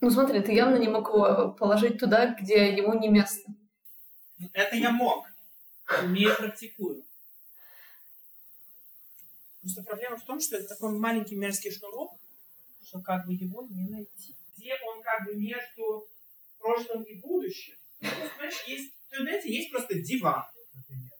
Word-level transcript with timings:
Ну 0.00 0.10
смотри, 0.10 0.40
ты 0.40 0.52
явно 0.52 0.76
не 0.76 0.88
мог 0.88 1.08
его 1.08 1.52
положить 1.52 1.98
туда, 1.98 2.34
где 2.34 2.74
ему 2.74 2.98
не 2.98 3.08
место. 3.08 3.50
Это 4.52 4.76
я 4.76 4.90
мог. 4.90 5.26
Умею, 6.02 6.36
практикую. 6.36 7.04
Просто 9.60 9.82
проблема 9.82 10.16
в 10.16 10.24
том, 10.24 10.40
что 10.40 10.56
это 10.56 10.68
такой 10.68 10.98
маленький 10.98 11.36
мерзкий 11.36 11.70
шнурок, 11.70 12.12
что 12.86 13.00
как 13.00 13.26
бы 13.26 13.32
его 13.32 13.66
не 13.70 13.88
найти. 13.88 14.36
Где 14.56 14.74
он 14.86 15.02
как 15.02 15.24
бы 15.24 15.34
между 15.34 16.06
прошлым 16.58 17.02
и 17.04 17.14
будущим. 17.20 17.74
Ну, 18.00 18.08
знаешь, 18.36 18.62
есть, 18.66 18.92
то, 19.10 19.22
знаете, 19.22 19.54
есть 19.54 19.70
просто 19.70 19.94
диван, 19.94 20.44
например. 20.74 21.10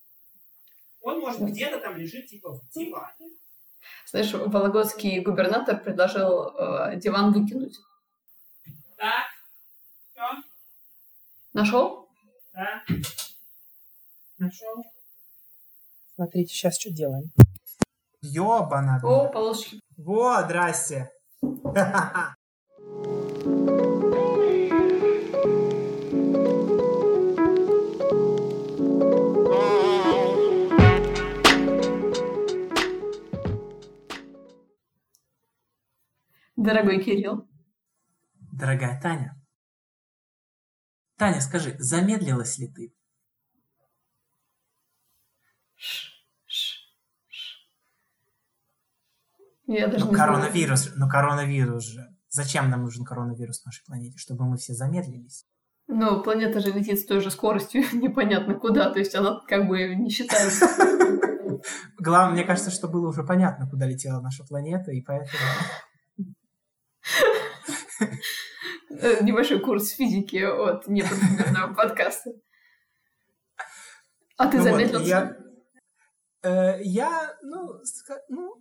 Он 1.00 1.20
может 1.20 1.41
где-то 1.41 1.80
там 1.80 1.96
лежит 1.96 2.27
типа 2.27 2.52
в 2.52 2.68
диване. 2.75 3.30
Знаешь, 4.06 4.32
вологодский 4.32 5.20
губернатор 5.20 5.82
предложил 5.82 6.48
э, 6.56 6.96
диван 6.96 7.32
выкинуть. 7.32 7.79
Так, 9.05 9.27
все, 10.14 10.42
Нашел? 11.52 12.09
да. 12.55 12.83
Нашел. 14.38 14.83
Смотрите, 16.15 16.55
сейчас 16.55 16.80
что 16.80 16.91
делаем. 16.91 17.30
Ёбана. 18.23 18.98
О, 19.02 19.28
полосочки. 19.28 19.78
Во, 19.98 20.41
здрасте. 20.45 21.11
Дорогой 36.56 37.05
Кирилл. 37.05 37.47
Дорогая 38.64 38.98
Таня. 38.98 39.38
Таня, 41.18 41.42
скажи, 41.42 41.77
замедлилась 41.78 42.56
ли 42.56 42.66
ты? 42.66 42.94
Я 49.66 49.89
даже 49.89 50.06
Ну, 50.06 50.11
не 50.12 50.16
знаю. 50.16 50.33
коронавирус, 50.33 50.92
ну, 50.97 51.08
коронавирус 51.11 51.84
же. 51.84 52.08
Зачем 52.30 52.70
нам 52.70 52.84
нужен 52.84 53.05
коронавирус 53.05 53.62
на 53.66 53.69
нашей 53.69 53.84
планете? 53.84 54.16
Чтобы 54.16 54.47
мы 54.47 54.56
все 54.56 54.72
замедлились. 54.72 55.44
Ну, 55.86 56.22
планета 56.22 56.61
же 56.61 56.72
летит 56.72 56.98
с 56.98 57.05
той 57.05 57.20
же 57.20 57.30
скоростью, 57.30 57.83
непонятно 57.92 58.55
куда, 58.55 58.91
то 58.91 58.98
есть 58.98 59.14
она 59.14 59.42
как 59.46 59.69
бы 59.69 59.94
не 59.94 60.08
считается. 60.08 60.67
Главное, 61.98 62.33
мне 62.33 62.44
кажется, 62.44 62.70
что 62.70 62.89
было 62.89 63.08
уже 63.08 63.24
понятно, 63.24 63.69
куда 63.69 63.84
летела 63.86 64.22
наша 64.22 64.42
планета, 64.42 64.91
и 64.91 65.02
поэтому... 65.02 65.39
Э, 68.91 69.23
Небольшой 69.23 69.61
курс 69.61 69.91
физики 69.91 70.37
от 70.37 70.87
непрофессионального 70.87 71.75
подкаста. 71.77 72.31
А 74.36 74.48
ты 74.48 74.59
Ну 74.59 74.62
замедлился? 74.64 75.36
я, 76.83 77.31
э, 77.31 77.34
ну, 77.42 77.81
ну, 78.28 78.55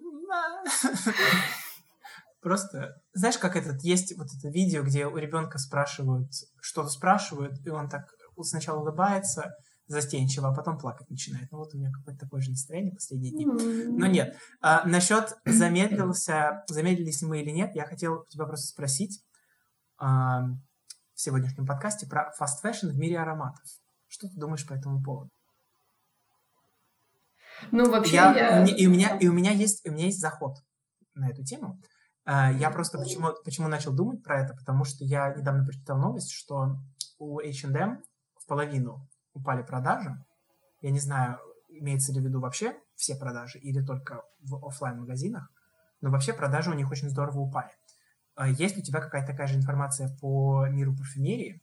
просто, 2.42 3.02
знаешь, 3.14 3.38
как 3.38 3.56
этот, 3.56 3.84
есть 3.84 4.16
вот 4.17 4.28
это 4.38 4.50
видео, 4.50 4.84
где 4.84 5.08
у 5.08 5.17
ребенка 5.17 5.58
спрашивают, 5.58 6.30
что-то 6.62 6.90
спрашивают, 6.90 7.53
и 7.66 7.70
он 7.70 7.90
так 7.90 8.03
сначала 8.42 8.80
улыбается 8.80 9.53
застенчиво, 9.88 10.50
а 10.50 10.56
потом 10.56 10.78
плакать 10.78 11.09
начинает. 11.09 11.52
Ну 11.52 11.59
вот 11.59 11.73
у 11.73 11.78
меня 11.78 11.92
какое-то 11.92 12.22
такое 12.22 12.42
же 12.42 12.52
настроение 12.52 12.94
последние 12.94 13.31
дни. 13.31 13.45
Но 13.45 14.06
нет. 14.08 14.38
А, 14.62 14.86
насчет 14.88 15.38
замедлился, 15.45 16.64
замедлились 16.67 17.22
ли 17.22 17.28
мы 17.28 17.42
или 17.42 17.52
нет, 17.52 17.75
я 17.75 17.86
хотел 17.86 18.25
тебя 18.25 18.45
просто 18.45 18.67
спросить 18.67 19.22
а, 19.98 20.44
в 21.14 21.22
сегодняшнем 21.22 21.66
подкасте 21.66 22.08
про 22.08 22.31
fast 22.40 22.64
fashion 22.64 22.90
в 22.90 22.98
мире 22.98 23.20
ароматов. 23.20 23.64
Что 24.08 24.28
ты 24.28 24.36
думаешь 24.36 24.66
по 24.66 24.73
этому 24.73 25.02
поводу? 25.03 25.30
Ну, 27.72 27.90
вообще, 27.90 28.16
Я, 28.16 28.34
я... 28.34 28.66
и, 28.66 28.88
у 28.88 28.90
меня, 28.90 29.18
и 29.18 29.28
у 29.28 29.34
меня 29.34 29.52
есть, 29.52 29.88
у 29.88 29.91
меня 29.91 30.06
есть 30.06 30.19
заход 30.19 30.57
на 31.13 31.30
эту 31.30 31.44
тему. 31.44 31.80
А, 32.25 32.52
Я 32.52 32.69
просто 32.72 32.97
почему, 32.97 33.30
почему 33.44 33.68
начал 33.68 33.94
думать 33.94 34.24
про 34.24 34.41
это, 34.41 34.53
потому 34.56 34.86
что 34.86 35.03
я 35.03 35.34
недавно 35.34 35.66
прочитал 35.66 35.97
новость, 35.97 36.31
что 36.31 36.78
у 37.19 37.40
H&M 37.40 38.02
в 38.40 38.47
половину 38.47 39.07
упали 39.33 39.63
продажи. 39.63 40.16
Я 40.81 40.91
не 40.91 40.99
знаю, 40.99 41.39
имеется 41.69 42.11
ли 42.13 42.19
в 42.19 42.23
виду 42.23 42.39
вообще 42.39 42.75
все 42.95 43.16
продажи 43.16 43.59
или 43.59 43.83
только 43.83 44.23
в 44.41 44.66
оффлайн 44.66 44.99
магазинах 44.99 45.49
но 46.03 46.11
вообще 46.11 46.33
продажи 46.33 46.69
у 46.69 46.73
них 46.73 46.91
очень 46.91 47.09
здорово 47.09 47.39
упали. 47.39 47.71
А 48.35 48.49
Есть 48.49 48.75
ли 48.75 48.81
у 48.81 48.85
тебя 48.85 48.99
какая-то 48.99 49.31
такая 49.31 49.47
же 49.47 49.55
информация 49.55 50.09
по 50.19 50.67
миру 50.67 50.94
парфюмерии? 50.94 51.61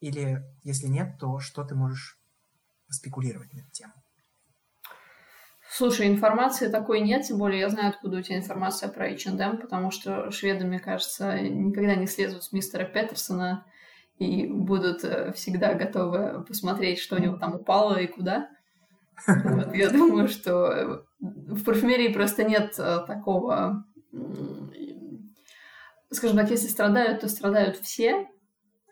Или, 0.00 0.44
если 0.62 0.86
нет, 0.86 1.18
то 1.18 1.40
что 1.40 1.64
ты 1.64 1.74
можешь 1.74 2.18
спекулировать 2.90 3.52
на 3.54 3.60
эту 3.60 3.70
тему? 3.70 3.94
Слушай, 5.70 6.08
информации 6.08 6.68
такой 6.68 7.00
нет, 7.00 7.26
тем 7.26 7.38
более 7.38 7.60
я 7.60 7.70
знаю, 7.70 7.88
откуда 7.88 8.18
у 8.18 8.22
тебя 8.22 8.36
информация 8.36 8.90
про 8.90 9.08
H&M, 9.08 9.58
потому 9.58 9.90
что 9.90 10.30
шведы, 10.30 10.66
мне 10.66 10.78
кажется, 10.78 11.40
никогда 11.40 11.94
не 11.94 12.06
слезут 12.06 12.44
с 12.44 12.52
мистера 12.52 12.84
Петерсона 12.84 13.64
и 14.20 14.46
будут 14.46 15.02
э, 15.02 15.32
всегда 15.32 15.72
готовы 15.72 16.44
посмотреть, 16.44 17.00
что 17.00 17.16
у 17.16 17.18
него 17.18 17.38
там 17.38 17.54
упало 17.54 17.96
и 17.96 18.06
куда. 18.06 18.50
Вот, 19.26 19.74
я 19.74 19.88
думаю, 19.90 20.28
что 20.28 20.72
э, 20.72 20.98
в 21.20 21.64
парфюмерии 21.64 22.12
просто 22.12 22.44
нет 22.44 22.74
э, 22.78 23.00
такого... 23.06 23.84
Скажем 26.12 26.36
так, 26.36 26.50
если 26.50 26.66
страдают, 26.66 27.20
то 27.20 27.28
страдают 27.28 27.76
все, 27.76 28.28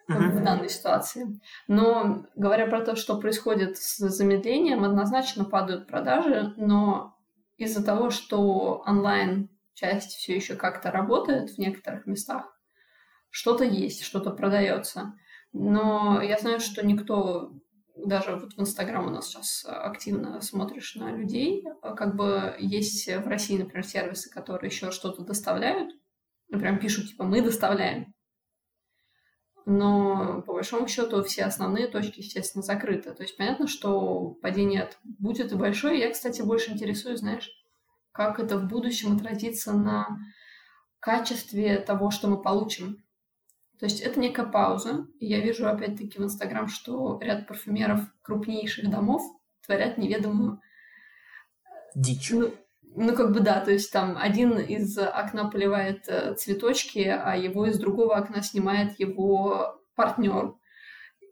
в 0.06 0.42
данной 0.42 0.68
ситуации. 0.70 1.40
Но 1.66 2.24
говоря 2.36 2.66
про 2.66 2.80
то, 2.80 2.96
что 2.96 3.20
происходит 3.20 3.76
с 3.76 3.98
замедлением, 3.98 4.84
однозначно 4.84 5.44
падают 5.44 5.88
продажи, 5.88 6.54
но 6.56 7.16
из-за 7.56 7.84
того, 7.84 8.10
что 8.10 8.82
онлайн 8.86 9.50
часть 9.74 10.12
все 10.12 10.36
еще 10.36 10.54
как-то 10.54 10.92
работает 10.92 11.50
в 11.50 11.58
некоторых 11.58 12.06
местах, 12.06 12.57
что-то 13.30 13.64
есть, 13.64 14.02
что-то 14.02 14.30
продается. 14.30 15.14
Но 15.52 16.20
я 16.22 16.38
знаю, 16.38 16.60
что 16.60 16.84
никто, 16.84 17.52
даже 17.96 18.36
вот 18.36 18.54
в 18.54 18.60
Инстаграм 18.60 19.06
у 19.06 19.10
нас 19.10 19.28
сейчас 19.28 19.64
активно 19.66 20.40
смотришь 20.40 20.94
на 20.96 21.10
людей, 21.10 21.64
как 21.82 22.16
бы 22.16 22.54
есть 22.58 23.06
в 23.06 23.26
России, 23.26 23.58
например, 23.58 23.84
сервисы, 23.84 24.30
которые 24.30 24.70
еще 24.70 24.90
что-то 24.90 25.22
доставляют, 25.22 25.92
прям 26.50 26.78
пишут, 26.78 27.08
типа, 27.08 27.24
мы 27.24 27.42
доставляем 27.42 28.14
но 29.68 30.40
по 30.46 30.54
большому 30.54 30.88
счету 30.88 31.22
все 31.22 31.44
основные 31.44 31.88
точки, 31.88 32.20
естественно, 32.20 32.62
закрыты. 32.62 33.12
То 33.12 33.22
есть 33.22 33.36
понятно, 33.36 33.68
что 33.68 34.30
падение 34.40 34.90
будет 35.04 35.54
большое. 35.54 36.00
Я, 36.00 36.10
кстати, 36.10 36.40
больше 36.40 36.72
интересуюсь, 36.72 37.20
знаешь, 37.20 37.50
как 38.10 38.40
это 38.40 38.56
в 38.56 38.66
будущем 38.66 39.14
отразится 39.14 39.74
на 39.74 40.18
качестве 41.00 41.80
того, 41.80 42.10
что 42.10 42.28
мы 42.28 42.40
получим. 42.40 43.04
То 43.78 43.86
есть 43.86 44.00
это 44.00 44.18
некая 44.18 44.46
пауза. 44.46 45.06
И 45.20 45.26
я 45.26 45.40
вижу, 45.40 45.68
опять-таки, 45.68 46.18
в 46.18 46.24
Инстаграм, 46.24 46.68
что 46.68 47.18
ряд 47.20 47.46
парфюмеров 47.46 48.00
крупнейших 48.22 48.90
домов 48.90 49.22
творят 49.64 49.98
неведомую 49.98 50.60
Дичь. 51.94 52.30
ну, 52.30 52.52
ну, 52.94 53.14
как 53.14 53.32
бы 53.32 53.40
да, 53.40 53.60
то 53.60 53.70
есть 53.70 53.92
там 53.92 54.16
один 54.18 54.58
из 54.58 54.98
окна 54.98 55.48
поливает 55.48 56.08
э, 56.08 56.34
цветочки, 56.34 57.00
а 57.00 57.36
его 57.36 57.66
из 57.66 57.78
другого 57.78 58.16
окна 58.16 58.42
снимает 58.42 58.98
его 58.98 59.80
партнер. 59.94 60.54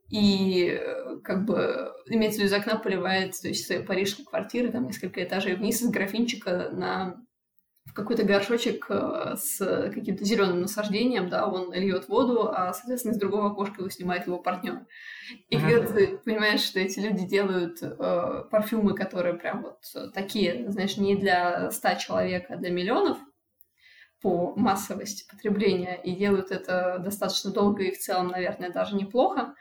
И 0.09 0.79
э, 0.81 1.19
как 1.25 1.45
бы 1.45 1.93
имеется 2.07 2.41
в 2.41 2.45
виду 2.45 2.55
из 2.55 2.61
окна 2.61 2.79
поливает, 2.79 3.41
то 3.41 3.49
есть 3.49 3.67
своей 3.67 3.83
парижской 3.83 4.25
квартиры, 4.25 4.71
там 4.71 4.87
несколько 4.87 5.25
этажей 5.25 5.57
вниз 5.57 5.83
из 5.83 5.91
графинчика 5.91 6.71
на 6.71 7.26
в 7.87 7.93
какой-то 7.93 8.25
горшочек 8.25 8.87
э, 8.91 9.37
с 9.37 9.91
каким-то 9.95 10.25
зеленым 10.25 10.61
насаждением, 10.61 11.29
да, 11.29 11.47
он 11.47 11.73
льет 11.73 12.09
воду, 12.09 12.51
а, 12.53 12.73
соответственно, 12.73 13.13
из 13.13 13.19
другого 13.19 13.51
окошка 13.51 13.81
его 13.81 13.91
снимает 13.91 14.27
его 14.27 14.39
партнер. 14.39 14.87
И 15.49 15.59
когда 15.59 15.87
ты 15.87 16.19
понимаешь, 16.19 16.61
что 16.61 16.81
эти 16.81 16.99
люди 16.99 17.27
делают 17.27 17.79
э, 17.83 18.45
парфюмы, 18.51 18.95
которые 18.95 19.35
прям 19.35 19.63
вот 19.63 20.13
такие, 20.13 20.71
знаешь, 20.71 20.97
не 20.97 21.17
для 21.17 21.71
100 21.71 21.95
человек, 21.95 22.47
а 22.51 22.57
для 22.57 22.71
миллионов 22.71 23.19
по 24.21 24.55
массовости 24.57 25.29
потребления, 25.31 26.01
и 26.03 26.17
делают 26.17 26.51
это 26.51 26.99
достаточно 26.99 27.53
долго 27.53 27.85
и 27.85 27.93
в 27.93 27.99
целом, 27.99 28.29
наверное, 28.29 28.73
даже 28.73 28.97
неплохо, 28.97 29.55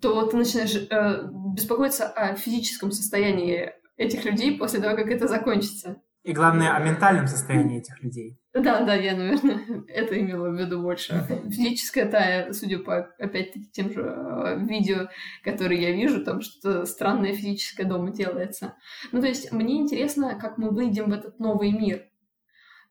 то 0.00 0.26
ты 0.26 0.36
начинаешь 0.36 0.76
э, 0.76 1.28
беспокоиться 1.54 2.06
о 2.06 2.36
физическом 2.36 2.92
состоянии 2.92 3.72
этих 3.96 4.24
людей 4.24 4.56
после 4.56 4.80
того, 4.80 4.96
как 4.96 5.08
это 5.08 5.26
закончится. 5.26 6.00
И 6.28 6.34
главное, 6.34 6.76
о 6.76 6.80
ментальном 6.80 7.26
состоянии 7.26 7.78
этих 7.78 8.02
людей. 8.02 8.38
Да, 8.52 8.82
да, 8.84 8.94
я, 8.94 9.16
наверное, 9.16 9.84
это 9.88 10.20
имела 10.20 10.50
в 10.50 10.60
виду 10.60 10.82
больше. 10.82 11.26
Физическая 11.48 12.04
тая, 12.04 12.52
судя 12.52 12.80
по, 12.80 12.98
опять-таки, 13.18 13.70
тем 13.72 13.90
же 13.90 14.02
э, 14.02 14.58
видео, 14.58 15.08
которые 15.42 15.80
я 15.80 15.92
вижу, 15.92 16.22
там 16.22 16.42
что-то 16.42 16.84
странное 16.84 17.32
физическое 17.32 17.84
дома 17.84 18.10
делается. 18.10 18.74
Ну, 19.10 19.22
то 19.22 19.26
есть, 19.26 19.52
мне 19.52 19.78
интересно, 19.78 20.38
как 20.38 20.58
мы 20.58 20.68
выйдем 20.68 21.08
в 21.08 21.14
этот 21.14 21.40
новый 21.40 21.72
мир. 21.72 22.04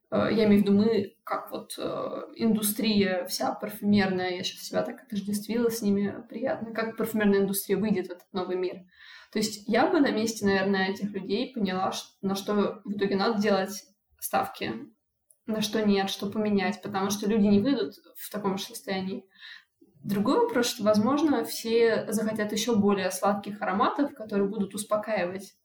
Э, 0.09 0.29
я 0.31 0.45
имею 0.45 0.63
в 0.63 0.65
виду 0.65 0.71
мы, 0.71 1.13
как 1.23 1.51
вот 1.51 1.75
э, 1.77 2.21
индустрия 2.37 3.27
вся 3.27 3.53
парфюмерная, 3.53 4.31
я 4.31 4.43
сейчас 4.43 4.63
себя 4.63 4.81
так 4.81 5.03
отождествила 5.03 5.69
с 5.69 5.83
ними, 5.83 6.23
приятно, 6.27 6.73
как 6.73 6.97
парфюмерная 6.97 7.41
индустрия 7.41 7.77
выйдет 7.77 8.07
в 8.07 8.11
этот 8.13 8.33
новый 8.33 8.55
мир. 8.55 8.77
То 9.31 9.39
есть 9.39 9.67
я 9.67 9.87
бы 9.87 9.99
на 9.99 10.11
месте, 10.11 10.45
наверное, 10.45 10.89
этих 10.89 11.11
людей 11.11 11.53
поняла, 11.53 11.91
на 12.21 12.35
что 12.35 12.81
в 12.83 12.91
итоге 12.91 13.15
надо 13.15 13.41
делать 13.41 13.83
ставки, 14.19 14.73
на 15.45 15.61
что 15.61 15.85
нет, 15.85 16.09
что 16.09 16.29
поменять, 16.29 16.81
потому 16.81 17.09
что 17.09 17.29
люди 17.29 17.45
не 17.45 17.59
выйдут 17.59 17.95
в 18.15 18.29
таком 18.31 18.57
же 18.57 18.65
состоянии. 18.65 19.25
Другой 20.03 20.39
вопрос, 20.39 20.67
что, 20.67 20.83
возможно, 20.83 21.43
все 21.43 22.11
захотят 22.11 22.51
еще 22.51 22.75
более 22.75 23.11
сладких 23.11 23.61
ароматов, 23.61 24.13
которые 24.13 24.47
будут 24.47 24.73
успокаивать. 24.75 25.55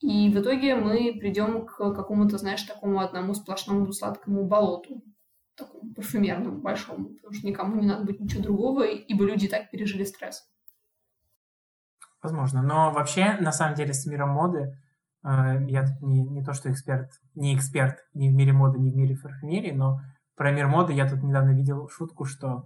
И 0.00 0.28
в 0.28 0.40
итоге 0.40 0.74
мы 0.74 1.16
придем 1.18 1.66
к 1.66 1.76
какому-то, 1.76 2.36
знаешь, 2.38 2.62
такому 2.62 3.00
одному 3.00 3.34
сплошному 3.34 3.92
сладкому 3.92 4.44
болоту, 4.44 5.02
такому 5.56 5.94
парфюмерному, 5.94 6.60
большому, 6.60 7.14
потому 7.14 7.32
что 7.32 7.46
никому 7.46 7.80
не 7.80 7.86
надо 7.86 8.04
быть 8.04 8.20
ничего 8.20 8.42
другого, 8.42 8.82
ибо 8.82 9.24
люди 9.24 9.48
так 9.48 9.70
пережили 9.70 10.04
стресс. 10.04 10.46
Возможно. 12.24 12.62
Но 12.62 12.90
вообще, 12.90 13.36
на 13.38 13.52
самом 13.52 13.74
деле, 13.74 13.92
с 13.92 14.06
миром 14.06 14.30
моды 14.30 14.78
э, 15.22 15.66
я 15.68 15.82
тут 15.86 16.00
не, 16.00 16.22
не 16.22 16.42
то, 16.42 16.54
что 16.54 16.72
эксперт, 16.72 17.10
не 17.34 17.54
эксперт 17.54 17.98
ни 18.14 18.30
в 18.30 18.32
мире 18.32 18.54
моды, 18.54 18.78
ни 18.78 18.90
в 18.90 18.96
мире 18.96 19.14
парфюмерии, 19.14 19.72
но 19.72 20.00
про 20.34 20.50
мир 20.50 20.66
моды 20.66 20.94
я 20.94 21.06
тут 21.06 21.22
недавно 21.22 21.50
видел 21.50 21.86
шутку, 21.90 22.24
что 22.24 22.64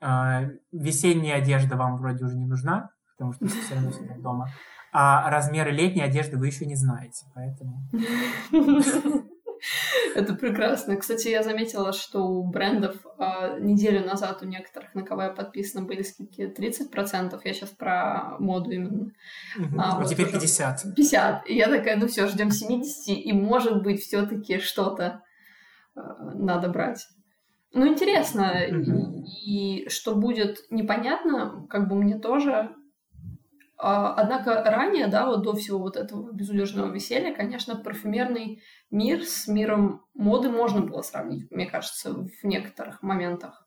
э, 0.00 0.48
весенняя 0.72 1.36
одежда 1.36 1.76
вам 1.76 1.98
вроде 1.98 2.24
уже 2.24 2.34
не 2.36 2.46
нужна, 2.46 2.92
потому 3.12 3.34
что 3.34 3.46
все 3.46 3.74
равно 3.74 3.90
сидят 3.92 4.22
дома, 4.22 4.48
а 4.90 5.28
размеры 5.28 5.70
летней 5.70 6.02
одежды 6.02 6.38
вы 6.38 6.46
еще 6.46 6.64
не 6.64 6.76
знаете, 6.76 7.26
поэтому... 7.34 7.86
Это 10.14 10.34
прекрасно. 10.34 10.96
Кстати, 10.96 11.28
я 11.28 11.42
заметила, 11.42 11.92
что 11.92 12.24
у 12.24 12.44
брендов 12.48 12.96
э, 13.18 13.58
неделю 13.60 14.06
назад 14.06 14.42
у 14.42 14.46
некоторых, 14.46 14.94
на 14.94 15.02
кого 15.02 15.22
я 15.22 15.30
подписана, 15.30 15.84
были 15.84 16.02
скидки 16.02 16.42
30%. 16.42 17.40
Я 17.44 17.52
сейчас 17.52 17.70
про 17.70 18.36
моду 18.38 18.70
именно. 18.70 19.12
Угу. 19.58 19.78
А, 19.78 19.98
вот 19.98 20.08
теперь 20.08 20.30
50. 20.30 20.94
50. 20.94 21.50
И 21.50 21.54
я 21.56 21.68
такая, 21.68 21.96
ну 21.96 22.06
все, 22.06 22.28
ждем 22.28 22.50
70, 22.50 23.08
и 23.08 23.32
может 23.32 23.82
быть 23.82 24.00
все-таки 24.00 24.58
что-то 24.58 25.22
э, 25.96 26.00
надо 26.34 26.68
брать. 26.68 27.06
Ну, 27.72 27.88
интересно. 27.88 28.52
Mm-hmm. 28.70 29.24
И, 29.44 29.84
и 29.84 29.88
что 29.88 30.14
будет 30.14 30.58
непонятно, 30.70 31.66
как 31.68 31.88
бы 31.88 31.96
мне 31.96 32.18
тоже. 32.18 32.70
А, 33.76 34.14
однако 34.14 34.62
ранее, 34.64 35.08
да, 35.08 35.26
вот 35.26 35.42
до 35.42 35.54
всего 35.54 35.78
вот 35.78 35.96
этого 35.96 36.32
безудержного 36.32 36.92
веселья, 36.92 37.34
конечно, 37.34 37.76
парфюмерный 37.76 38.62
мир 38.90 39.24
с 39.24 39.48
миром 39.48 40.04
моды 40.14 40.48
можно 40.48 40.80
было 40.80 41.02
сравнить, 41.02 41.50
мне 41.50 41.66
кажется, 41.66 42.14
в 42.14 42.44
некоторых 42.44 43.02
моментах. 43.02 43.64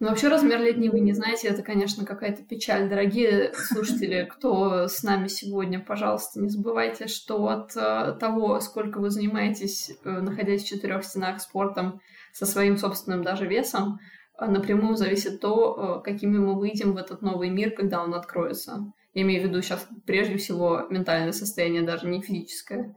Но 0.00 0.08
вообще 0.08 0.28
размер 0.28 0.60
летний 0.60 0.88
вы 0.88 1.00
не 1.00 1.12
знаете, 1.12 1.48
это, 1.48 1.62
конечно, 1.62 2.04
какая-то 2.04 2.42
печаль. 2.42 2.88
Дорогие 2.88 3.52
слушатели, 3.54 4.28
кто 4.30 4.86
с 4.88 5.02
нами 5.02 5.28
сегодня, 5.28 5.80
пожалуйста, 5.80 6.40
не 6.40 6.48
забывайте, 6.48 7.06
что 7.06 7.48
от 7.48 7.76
э, 7.76 8.16
того, 8.18 8.60
сколько 8.60 8.98
вы 8.98 9.10
занимаетесь, 9.10 9.92
э, 10.04 10.10
находясь 10.10 10.64
в 10.64 10.68
четырех 10.68 11.04
стенах 11.04 11.40
спортом, 11.40 12.00
со 12.32 12.46
своим 12.46 12.76
собственным 12.76 13.22
даже 13.22 13.46
весом, 13.46 14.00
напрямую 14.38 14.96
зависит 14.96 15.40
то, 15.40 16.00
какими 16.04 16.38
мы 16.38 16.58
выйдем 16.58 16.92
в 16.92 16.96
этот 16.96 17.22
новый 17.22 17.50
мир, 17.50 17.70
когда 17.70 18.02
он 18.02 18.14
откроется. 18.14 18.92
Я 19.14 19.22
имею 19.22 19.42
в 19.42 19.48
виду 19.48 19.62
сейчас 19.62 19.86
прежде 20.06 20.36
всего 20.36 20.86
ментальное 20.90 21.32
состояние, 21.32 21.82
даже 21.82 22.08
не 22.08 22.20
физическое. 22.20 22.96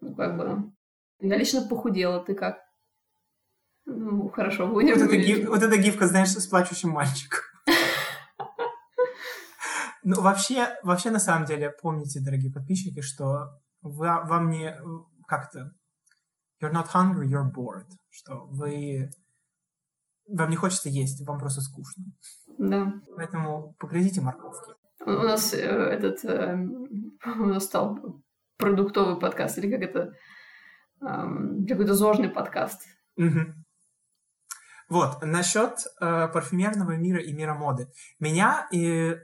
Ну, 0.00 0.14
как 0.14 0.36
бы... 0.36 0.72
Я 1.20 1.36
лично 1.36 1.62
похудела, 1.62 2.24
ты 2.24 2.34
как? 2.34 2.58
Ну, 3.84 4.28
хорошо, 4.28 4.68
будем... 4.68 4.94
Вот, 4.94 5.02
эта 5.02 5.16
гиф, 5.16 5.48
вот 5.48 5.62
эта 5.62 5.76
гифка, 5.76 6.06
знаешь, 6.06 6.28
с 6.30 6.46
плачущим 6.46 6.90
мальчиком. 6.90 7.40
Ну, 10.02 10.22
вообще, 10.22 10.68
вообще, 10.82 11.10
на 11.10 11.18
самом 11.18 11.44
деле, 11.44 11.74
помните, 11.82 12.20
дорогие 12.20 12.50
подписчики, 12.50 13.02
что 13.02 13.50
вы, 13.82 14.06
вам 14.06 14.48
не 14.48 14.74
как-то 15.26 15.72
you're 16.62 16.72
not 16.72 16.88
hungry, 16.94 17.26
you're 17.28 17.52
bored, 17.52 17.90
что 18.08 18.46
вы 18.46 19.10
вам 20.30 20.50
не 20.50 20.56
хочется 20.56 20.88
есть, 20.88 21.26
вам 21.26 21.38
просто 21.38 21.60
скучно. 21.60 22.04
Да. 22.58 22.92
Поэтому 23.16 23.74
погрызите 23.78 24.20
морковки. 24.20 24.72
У 25.04 25.10
нас 25.10 25.54
э, 25.54 25.58
этот 25.58 26.24
э, 26.24 26.56
у 27.26 27.46
нас 27.46 27.64
стал 27.64 28.22
продуктовый 28.58 29.18
подкаст 29.18 29.58
или 29.58 29.70
как 29.70 29.82
это 29.82 30.12
э, 31.00 31.66
какой-то 31.68 31.94
зожный 31.94 32.28
подкаст. 32.28 32.82
Угу. 33.16 33.54
Вот, 34.90 35.22
насчет 35.22 35.78
э, 36.00 36.28
парфюмерного 36.28 36.96
мира 36.96 37.22
и 37.22 37.32
мира 37.32 37.54
моды. 37.54 37.88
Меня, 38.18 38.68
и 38.72 39.16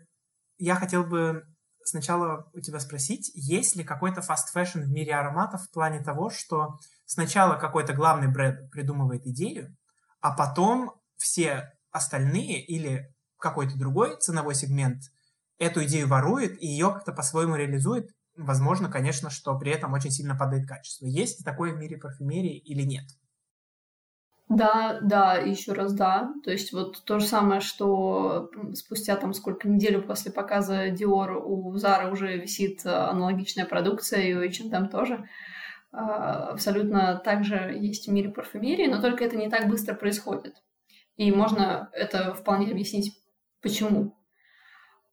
я 0.58 0.76
хотел 0.76 1.04
бы 1.04 1.44
сначала 1.82 2.48
у 2.52 2.60
тебя 2.60 2.80
спросить, 2.80 3.30
есть 3.34 3.76
ли 3.76 3.84
какой-то 3.84 4.20
fast 4.20 4.54
fashion 4.54 4.82
в 4.82 4.90
мире 4.90 5.14
ароматов 5.14 5.62
в 5.62 5.70
плане 5.72 6.02
того, 6.02 6.30
что 6.30 6.78
сначала 7.04 7.56
какой-то 7.56 7.92
главный 7.92 8.28
бренд 8.28 8.70
придумывает 8.70 9.26
идею, 9.26 9.76
а 10.20 10.32
потом 10.32 10.94
все 11.16 11.72
остальные 11.90 12.64
или 12.64 13.14
какой-то 13.38 13.78
другой 13.78 14.16
ценовой 14.18 14.54
сегмент 14.54 15.02
эту 15.58 15.84
идею 15.84 16.08
ворует 16.08 16.62
и 16.62 16.66
ее 16.66 16.92
как-то 16.92 17.12
по-своему 17.12 17.56
реализует. 17.56 18.10
Возможно, 18.36 18.90
конечно, 18.90 19.30
что 19.30 19.58
при 19.58 19.72
этом 19.72 19.94
очень 19.94 20.10
сильно 20.10 20.36
падает 20.36 20.68
качество. 20.68 21.06
Есть 21.06 21.44
такое 21.44 21.72
в 21.72 21.78
мире 21.78 21.96
парфюмерии 21.96 22.58
или 22.58 22.82
нет? 22.82 23.04
Да, 24.48 25.00
да, 25.02 25.34
еще 25.34 25.72
раз 25.72 25.92
да. 25.92 26.32
То 26.44 26.52
есть 26.52 26.72
вот 26.72 27.02
то 27.04 27.18
же 27.18 27.26
самое, 27.26 27.60
что 27.60 28.50
спустя 28.74 29.16
там 29.16 29.32
сколько 29.32 29.68
неделю 29.68 30.02
после 30.02 30.30
показа 30.30 30.90
Dior 30.90 31.34
у 31.42 31.74
Zara 31.74 32.12
уже 32.12 32.36
висит 32.36 32.84
э, 32.84 32.90
аналогичная 32.90 33.64
продукция, 33.64 34.20
и 34.20 34.34
у 34.34 34.40
H&M 34.40 34.88
тоже. 34.88 35.28
Абсолютно 35.96 37.20
так 37.24 37.44
же 37.44 37.56
есть 37.56 38.06
в 38.06 38.12
мире 38.12 38.30
парфюмерии, 38.30 38.86
но 38.86 39.00
только 39.00 39.24
это 39.24 39.36
не 39.36 39.48
так 39.48 39.68
быстро 39.68 39.94
происходит. 39.94 40.62
И 41.16 41.32
можно 41.32 41.88
это 41.92 42.34
вполне 42.34 42.70
объяснить, 42.70 43.12
почему. 43.62 44.14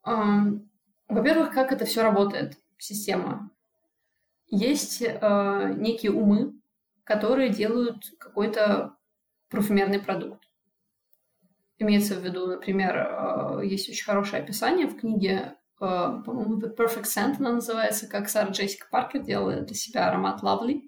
Во-первых, 0.03 1.53
как 1.53 1.71
это 1.71 1.85
все 1.85 2.03
работает, 2.03 2.57
система. 2.77 3.51
Есть 4.47 5.01
э, 5.01 5.73
некие 5.77 6.11
умы, 6.11 6.53
которые 7.03 7.49
делают 7.49 8.03
какой-то 8.19 8.97
парфюмерный 9.49 9.99
продукт. 9.99 10.43
Имеется 11.79 12.15
в 12.15 12.23
виду, 12.23 12.47
например, 12.47 12.95
э, 12.97 13.65
есть 13.65 13.89
очень 13.89 14.03
хорошее 14.03 14.43
описание 14.43 14.87
в 14.87 14.99
книге, 14.99 15.55
по-моему, 15.83 16.61
The 16.61 16.75
Perfect 16.75 17.03
Scent 17.03 17.35
она 17.39 17.53
называется, 17.53 18.07
как 18.07 18.29
Сара 18.29 18.49
Джессика 18.51 18.87
Паркер 18.89 19.21
делала 19.21 19.61
для 19.61 19.75
себя 19.75 20.07
аромат 20.07 20.41
Lovely. 20.41 20.81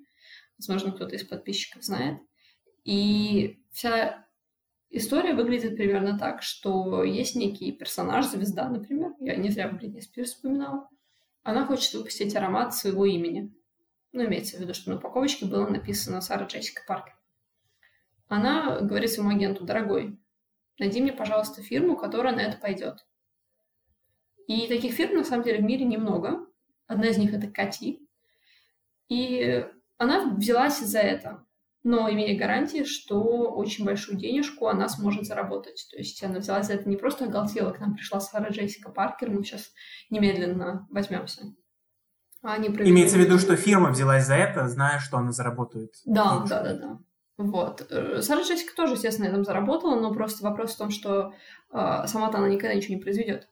Возможно, 0.57 0.93
кто-то 0.93 1.15
из 1.15 1.25
подписчиков 1.25 1.83
знает. 1.83 2.19
И 2.85 3.59
вся 3.71 4.25
история 4.89 5.33
выглядит 5.33 5.75
примерно 5.75 6.17
так, 6.17 6.41
что 6.43 7.03
есть 7.03 7.35
некий 7.35 7.73
персонаж, 7.73 8.25
звезда, 8.27 8.69
например, 8.69 9.11
я 9.19 9.35
не 9.35 9.49
зря 9.49 9.67
Бритни 9.67 9.99
Спирс 9.99 10.29
вспоминала, 10.29 10.87
она 11.43 11.65
хочет 11.65 11.93
выпустить 11.93 12.35
аромат 12.35 12.73
своего 12.73 13.05
имени. 13.05 13.53
Ну, 14.13 14.23
имеется 14.25 14.55
в 14.55 14.61
виду, 14.61 14.73
что 14.73 14.91
на 14.91 14.95
упаковочке 14.97 15.45
было 15.45 15.67
написано 15.67 16.21
Сара 16.21 16.45
Джессика 16.45 16.83
Паркер. 16.87 17.17
Она 18.29 18.79
говорит 18.79 19.11
своему 19.11 19.35
агенту, 19.35 19.65
дорогой, 19.65 20.17
найди 20.79 21.01
мне, 21.01 21.11
пожалуйста, 21.11 21.61
фирму, 21.61 21.97
которая 21.97 22.33
на 22.33 22.39
это 22.39 22.57
пойдет. 22.57 23.05
И 24.47 24.67
таких 24.67 24.93
фирм, 24.93 25.17
на 25.17 25.23
самом 25.23 25.43
деле, 25.43 25.59
в 25.59 25.63
мире 25.63 25.85
немного. 25.85 26.45
Одна 26.87 27.07
из 27.07 27.17
них— 27.17 27.33
это 27.33 27.47
Кати. 27.47 28.07
И 29.09 29.65
она 29.97 30.33
взялась 30.35 30.79
за 30.79 30.99
это, 30.99 31.43
но 31.83 32.09
имея 32.11 32.37
гарантии, 32.37 32.83
что 32.83 33.21
очень 33.51 33.85
большую 33.85 34.17
денежку 34.17 34.67
она 34.67 34.89
сможет 34.89 35.25
заработать. 35.25 35.87
То 35.91 35.97
есть 35.97 36.21
она 36.23 36.39
взялась 36.39 36.67
за 36.67 36.73
это 36.73 36.89
не 36.89 36.97
просто 36.97 37.25
оголтела, 37.25 37.71
к 37.71 37.79
нам 37.79 37.95
пришла 37.95 38.19
Сара 38.19 38.49
Джессика 38.49 38.89
Паркер, 38.89 39.29
мы 39.29 39.43
сейчас 39.43 39.71
немедленно 40.09 40.87
возьмемся. 40.89 41.53
А 42.41 42.53
они 42.53 42.69
провели... 42.69 42.91
Имеется 42.91 43.17
в 43.17 43.19
виду, 43.19 43.39
что 43.39 43.55
фирма 43.55 43.89
взялась 43.89 44.25
за 44.25 44.35
это, 44.35 44.67
зная, 44.67 44.99
что 44.99 45.17
она 45.17 45.31
заработает. 45.31 45.93
Да, 46.05 46.37
денежку. 46.37 46.49
да, 46.49 46.63
да, 46.63 46.73
да. 46.73 46.99
Вот. 47.37 47.87
Э, 47.89 48.21
Сара 48.21 48.41
Джессика 48.41 48.75
тоже, 48.75 48.93
естественно, 48.93 49.27
на 49.27 49.31
этом 49.33 49.43
заработала, 49.43 49.99
но 49.99 50.13
просто 50.13 50.43
вопрос 50.43 50.73
в 50.73 50.77
том, 50.77 50.89
что 50.89 51.33
э, 51.71 52.07
сама-то 52.07 52.37
она 52.37 52.49
никогда 52.49 52.73
ничего 52.73 52.95
не 52.95 53.01
произведет. 53.01 53.49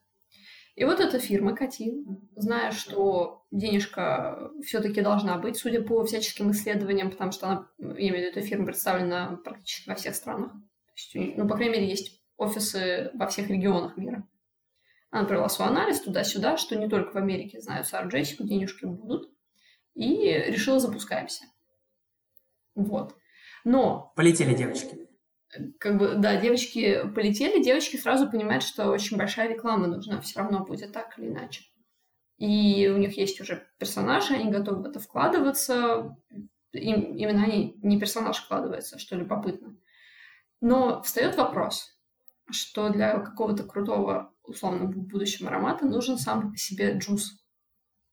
И 0.75 0.85
вот 0.85 0.99
эта 0.99 1.19
фирма 1.19 1.55
Кати, 1.55 2.03
зная, 2.35 2.71
что 2.71 3.45
денежка 3.51 4.51
все-таки 4.65 5.01
должна 5.01 5.37
быть, 5.37 5.57
судя 5.57 5.83
по 5.83 6.03
всяческим 6.03 6.51
исследованиям, 6.51 7.11
потому 7.11 7.31
что 7.31 7.47
она, 7.47 7.67
я 7.77 8.09
имею 8.09 8.13
в 8.13 8.17
виду, 8.17 8.27
эта 8.29 8.41
фирма 8.41 8.65
представлена 8.65 9.39
практически 9.43 9.89
во 9.89 9.95
всех 9.95 10.15
странах. 10.15 10.51
Есть, 10.95 11.37
ну, 11.37 11.47
по 11.47 11.55
крайней 11.55 11.73
мере, 11.73 11.89
есть 11.89 12.23
офисы 12.37 13.11
во 13.13 13.27
всех 13.27 13.49
регионах 13.49 13.97
мира. 13.97 14.27
Она 15.11 15.27
провела 15.27 15.47
свой 15.47 15.67
анализ 15.67 16.01
туда-сюда, 16.01 16.57
что 16.57 16.75
не 16.75 16.89
только 16.89 17.13
в 17.13 17.17
Америке 17.17 17.61
знают 17.61 17.87
Сару 17.87 18.09
Джессику, 18.09 18.43
денежки 18.43 18.85
будут, 18.85 19.31
и 19.93 20.25
решила 20.47 20.79
запускаемся. 20.79 21.45
Вот. 22.73 23.15
Но... 23.63 24.11
Полетели 24.15 24.55
девочки. 24.55 25.07
Как 25.79 25.97
бы, 25.97 26.15
да, 26.15 26.39
девочки 26.39 27.03
полетели, 27.13 27.63
девочки 27.63 27.97
сразу 27.97 28.29
понимают, 28.29 28.63
что 28.63 28.89
очень 28.89 29.17
большая 29.17 29.49
реклама 29.49 29.87
нужна, 29.87 30.21
все 30.21 30.39
равно 30.39 30.65
будет 30.65 30.91
так 30.91 31.17
или 31.17 31.27
иначе. 31.27 31.63
И 32.37 32.87
у 32.87 32.97
них 32.97 33.17
есть 33.17 33.39
уже 33.39 33.67
персонажи, 33.77 34.33
они 34.33 34.51
готовы 34.51 34.81
в 34.81 34.85
это 34.85 34.99
вкладываться. 34.99 36.15
Им, 36.71 37.15
именно 37.15 37.43
они, 37.43 37.77
не 37.83 37.99
персонаж 37.99 38.37
вкладывается, 38.37 38.97
что 38.97 39.15
любопытно. 39.15 39.77
Но 40.59 41.01
встает 41.03 41.35
вопрос, 41.37 41.95
что 42.49 42.89
для 42.89 43.19
какого-то 43.19 43.63
крутого, 43.63 44.33
условно, 44.43 44.85
будущего 44.85 45.49
аромата 45.49 45.85
нужен 45.85 46.17
сам 46.17 46.51
по 46.51 46.57
себе 46.57 46.97
джуз. 46.97 47.43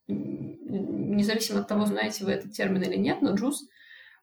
Независимо 0.07 1.61
от 1.61 1.69
того, 1.69 1.87
знаете 1.87 2.25
вы 2.25 2.33
этот 2.33 2.53
термин 2.53 2.83
или 2.83 2.97
нет, 2.97 3.23
но 3.23 3.35
джуз— 3.35 3.67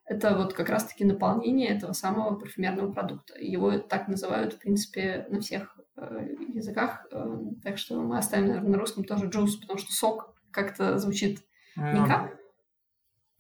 это 0.08 0.36
вот 0.36 0.54
как 0.54 0.70
раз-таки 0.70 1.04
наполнение 1.04 1.68
этого 1.68 1.92
самого 1.92 2.36
парфюмерного 2.36 2.92
продукта. 2.92 3.34
Его 3.40 3.78
так 3.78 4.08
называют, 4.08 4.54
в 4.54 4.60
принципе, 4.60 5.28
на 5.30 5.42
всех 5.42 5.78
э, 5.98 6.30
языках. 6.54 7.06
Э, 7.12 7.38
так 7.62 7.78
что 7.78 8.02
мы 8.02 8.18
оставим, 8.18 8.48
наверное, 8.48 8.72
на 8.72 8.78
русском 8.80 9.04
тоже 9.04 9.28
джуз, 9.28 9.58
потому 9.58 9.78
что 9.78 9.92
сок 9.92 10.34
как-то 10.52 10.98
звучит 10.98 11.44
не 11.76 12.08
как, 12.08 12.40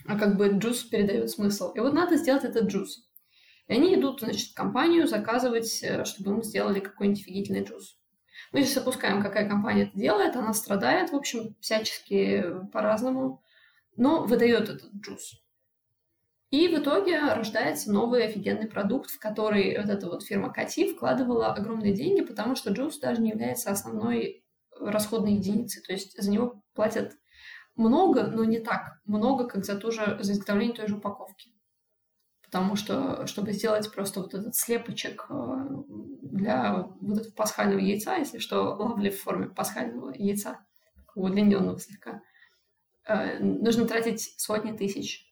а 0.05 0.19
как 0.19 0.37
бы 0.37 0.49
джуз 0.49 0.83
передает 0.83 1.29
смысл. 1.29 1.71
И 1.71 1.79
вот 1.79 1.93
надо 1.93 2.17
сделать 2.17 2.43
этот 2.43 2.65
джуз. 2.65 3.09
И 3.67 3.73
они 3.73 3.95
идут, 3.95 4.19
значит, 4.19 4.49
в 4.49 4.53
компанию 4.53 5.07
заказывать, 5.07 5.81
э, 5.83 6.03
чтобы 6.03 6.31
им 6.31 6.43
сделали 6.43 6.81
какой-нибудь 6.81 7.21
офигительный 7.21 7.63
джуз. 7.63 7.97
Мы 8.51 8.63
сейчас 8.63 8.77
опускаем, 8.77 9.23
какая 9.23 9.47
компания 9.47 9.83
это 9.83 9.97
делает. 9.97 10.35
Она 10.35 10.53
страдает, 10.53 11.11
в 11.11 11.15
общем, 11.15 11.55
всячески 11.61 12.43
по-разному, 12.73 13.41
но 13.95 14.25
выдает 14.25 14.69
этот 14.69 14.93
джуз. 14.93 15.41
И 16.49 16.67
в 16.69 16.79
итоге 16.79 17.19
рождается 17.19 17.91
новый 17.91 18.25
офигенный 18.25 18.67
продукт, 18.67 19.11
в 19.11 19.19
который 19.19 19.77
вот 19.77 19.89
эта 19.89 20.07
вот 20.07 20.23
фирма 20.23 20.51
Кати 20.51 20.93
вкладывала 20.93 21.53
огромные 21.53 21.93
деньги, 21.93 22.21
потому 22.21 22.55
что 22.55 22.71
джуз 22.71 22.99
даже 22.99 23.21
не 23.21 23.31
является 23.31 23.71
основной 23.71 24.45
расходной 24.79 25.33
единицей. 25.33 25.81
То 25.83 25.91
есть 25.91 26.21
за 26.21 26.31
него 26.31 26.61
платят 26.73 27.13
много, 27.75 28.27
но 28.27 28.45
не 28.45 28.59
так 28.59 28.99
много, 29.05 29.45
как 29.45 29.65
за, 29.65 29.75
ту 29.75 29.91
же, 29.91 30.17
за 30.21 30.31
изготовление 30.31 30.75
той 30.75 30.87
же 30.87 30.95
упаковки 30.95 31.51
потому 32.47 32.77
что, 32.77 33.27
чтобы 33.27 33.51
сделать 33.51 33.91
просто 33.93 34.21
вот 34.21 34.33
этот 34.33 34.55
слепочек 34.55 35.25
э, 35.29 35.67
для 36.21 36.87
вот 37.01 37.19
этого 37.19 37.33
пасхального 37.33 37.79
яйца, 37.79 38.15
если 38.15 38.39
что, 38.39 38.73
лавли 38.75 39.09
в 39.09 39.21
форме 39.21 39.49
пасхального 39.49 40.13
яйца, 40.15 40.65
удлиненного 41.13 41.77
слегка, 41.77 42.21
э, 43.05 43.39
нужно 43.39 43.85
тратить 43.85 44.33
сотни 44.39 44.71
тысяч 44.71 45.26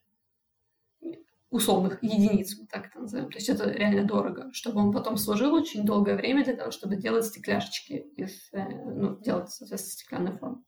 условных 1.55 2.03
единиц, 2.03 2.57
вот 2.59 2.69
так 2.69 2.87
это 2.87 2.99
назовем. 2.99 3.29
То 3.29 3.37
есть 3.37 3.47
это 3.49 3.69
реально 3.69 4.03
дорого, 4.03 4.49
чтобы 4.51 4.81
он 4.81 4.91
потом 4.91 5.15
служил 5.15 5.53
очень 5.53 5.85
долгое 5.85 6.15
время 6.15 6.43
для 6.43 6.55
того, 6.55 6.71
чтобы 6.71 6.97
делать 6.97 7.25
стекляшечки 7.25 7.93
из, 8.17 8.49
э, 8.51 8.63
ну, 8.63 9.17
делать, 9.21 9.49
соответственно, 9.49 9.93
стеклянную 9.93 10.37
форму. 10.37 10.65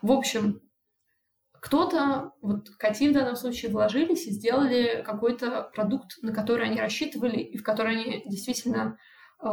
В 0.00 0.12
общем, 0.12 0.62
кто-то, 1.52 2.32
вот 2.40 2.70
Кати 2.70 3.10
в 3.10 3.12
данном 3.12 3.36
случае 3.36 3.70
вложились 3.70 4.26
и 4.26 4.32
сделали 4.32 5.02
какой-то 5.04 5.70
продукт, 5.74 6.16
на 6.22 6.32
который 6.32 6.66
они 6.66 6.80
рассчитывали 6.80 7.38
и 7.38 7.58
в 7.58 7.62
который 7.62 8.00
они 8.00 8.22
действительно 8.26 8.96
э, 9.42 9.46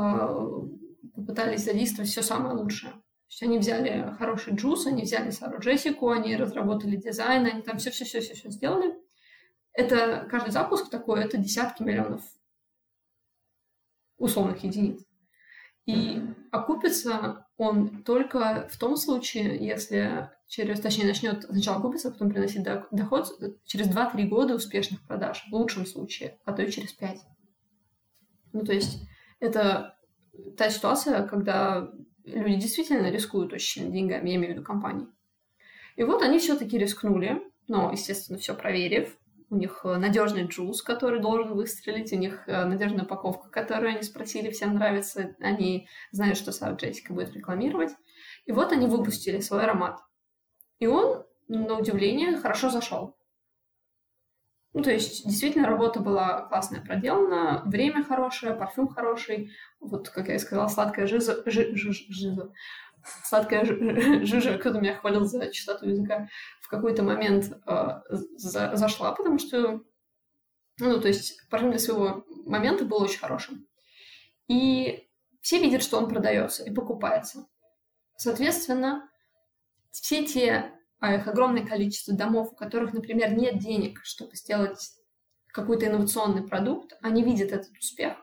попытались 1.15 1.65
задействовать 1.65 2.09
все 2.09 2.21
самое 2.21 2.55
лучшее. 2.55 2.91
То 2.91 2.99
есть 3.29 3.43
они 3.43 3.57
взяли 3.57 4.15
хороший 4.17 4.55
джуз, 4.55 4.85
они 4.87 5.03
взяли 5.03 5.31
Сару 5.31 5.59
Джессику, 5.59 6.11
они 6.11 6.37
разработали 6.37 6.95
дизайн, 6.95 7.45
они 7.45 7.61
там 7.61 7.77
все-все-все-все 7.77 8.49
сделали. 8.51 8.95
Это 9.75 10.27
каждый 10.29 10.51
запуск 10.51 10.89
такой, 10.89 11.23
это 11.23 11.37
десятки 11.37 11.83
миллионов 11.83 12.23
условных 14.17 14.63
единиц. 14.63 15.03
И 15.85 16.21
окупится 16.51 17.45
он 17.57 18.03
только 18.03 18.67
в 18.71 18.77
том 18.79 18.95
случае, 18.97 19.57
если 19.65 20.31
через, 20.47 20.79
точнее, 20.79 21.05
начнет 21.05 21.43
сначала 21.43 21.81
купиться, 21.81 22.07
а 22.07 22.11
потом 22.11 22.31
приносить 22.31 22.63
доход 22.63 23.39
через 23.65 23.87
2-3 23.87 24.23
года 24.27 24.55
успешных 24.55 25.05
продаж, 25.05 25.45
в 25.49 25.53
лучшем 25.53 25.85
случае, 25.85 26.39
а 26.45 26.53
то 26.53 26.63
и 26.63 26.71
через 26.71 26.93
5. 26.93 27.19
Ну, 28.53 28.63
то 28.63 28.73
есть 28.73 29.01
это 29.39 29.97
та 30.57 30.69
ситуация, 30.69 31.27
когда 31.27 31.91
люди 32.23 32.61
действительно 32.61 33.11
рискуют 33.11 33.53
очень 33.53 33.81
сильно 33.81 33.93
деньгами, 33.93 34.29
я 34.29 34.35
имею 34.35 34.53
в 34.53 34.55
виду 34.55 34.65
компании. 34.65 35.07
И 35.97 36.03
вот 36.03 36.21
они 36.21 36.39
все-таки 36.39 36.77
рискнули, 36.77 37.41
но, 37.67 37.91
естественно, 37.91 38.39
все 38.39 38.55
проверив, 38.55 39.17
у 39.49 39.55
них 39.55 39.81
э, 39.83 39.97
надежный 39.97 40.45
джуз, 40.45 40.81
который 40.81 41.19
должен 41.19 41.53
выстрелить, 41.53 42.11
у 42.13 42.17
них 42.17 42.47
э, 42.47 42.65
надежная 42.65 43.05
упаковка, 43.05 43.49
которую 43.49 43.91
они 43.91 44.03
спросили, 44.03 44.51
всем 44.51 44.75
нравится, 44.75 45.35
они 45.39 45.87
знают, 46.11 46.37
что 46.37 46.51
Сара 46.51 46.75
Джессика 46.75 47.13
будет 47.13 47.33
рекламировать. 47.33 47.91
И 48.45 48.51
вот 48.51 48.71
они 48.71 48.87
выпустили 48.87 49.39
свой 49.39 49.63
аромат. 49.63 49.99
И 50.79 50.87
он, 50.87 51.23
на 51.47 51.79
удивление, 51.79 52.37
хорошо 52.37 52.69
зашел. 52.69 53.15
Ну, 54.73 54.83
то 54.83 54.91
есть, 54.91 55.25
действительно, 55.25 55.67
работа 55.67 56.01
была 56.01 56.41
классная 56.47 56.81
проделана, 56.81 57.63
время 57.65 58.03
хорошее, 58.03 58.55
парфюм 58.55 58.89
хороший. 58.89 59.51
Вот, 59.79 60.09
как 60.09 60.27
я 60.27 60.35
и 60.35 60.39
сказала, 60.39 60.67
сладкая 60.67 61.07
жиза, 61.07 61.41
жи, 61.45 61.73
жи, 61.75 61.93
жиза, 61.93 62.51
сладкая 63.23 63.65
жижа, 64.25 64.57
кто-то 64.57 64.79
меня 64.79 64.95
хвалил 64.95 65.23
за 65.23 65.51
чистоту 65.51 65.87
языка, 65.87 66.27
в 66.65 66.67
какой-то 66.67 67.03
момент 67.03 67.55
э, 67.67 68.01
за, 68.09 68.75
зашла, 68.75 69.11
потому 69.11 69.37
что, 69.37 69.81
ну, 70.79 70.99
то 70.99 71.07
есть, 71.07 71.47
парфюм 71.51 71.69
для 71.69 71.79
своего 71.79 72.25
момента 72.43 72.85
был 72.85 73.03
очень 73.03 73.19
хорошим. 73.19 73.67
И 74.47 75.07
все 75.41 75.59
видят, 75.61 75.83
что 75.83 75.99
он 75.99 76.09
продается 76.09 76.63
и 76.63 76.73
покупается. 76.73 77.45
Соответственно, 78.17 79.07
все 79.91 80.25
те, 80.25 80.71
а 80.99 81.13
их 81.13 81.27
огромное 81.27 81.63
количество 81.63 82.15
домов, 82.15 82.53
у 82.53 82.55
которых, 82.55 82.93
например, 82.93 83.35
нет 83.35 83.59
денег, 83.59 83.99
чтобы 84.03 84.35
сделать 84.35 84.95
какой-то 85.49 85.85
инновационный 85.85 86.47
продукт, 86.47 86.97
они 87.03 87.21
видят 87.21 87.51
этот 87.51 87.77
успех, 87.77 88.17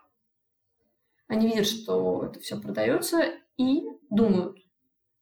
они 1.28 1.46
видят, 1.46 1.68
что 1.68 2.24
это 2.26 2.40
все 2.40 2.60
продается, 2.60 3.22
и 3.56 3.84
думают 4.10 4.58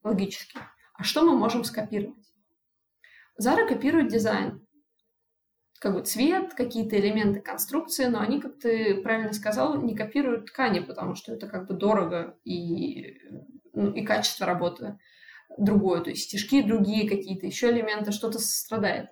логически, 0.03 0.59
а 0.95 1.05
что 1.05 1.21
мы 1.21 1.37
можем 1.37 1.65
скопировать? 1.65 2.20
Зара 3.41 3.67
копирует 3.67 4.09
дизайн, 4.09 4.61
как 5.81 5.95
бы 5.95 6.03
цвет, 6.03 6.53
какие-то 6.53 7.01
элементы 7.01 7.41
конструкции, 7.41 8.05
но 8.05 8.21
они, 8.21 8.39
как 8.39 8.59
ты 8.59 9.01
правильно 9.01 9.33
сказал, 9.33 9.81
не 9.81 9.97
копируют 9.97 10.47
ткани, 10.47 10.81
потому 10.81 11.15
что 11.15 11.33
это 11.33 11.49
как 11.49 11.67
бы 11.67 11.73
дорого 11.73 12.37
и, 12.45 13.17
ну, 13.73 13.93
и 13.93 14.05
качество 14.05 14.45
работы 14.45 14.99
другое, 15.57 16.03
то 16.03 16.11
есть 16.11 16.25
стежки 16.25 16.61
другие 16.61 17.09
какие-то, 17.09 17.47
еще 17.47 17.71
элементы, 17.71 18.13
что-то 18.13 18.39
страдает. 18.39 19.09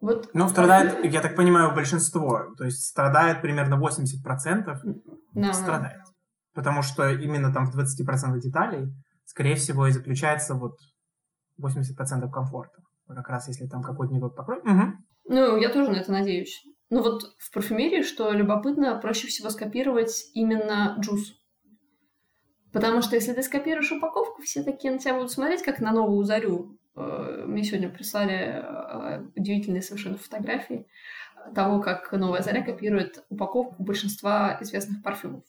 Вот. 0.00 0.30
Ну, 0.32 0.48
страдает, 0.48 1.04
я 1.04 1.20
так 1.20 1.36
понимаю, 1.36 1.74
большинство. 1.74 2.54
То 2.56 2.64
есть 2.64 2.84
страдает 2.86 3.42
примерно 3.42 3.74
80% 3.74 4.78
да. 5.34 5.52
страдает. 5.52 6.00
Потому 6.54 6.80
что 6.80 7.10
именно 7.10 7.52
там 7.52 7.70
в 7.70 7.78
20% 7.78 8.40
деталей, 8.40 8.94
скорее 9.26 9.56
всего, 9.56 9.86
и 9.86 9.92
заключается 9.92 10.54
вот 10.54 10.78
80% 11.60 12.30
комфорта. 12.30 12.81
Как 13.14 13.28
раз 13.28 13.48
если 13.48 13.66
там 13.66 13.82
какой-то 13.82 14.12
не 14.12 14.20
тот 14.20 14.36
покрой. 14.36 14.58
Угу. 14.58 14.92
Ну, 15.28 15.56
я 15.56 15.68
тоже 15.68 15.90
на 15.90 15.96
это 15.96 16.12
надеюсь. 16.12 16.64
Ну 16.90 17.02
вот 17.02 17.22
в 17.38 17.52
парфюмерии, 17.52 18.02
что 18.02 18.32
любопытно, 18.32 18.96
проще 18.96 19.26
всего 19.26 19.48
скопировать 19.50 20.24
именно 20.34 20.96
джуз. 21.00 21.34
Потому 22.72 23.02
что 23.02 23.16
если 23.16 23.32
ты 23.32 23.42
скопируешь 23.42 23.92
упаковку, 23.92 24.42
все 24.42 24.62
такие 24.62 24.92
на 24.92 24.98
тебя 24.98 25.14
будут 25.14 25.30
смотреть, 25.30 25.62
как 25.62 25.80
на 25.80 25.92
новую 25.92 26.24
зарю. 26.24 26.78
Э, 26.96 27.44
мне 27.46 27.64
сегодня 27.64 27.88
прислали 27.88 28.62
э, 28.62 29.26
удивительные 29.36 29.82
совершенно 29.82 30.16
фотографии 30.16 30.86
того, 31.54 31.80
как 31.80 32.12
новая 32.12 32.42
заря 32.42 32.62
копирует 32.62 33.24
упаковку 33.28 33.82
большинства 33.82 34.58
известных 34.60 35.02
парфюмов. 35.02 35.44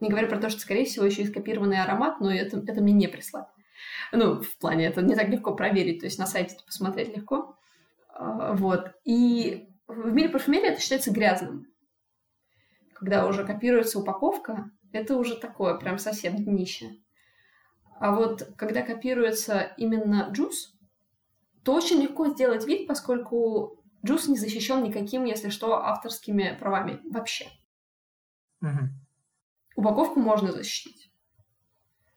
Не 0.00 0.10
говоря 0.10 0.28
про 0.28 0.38
то, 0.38 0.50
что, 0.50 0.60
скорее 0.60 0.84
всего, 0.84 1.06
еще 1.06 1.22
и 1.22 1.26
скопированный 1.26 1.82
аромат, 1.82 2.20
но 2.20 2.32
это, 2.32 2.58
это 2.58 2.82
мне 2.82 2.92
не 2.92 3.08
прислали. 3.08 3.46
Ну, 4.12 4.42
в 4.42 4.58
плане, 4.58 4.86
это 4.86 5.02
не 5.02 5.14
так 5.14 5.28
легко 5.28 5.54
проверить, 5.54 6.00
то 6.00 6.06
есть 6.06 6.18
на 6.18 6.26
сайте 6.26 6.56
посмотреть 6.64 7.16
легко. 7.16 7.56
Э, 8.18 8.54
вот. 8.54 8.92
И 9.04 9.68
в 9.86 10.12
мире 10.12 10.28
парфюмерии 10.28 10.68
это 10.68 10.80
считается 10.80 11.10
грязным. 11.10 11.66
Когда 12.94 13.26
уже 13.26 13.44
копируется 13.44 13.98
упаковка, 13.98 14.70
это 14.92 15.16
уже 15.16 15.36
такое, 15.36 15.74
прям 15.74 15.98
совсем 15.98 16.36
днище. 16.36 16.90
А 17.98 18.14
вот 18.14 18.42
когда 18.56 18.82
копируется 18.82 19.60
именно 19.76 20.28
джуз, 20.30 20.74
то 21.64 21.74
очень 21.74 22.00
легко 22.00 22.28
сделать 22.28 22.66
вид, 22.66 22.86
поскольку 22.86 23.82
джуз 24.04 24.28
не 24.28 24.38
защищен 24.38 24.82
никаким, 24.82 25.24
если 25.24 25.50
что, 25.50 25.82
авторскими 25.82 26.56
правами 26.58 27.00
вообще. 27.10 27.46
Угу. 28.62 28.88
Упаковку 29.76 30.20
можно 30.20 30.52
защитить. 30.52 31.10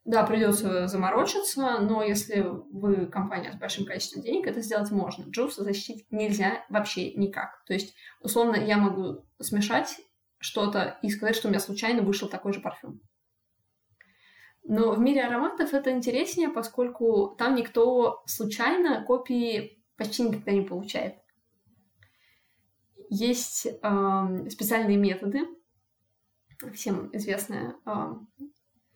Да, 0.09 0.23
придется 0.23 0.87
заморочиться, 0.87 1.77
но 1.81 2.01
если 2.01 2.41
вы 2.41 3.05
компания 3.05 3.51
с 3.53 3.57
большим 3.57 3.85
количеством 3.85 4.23
денег, 4.23 4.47
это 4.47 4.59
сделать 4.59 4.89
можно. 4.89 5.29
Джуз 5.29 5.57
защитить 5.57 6.07
нельзя 6.09 6.65
вообще 6.67 7.13
никак. 7.13 7.63
То 7.67 7.73
есть, 7.73 7.93
условно, 8.19 8.55
я 8.55 8.77
могу 8.77 9.23
смешать 9.39 10.01
что-то 10.39 10.97
и 11.03 11.11
сказать, 11.11 11.35
что 11.35 11.47
у 11.47 11.51
меня 11.51 11.59
случайно 11.59 12.01
вышел 12.01 12.27
такой 12.27 12.53
же 12.53 12.59
парфюм. 12.59 13.01
Но 14.63 14.93
в 14.93 14.99
мире 14.99 15.23
ароматов 15.25 15.75
это 15.75 15.91
интереснее, 15.91 16.49
поскольку 16.49 17.35
там 17.37 17.53
никто 17.53 18.23
случайно 18.25 19.03
копии 19.03 19.83
почти 19.95 20.23
никогда 20.23 20.53
не 20.53 20.61
получает. 20.61 21.19
Есть 23.11 23.67
э, 23.67 24.49
специальные 24.49 24.97
методы, 24.97 25.41
всем 26.73 27.15
известная, 27.15 27.75
э, 27.85 28.15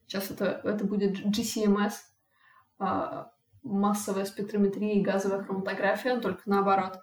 сейчас 0.08 0.32
это, 0.32 0.62
это 0.64 0.86
будет 0.86 1.20
GCMS, 1.26 1.94
э, 2.80 3.26
массовая 3.64 4.26
спектрометрия 4.26 4.96
и 4.96 5.02
газовая 5.02 5.44
хроматография, 5.44 6.20
только 6.20 6.42
наоборот. 6.46 7.00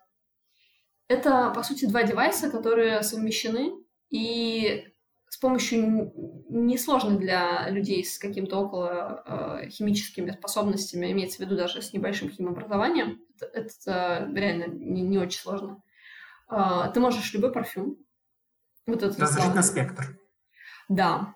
Это, 1.09 1.51
по 1.51 1.63
сути, 1.63 1.87
два 1.87 2.05
девайса, 2.05 2.51
которые 2.51 3.03
совмещены, 3.03 3.73
и 4.11 4.87
с 5.29 5.37
помощью 5.37 6.13
несложных 6.49 7.21
для 7.21 7.69
людей 7.71 8.05
с 8.05 8.19
каким-то 8.19 8.59
около 8.59 9.23
э, 9.63 9.69
химическими 9.69 10.33
способностями, 10.33 11.11
имеется 11.13 11.39
в 11.39 11.41
виду 11.41 11.57
даже 11.57 11.83
с 11.83 11.93
небольшим 11.93 12.31
химообразованием, 12.31 13.21
это, 13.37 13.47
это 13.47 14.31
реально 14.35 14.65
не, 14.67 15.03
не 15.03 15.19
очень 15.19 15.41
сложно. 15.41 15.83
Э, 16.51 16.91
ты 16.93 17.01
можешь 17.01 17.33
любой 17.33 17.53
парфюм. 17.53 17.97
Вот 18.87 19.03
этот 19.03 19.19
Разложить 19.21 19.55
на 19.55 19.63
спектр. 19.63 20.19
Да. 20.89 21.35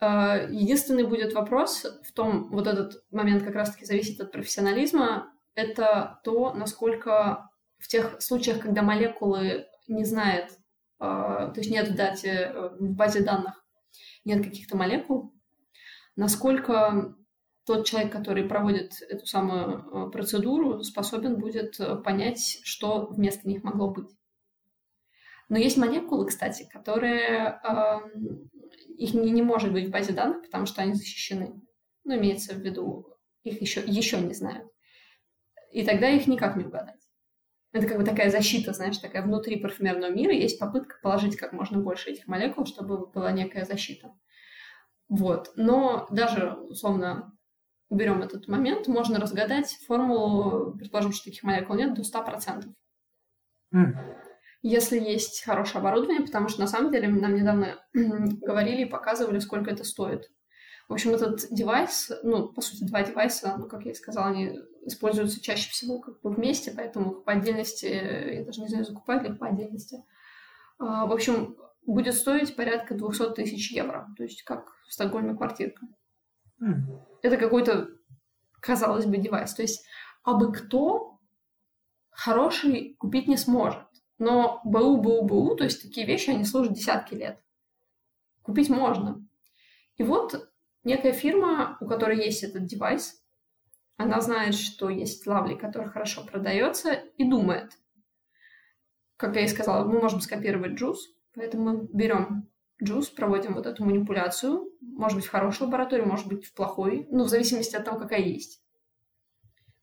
Э, 0.00 0.48
единственный 0.50 1.04
будет 1.04 1.32
вопрос 1.34 1.86
в 2.02 2.12
том, 2.12 2.50
вот 2.50 2.66
этот 2.66 3.04
момент 3.10 3.42
как 3.44 3.54
раз-таки 3.54 3.84
зависит 3.84 4.20
от 4.20 4.32
профессионализма, 4.32 5.32
это 5.54 6.20
то, 6.24 6.54
насколько 6.54 7.50
в 7.78 7.88
тех 7.88 8.20
случаях, 8.20 8.60
когда 8.60 8.82
молекулы 8.82 9.66
не 9.88 10.04
знает 10.04 10.50
а, 11.00 11.48
то 11.48 11.60
есть 11.60 11.70
нет 11.70 11.88
в 11.88 11.96
дате, 11.96 12.52
э, 12.54 12.68
в 12.78 12.94
базе 12.94 13.24
данных 13.24 13.64
нет 14.26 14.44
каких-то 14.44 14.76
молекул, 14.76 15.32
насколько 16.14 17.16
тот 17.64 17.86
человек, 17.86 18.12
который 18.12 18.44
проводит 18.44 19.00
эту 19.08 19.24
самую 19.24 20.08
э, 20.08 20.10
процедуру, 20.10 20.82
способен 20.82 21.38
будет 21.38 21.78
понять, 22.04 22.60
что 22.64 23.06
вместо 23.06 23.48
них 23.48 23.62
могло 23.64 23.90
быть. 23.90 24.10
Но 25.48 25.56
есть 25.56 25.78
молекулы, 25.78 26.26
кстати, 26.26 26.68
которые 26.70 27.58
э, 27.64 28.00
их 29.00 29.14
не, 29.14 29.30
не 29.30 29.42
может 29.42 29.72
быть 29.72 29.86
в 29.86 29.90
базе 29.90 30.12
данных, 30.12 30.42
потому 30.42 30.66
что 30.66 30.82
они 30.82 30.92
защищены. 30.92 31.54
Ну, 32.04 32.16
имеется 32.16 32.54
в 32.54 32.58
виду, 32.58 33.16
их 33.42 33.60
еще, 33.62 33.80
еще 33.80 34.20
не 34.20 34.34
знают. 34.34 34.70
И 35.72 35.84
тогда 35.84 36.10
их 36.10 36.26
никак 36.26 36.56
не 36.56 36.64
угадать. 36.64 37.00
Это 37.72 37.86
как 37.86 37.98
бы 37.98 38.04
такая 38.04 38.30
защита, 38.30 38.74
знаешь, 38.74 38.98
такая 38.98 39.22
внутри 39.22 39.56
парфюмерного 39.56 40.10
мира 40.10 40.32
есть 40.32 40.58
попытка 40.58 40.96
положить 41.02 41.36
как 41.36 41.52
можно 41.52 41.80
больше 41.80 42.10
этих 42.10 42.26
молекул, 42.26 42.66
чтобы 42.66 43.06
была 43.06 43.32
некая 43.32 43.64
защита. 43.64 44.12
Вот. 45.08 45.52
Но 45.56 46.06
даже, 46.10 46.52
условно, 46.68 47.32
уберем 47.88 48.22
этот 48.22 48.48
момент, 48.48 48.86
можно 48.86 49.18
разгадать 49.18 49.78
формулу, 49.86 50.76
предположим, 50.76 51.12
что 51.12 51.24
таких 51.24 51.42
молекул 51.42 51.76
нет, 51.76 51.94
до 51.94 52.02
100%. 52.02 52.64
Mm. 53.74 53.94
Если 54.62 54.98
есть 54.98 55.42
хорошее 55.44 55.80
оборудование, 55.80 56.24
потому 56.24 56.48
что 56.48 56.60
на 56.60 56.66
самом 56.66 56.92
деле 56.92 57.08
нам 57.08 57.34
недавно 57.34 57.78
говорили 57.94 58.82
и 58.82 58.90
показывали, 58.90 59.38
сколько 59.38 59.70
это 59.70 59.84
стоит. 59.84 60.30
В 60.88 60.92
общем, 60.92 61.14
этот 61.14 61.46
девайс, 61.50 62.10
ну, 62.24 62.48
по 62.48 62.60
сути, 62.60 62.84
два 62.84 63.02
девайса, 63.04 63.54
ну, 63.56 63.68
как 63.68 63.84
я 63.84 63.92
и 63.92 63.94
сказала, 63.94 64.26
они 64.26 64.58
используются 64.84 65.40
чаще 65.40 65.70
всего 65.70 66.00
как 66.00 66.20
бы 66.20 66.30
вместе, 66.30 66.72
поэтому 66.72 67.12
по 67.12 67.32
отдельности, 67.32 67.86
я 67.86 68.44
даже 68.44 68.60
не 68.60 68.68
знаю, 68.68 68.84
закупать 68.84 69.22
ли 69.22 69.32
по 69.32 69.46
отдельности. 69.46 70.04
А, 70.78 71.06
в 71.06 71.12
общем, 71.12 71.56
будет 71.86 72.14
стоить 72.14 72.56
порядка 72.56 72.94
200 72.94 73.34
тысяч 73.34 73.70
евро, 73.72 74.08
то 74.16 74.24
есть 74.24 74.42
как 74.42 74.72
в 74.88 74.92
Стокгольме 74.92 75.36
квартирка. 75.36 75.86
Mm. 76.60 77.00
Это 77.22 77.36
какой-то, 77.36 77.88
казалось 78.60 79.06
бы, 79.06 79.16
девайс. 79.16 79.54
То 79.54 79.62
есть 79.62 79.86
абы 80.24 80.52
кто 80.52 81.20
хороший 82.10 82.96
купить 82.98 83.28
не 83.28 83.36
сможет. 83.36 83.86
Но 84.20 84.60
БУ, 84.64 84.98
БУ, 84.98 85.22
БУ, 85.22 85.56
то 85.56 85.64
есть 85.64 85.80
такие 85.80 86.06
вещи, 86.06 86.28
они 86.28 86.44
служат 86.44 86.74
десятки 86.74 87.14
лет. 87.14 87.42
Купить 88.42 88.68
можно. 88.68 89.26
И 89.96 90.02
вот 90.02 90.50
некая 90.84 91.12
фирма, 91.12 91.78
у 91.80 91.86
которой 91.86 92.18
есть 92.22 92.42
этот 92.42 92.66
девайс, 92.66 93.24
она 93.96 94.20
знает, 94.20 94.54
что 94.54 94.90
есть 94.90 95.26
лавли, 95.26 95.54
который 95.54 95.88
хорошо 95.88 96.22
продается, 96.22 96.92
и 96.92 97.24
думает. 97.24 97.78
Как 99.16 99.36
я 99.36 99.44
и 99.44 99.48
сказала, 99.48 99.86
мы 99.86 99.98
можем 99.98 100.20
скопировать 100.20 100.72
джуз, 100.72 101.14
поэтому 101.34 101.64
мы 101.64 101.88
берем 101.90 102.46
джуз, 102.82 103.08
проводим 103.08 103.54
вот 103.54 103.66
эту 103.66 103.86
манипуляцию, 103.86 104.70
может 104.82 105.16
быть, 105.16 105.24
в 105.24 105.30
хорошей 105.30 105.62
лаборатории, 105.62 106.04
может 106.04 106.26
быть, 106.26 106.44
в 106.44 106.52
плохой, 106.52 107.06
ну, 107.10 107.24
в 107.24 107.28
зависимости 107.28 107.74
от 107.74 107.86
того, 107.86 107.98
какая 107.98 108.20
есть. 108.20 108.62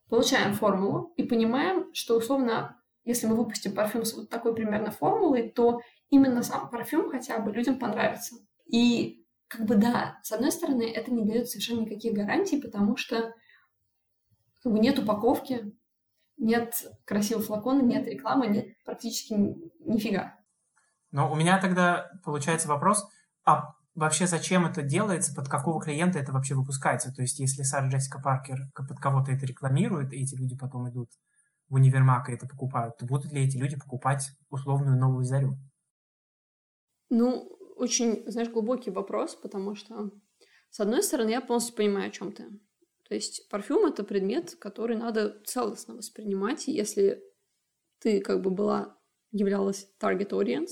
Получаем 0.10 0.54
формулу 0.54 1.14
и 1.18 1.24
понимаем, 1.24 1.92
что, 1.96 2.18
условно, 2.18 2.77
если 3.08 3.26
мы 3.26 3.36
выпустим 3.36 3.74
парфюм 3.74 4.04
с 4.04 4.14
вот 4.14 4.30
такой 4.30 4.54
примерно 4.54 4.92
формулой, 4.92 5.50
то 5.50 5.80
именно 6.10 6.44
сам 6.44 6.70
парфюм 6.70 7.10
хотя 7.10 7.40
бы 7.40 7.52
людям 7.52 7.80
понравится. 7.80 8.36
И 8.66 9.26
как 9.48 9.66
бы 9.66 9.76
да, 9.76 10.20
с 10.24 10.34
одной 10.34 10.52
стороны, 10.52 10.92
это 10.92 11.10
не 11.12 11.26
дает 11.26 11.48
совершенно 11.48 11.82
никаких 11.82 12.14
гарантий, 12.14 12.62
потому 12.62 12.98
что 12.98 13.34
как 14.62 14.74
бы 14.74 14.80
нет 14.80 15.00
упаковки, 15.00 15.74
нет 16.36 16.74
красивого 17.06 17.46
флакона, 17.46 17.82
нет 17.82 18.06
рекламы, 18.08 18.48
нет 18.48 18.68
практически 18.84 19.34
нифига. 19.80 20.36
Но 21.12 21.32
у 21.32 21.36
меня 21.36 21.62
тогда 21.62 22.12
получается 22.26 22.68
вопрос, 22.68 23.08
а 23.46 23.74
вообще 23.96 24.28
зачем 24.28 24.66
это 24.66 24.82
делается, 24.82 25.34
под 25.34 25.48
какого 25.48 25.82
клиента 25.82 26.20
это 26.20 26.34
вообще 26.34 26.56
выпускается? 26.56 27.14
То 27.14 27.22
есть 27.22 27.40
если 27.40 27.64
Сара 27.64 27.88
Джессика 27.88 28.20
Паркер 28.20 28.70
под 28.76 29.00
кого-то 29.00 29.32
это 29.32 29.46
рекламирует, 29.46 30.12
и 30.12 30.22
эти 30.24 30.36
люди 30.36 30.58
потом 30.58 30.90
идут 30.90 31.10
в 31.70 31.76
универмаг 31.76 32.30
это 32.30 32.48
покупают, 32.48 32.98
то 32.98 33.06
будут 33.06 33.32
ли 33.32 33.44
эти 33.44 33.58
люди 33.58 33.78
покупать 33.78 34.30
условную 34.50 34.98
новую 34.98 35.24
зарю? 35.24 35.58
Ну, 37.10 37.58
очень, 37.76 38.30
знаешь, 38.30 38.50
глубокий 38.50 38.92
вопрос, 38.92 39.36
потому 39.36 39.76
что, 39.76 40.12
с 40.70 40.80
одной 40.80 41.04
стороны, 41.04 41.30
я 41.30 41.42
полностью 41.42 41.76
понимаю, 41.76 42.08
о 42.08 42.12
чем 42.12 42.32
ты. 42.32 42.50
То 43.08 43.16
есть 43.16 43.48
парфюм— 43.50 43.86
это 43.88 44.04
предмет, 44.04 44.56
который 44.56 44.98
надо 44.98 45.42
целостно 45.46 45.96
воспринимать. 45.96 46.68
Если 46.68 47.24
ты 48.00 48.20
как 48.20 48.42
бы 48.42 48.50
была, 48.50 48.98
являлась 49.32 49.90
target 50.02 50.30
audience, 50.32 50.72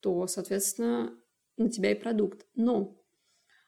то, 0.00 0.26
соответственно, 0.26 1.16
на 1.56 1.70
тебя 1.70 1.92
и 1.92 1.94
продукт. 1.94 2.46
Но 2.54 3.00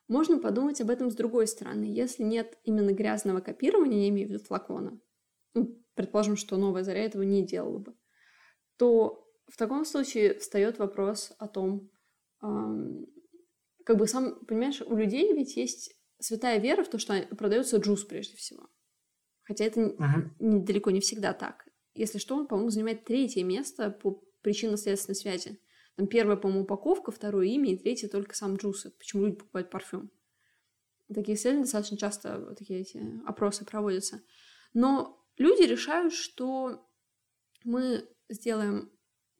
можно 0.08 0.38
подумать 0.38 0.80
об 0.80 0.90
этом 0.90 1.10
с 1.10 1.14
другой 1.14 1.46
стороны. 1.46 1.84
Если 1.84 2.22
нет 2.22 2.58
именно 2.64 2.92
грязного 2.92 3.40
копирования, 3.40 4.02
я 4.02 4.08
имею 4.08 4.28
в 4.28 4.32
виду 4.32 4.44
флакона, 4.44 5.00
ну, 5.54 5.80
предположим, 5.98 6.36
что 6.36 6.56
новая 6.56 6.84
заря 6.84 7.04
этого 7.04 7.22
не 7.22 7.44
делала 7.44 7.78
бы, 7.78 7.94
то 8.78 9.28
в 9.48 9.56
таком 9.56 9.84
случае 9.84 10.38
встает 10.38 10.78
вопрос 10.78 11.32
о 11.38 11.48
том, 11.48 11.90
как 13.84 13.96
бы 13.96 14.06
сам, 14.06 14.38
понимаешь, 14.46 14.80
у 14.80 14.96
людей 14.96 15.34
ведь 15.34 15.56
есть 15.56 15.96
святая 16.20 16.60
вера 16.60 16.84
в 16.84 16.88
то, 16.88 16.98
что 16.98 17.20
продается 17.36 17.78
джуз 17.78 18.04
прежде 18.04 18.36
всего. 18.36 18.68
Хотя 19.42 19.64
это 19.64 19.80
uh-huh. 19.80 20.30
не, 20.38 20.60
далеко 20.60 20.90
не 20.90 21.00
всегда 21.00 21.32
так. 21.32 21.66
Если 21.94 22.18
что, 22.18 22.36
он, 22.36 22.46
по-моему, 22.46 22.70
занимает 22.70 23.04
третье 23.04 23.42
место 23.42 23.90
по 23.90 24.22
причинно-следственной 24.42 25.16
связи. 25.16 25.58
Там 25.96 26.06
первое, 26.06 26.36
по-моему, 26.36 26.62
упаковка, 26.62 27.10
второе 27.10 27.46
имя, 27.46 27.72
и 27.72 27.78
третье 27.78 28.08
только 28.08 28.36
сам 28.36 28.54
джуз. 28.56 28.84
Это 28.84 28.96
почему 28.98 29.24
люди 29.24 29.38
покупают 29.38 29.70
парфюм. 29.70 30.10
Такие 31.12 31.36
исследования 31.36 31.64
достаточно 31.64 31.96
часто, 31.96 32.54
такие 32.54 32.80
эти 32.82 33.02
опросы 33.26 33.64
проводятся. 33.64 34.20
Но 34.74 35.17
люди 35.38 35.62
решают, 35.62 36.12
что 36.12 36.86
мы 37.64 38.08
сделаем 38.28 38.92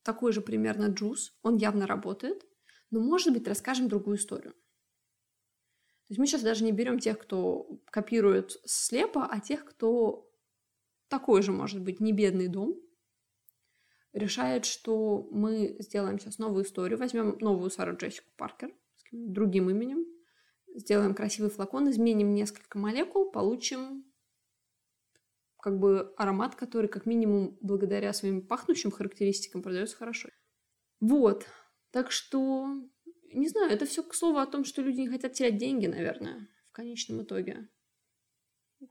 такой 0.02 0.32
же 0.32 0.40
примерно 0.40 0.86
джуз, 0.86 1.36
он 1.42 1.56
явно 1.56 1.86
работает, 1.86 2.46
но, 2.90 3.00
может 3.00 3.32
быть, 3.32 3.46
расскажем 3.46 3.88
другую 3.88 4.16
историю. 4.16 4.52
То 4.52 6.12
есть 6.12 6.18
мы 6.18 6.26
сейчас 6.26 6.42
даже 6.42 6.64
не 6.64 6.72
берем 6.72 6.98
тех, 6.98 7.18
кто 7.18 7.68
копирует 7.90 8.56
слепо, 8.64 9.26
а 9.26 9.40
тех, 9.40 9.66
кто 9.66 10.32
такой 11.08 11.42
же, 11.42 11.52
может 11.52 11.82
быть, 11.82 12.00
не 12.00 12.14
бедный 12.14 12.48
дом, 12.48 12.80
решает, 14.14 14.64
что 14.64 15.28
мы 15.30 15.76
сделаем 15.80 16.18
сейчас 16.18 16.38
новую 16.38 16.64
историю, 16.64 16.98
возьмем 16.98 17.36
новую 17.40 17.70
Сару 17.70 17.94
Джессику 17.94 18.30
Паркер 18.36 18.74
с 18.96 19.04
другим 19.12 19.68
именем, 19.68 20.06
сделаем 20.74 21.14
красивый 21.14 21.50
флакон, 21.50 21.90
изменим 21.90 22.34
несколько 22.34 22.78
молекул, 22.78 23.30
получим 23.30 24.07
как 25.60 25.78
бы 25.78 26.12
аромат, 26.16 26.54
который 26.54 26.88
как 26.88 27.06
минимум 27.06 27.58
благодаря 27.60 28.12
своим 28.12 28.46
пахнущим 28.46 28.90
характеристикам 28.90 29.62
продается 29.62 29.96
хорошо. 29.96 30.28
Вот. 31.00 31.46
Так 31.90 32.10
что, 32.10 32.66
не 33.32 33.48
знаю, 33.48 33.70
это 33.70 33.86
все 33.86 34.02
к 34.02 34.14
слову 34.14 34.38
о 34.38 34.46
том, 34.46 34.64
что 34.64 34.82
люди 34.82 35.00
не 35.00 35.08
хотят 35.08 35.32
терять 35.32 35.58
деньги, 35.58 35.86
наверное, 35.86 36.48
в 36.68 36.72
конечном 36.72 37.22
итоге. 37.22 37.68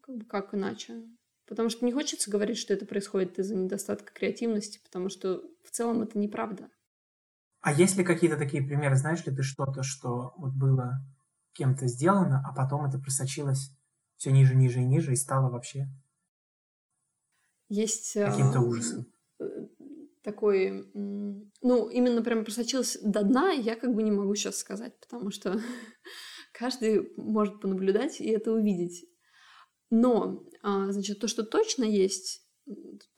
Как 0.01 0.17
бы 0.17 0.25
как 0.25 0.53
иначе? 0.53 1.03
Потому 1.47 1.69
что 1.69 1.85
не 1.85 1.93
хочется 1.93 2.29
говорить, 2.29 2.57
что 2.57 2.73
это 2.73 2.85
происходит 2.85 3.39
из-за 3.39 3.55
недостатка 3.55 4.11
креативности, 4.11 4.81
потому 4.83 5.09
что 5.09 5.43
в 5.63 5.71
целом 5.71 6.01
это 6.01 6.17
неправда. 6.17 6.69
А 7.61 7.73
есть 7.73 7.97
ли 7.97 8.03
какие-то 8.03 8.37
такие 8.37 8.63
примеры, 8.63 8.95
знаешь 8.95 9.25
ли 9.25 9.33
ты 9.33 9.43
что-то, 9.43 9.83
что 9.83 10.33
вот 10.37 10.53
было 10.53 10.99
кем-то 11.53 11.87
сделано, 11.87 12.43
а 12.45 12.53
потом 12.53 12.85
это 12.85 12.99
просочилось 12.99 13.71
все 14.17 14.31
ниже, 14.31 14.55
ниже 14.55 14.81
и 14.81 14.85
ниже 14.85 15.13
и 15.13 15.15
стало 15.15 15.49
вообще 15.49 15.87
есть 17.69 18.13
каким-то 18.13 18.61
ужасом? 18.61 19.05
Э, 19.39 19.45
такой, 20.23 20.89
ну, 20.93 21.89
именно 21.89 22.21
прям 22.21 22.43
просочилось 22.43 22.97
до 23.01 23.23
дна, 23.23 23.51
я 23.51 23.75
как 23.75 23.93
бы 23.93 24.03
не 24.03 24.11
могу 24.11 24.35
сейчас 24.35 24.57
сказать, 24.57 24.99
потому 24.99 25.31
что 25.31 25.61
каждый 26.53 27.13
может 27.15 27.61
понаблюдать 27.61 28.19
и 28.19 28.29
это 28.29 28.51
увидеть. 28.51 29.05
Но, 29.89 30.43
а, 30.61 30.91
значит, 30.91 31.19
то, 31.19 31.29
что 31.29 31.43
точно 31.43 31.85
есть, 31.85 32.47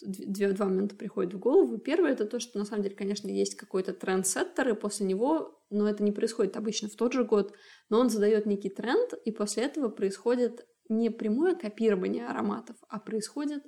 две, 0.02 0.52
два 0.52 0.68
момента 0.68 0.96
приходят 0.96 1.34
в 1.34 1.40
голову. 1.40 1.80
Первое— 1.80 2.12
это 2.14 2.26
то, 2.26 2.40
что 2.40 2.60
на 2.60 2.66
самом 2.66 2.84
деле, 2.84 2.96
конечно, 2.96 3.28
есть 3.28 3.56
какой-то 3.56 3.94
трендсеттер, 3.94 4.70
и 4.70 4.76
после 4.76 5.08
него, 5.08 5.60
но 5.70 5.90
это 5.90 6.04
не 6.04 6.12
происходит 6.12 6.56
обычно 6.56 6.90
в 6.90 6.96
тот 6.96 7.14
же 7.14 7.24
год, 7.24 7.54
но 7.90 8.00
он 8.00 8.10
задает 8.10 8.46
некий 8.46 8.70
тренд, 8.70 9.14
и 9.26 9.32
после 9.32 9.64
этого 9.64 9.90
происходит 9.90 10.68
не 10.88 11.10
прямое 11.10 11.56
копирование 11.56 12.28
ароматов, 12.28 12.78
а 12.88 13.00
происходит 13.00 13.64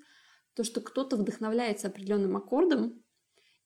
то, 0.53 0.63
что 0.63 0.81
кто-то 0.81 1.17
вдохновляется 1.17 1.87
определенным 1.87 2.37
аккордом 2.37 3.03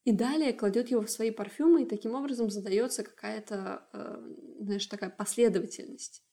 и 0.04 0.12
далее 0.12 0.54
кладет 0.54 0.90
его 0.90 1.02
в 1.02 1.10
свои 1.10 1.32
парфюмы, 1.32 1.84
и 1.84 1.88
таким 1.88 2.14
образом 2.14 2.50
задается 2.50 3.04
какая-то, 3.04 3.88
э, 3.92 4.36
знаешь, 4.62 4.86
такая 4.86 5.10
последовательность. 5.10 6.24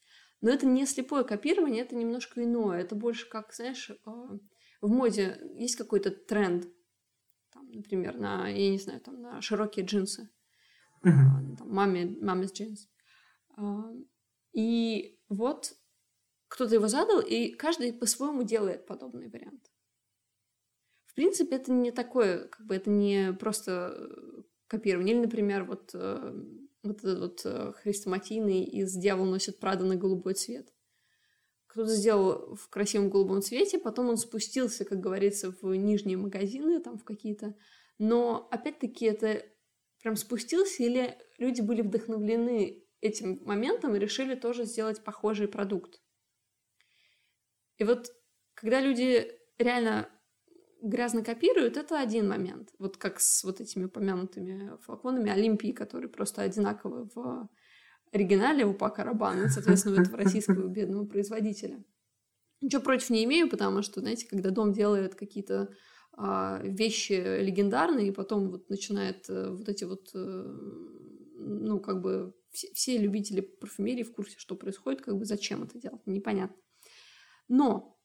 Но 0.42 0.50
это 0.50 0.66
не 0.66 0.84
слепое 0.86 1.24
копирование, 1.24 1.82
это 1.82 1.94
немножко 1.94 2.44
иное. 2.44 2.80
Это 2.80 2.94
больше 2.94 3.28
как, 3.28 3.54
знаешь, 3.54 3.90
э, 3.90 3.94
в 4.82 4.90
моде 4.90 5.40
есть 5.54 5.76
какой-то 5.76 6.10
тренд, 6.10 6.68
там, 7.52 7.70
например, 7.70 8.18
на, 8.18 8.48
я 8.48 8.70
не 8.70 8.78
знаю, 8.78 9.00
там, 9.00 9.22
на 9.22 9.40
широкие 9.40 9.86
джинсы, 9.86 10.28
uh-huh. 11.04 11.56
там, 11.58 11.70
маме, 11.70 12.16
мамис 12.20 12.52
джинс. 12.52 12.88
А, 13.56 13.90
и 14.52 15.18
вот 15.28 15.74
кто-то 16.48 16.74
его 16.74 16.88
задал, 16.88 17.20
и 17.20 17.52
каждый 17.52 17.92
по-своему 17.92 18.42
делает 18.42 18.86
подобный 18.86 19.30
вариант. 19.30 19.71
В 21.12 21.14
принципе, 21.14 21.56
это 21.56 21.72
не 21.72 21.92
такое, 21.92 22.48
как 22.48 22.66
бы 22.66 22.74
это 22.74 22.90
не 22.90 23.32
просто 23.32 23.96
копирование. 24.66 25.14
Или, 25.14 25.22
например, 25.22 25.64
вот, 25.64 25.94
вот 25.94 27.04
этот 27.04 27.18
вот 27.18 27.76
хрестоматийный 27.76 28.64
из 28.64 28.94
«Дьявол 28.94 29.26
носит 29.26 29.60
Прада» 29.60 29.84
на 29.84 29.96
голубой 29.96 30.34
цвет 30.34 30.72
кто-то 31.72 31.88
сделал 31.88 32.54
в 32.54 32.68
красивом 32.68 33.08
голубом 33.08 33.40
цвете, 33.40 33.78
потом 33.78 34.10
он 34.10 34.18
спустился, 34.18 34.84
как 34.84 35.00
говорится, 35.00 35.56
в 35.62 35.74
нижние 35.74 36.18
магазины, 36.18 36.80
там 36.80 36.98
в 36.98 37.04
какие-то. 37.04 37.54
Но 37.96 38.46
опять-таки 38.50 39.06
это 39.06 39.42
прям 40.02 40.16
спустился 40.16 40.82
или 40.82 41.16
люди 41.38 41.62
были 41.62 41.80
вдохновлены 41.80 42.84
этим 43.00 43.40
моментом 43.46 43.96
и 43.96 43.98
решили 43.98 44.34
тоже 44.34 44.64
сделать 44.64 45.02
похожий 45.02 45.48
продукт. 45.48 46.02
И 47.78 47.84
вот 47.84 48.12
когда 48.52 48.78
люди 48.78 49.32
реально 49.56 50.10
грязно 50.82 51.22
копируют, 51.22 51.76
это 51.76 52.00
один 52.00 52.28
момент. 52.28 52.70
Вот 52.78 52.96
как 52.96 53.20
с 53.20 53.44
вот 53.44 53.60
этими 53.60 53.84
упомянутыми 53.84 54.76
флаконами 54.82 55.30
Олимпии, 55.30 55.72
которые 55.72 56.10
просто 56.10 56.42
одинаковы 56.42 57.08
в 57.14 57.48
оригинале 58.12 58.66
у 58.66 58.74
Пака 58.74 59.04
Рабана, 59.04 59.48
соответственно, 59.48 59.96
у 59.96 60.02
этого 60.02 60.18
российского 60.18 60.68
бедного 60.68 61.06
производителя. 61.06 61.82
Ничего 62.60 62.82
против 62.82 63.10
не 63.10 63.24
имею, 63.24 63.48
потому 63.48 63.82
что, 63.82 64.00
знаете, 64.00 64.26
когда 64.28 64.50
дом 64.50 64.72
делает 64.72 65.14
какие-то 65.14 65.74
а, 66.12 66.60
вещи 66.62 67.12
легендарные, 67.12 68.08
и 68.08 68.12
потом 68.12 68.50
вот 68.50 68.68
начинает 68.68 69.24
а, 69.28 69.52
вот 69.52 69.68
эти 69.68 69.84
вот, 69.84 70.10
а, 70.14 70.18
ну, 71.38 71.80
как 71.80 72.02
бы 72.02 72.34
все, 72.50 72.72
все 72.74 72.98
любители 72.98 73.40
парфюмерии 73.40 74.02
в 74.02 74.12
курсе, 74.12 74.38
что 74.38 74.54
происходит, 74.54 75.00
как 75.00 75.16
бы 75.16 75.24
зачем 75.24 75.62
это 75.62 75.78
делать, 75.78 76.06
непонятно. 76.06 76.56
Но 77.48 77.98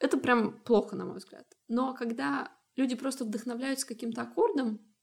это 0.00 0.18
прям 0.18 0.60
плохо, 0.64 0.96
на 0.96 1.04
мой 1.04 1.18
взгляд. 1.18 1.46
Но 1.72 1.94
когда 1.94 2.54
люди 2.76 2.94
просто 2.94 3.24
вдохновляются 3.24 3.86
каким-то 3.86 4.20
аккордом, 4.20 4.94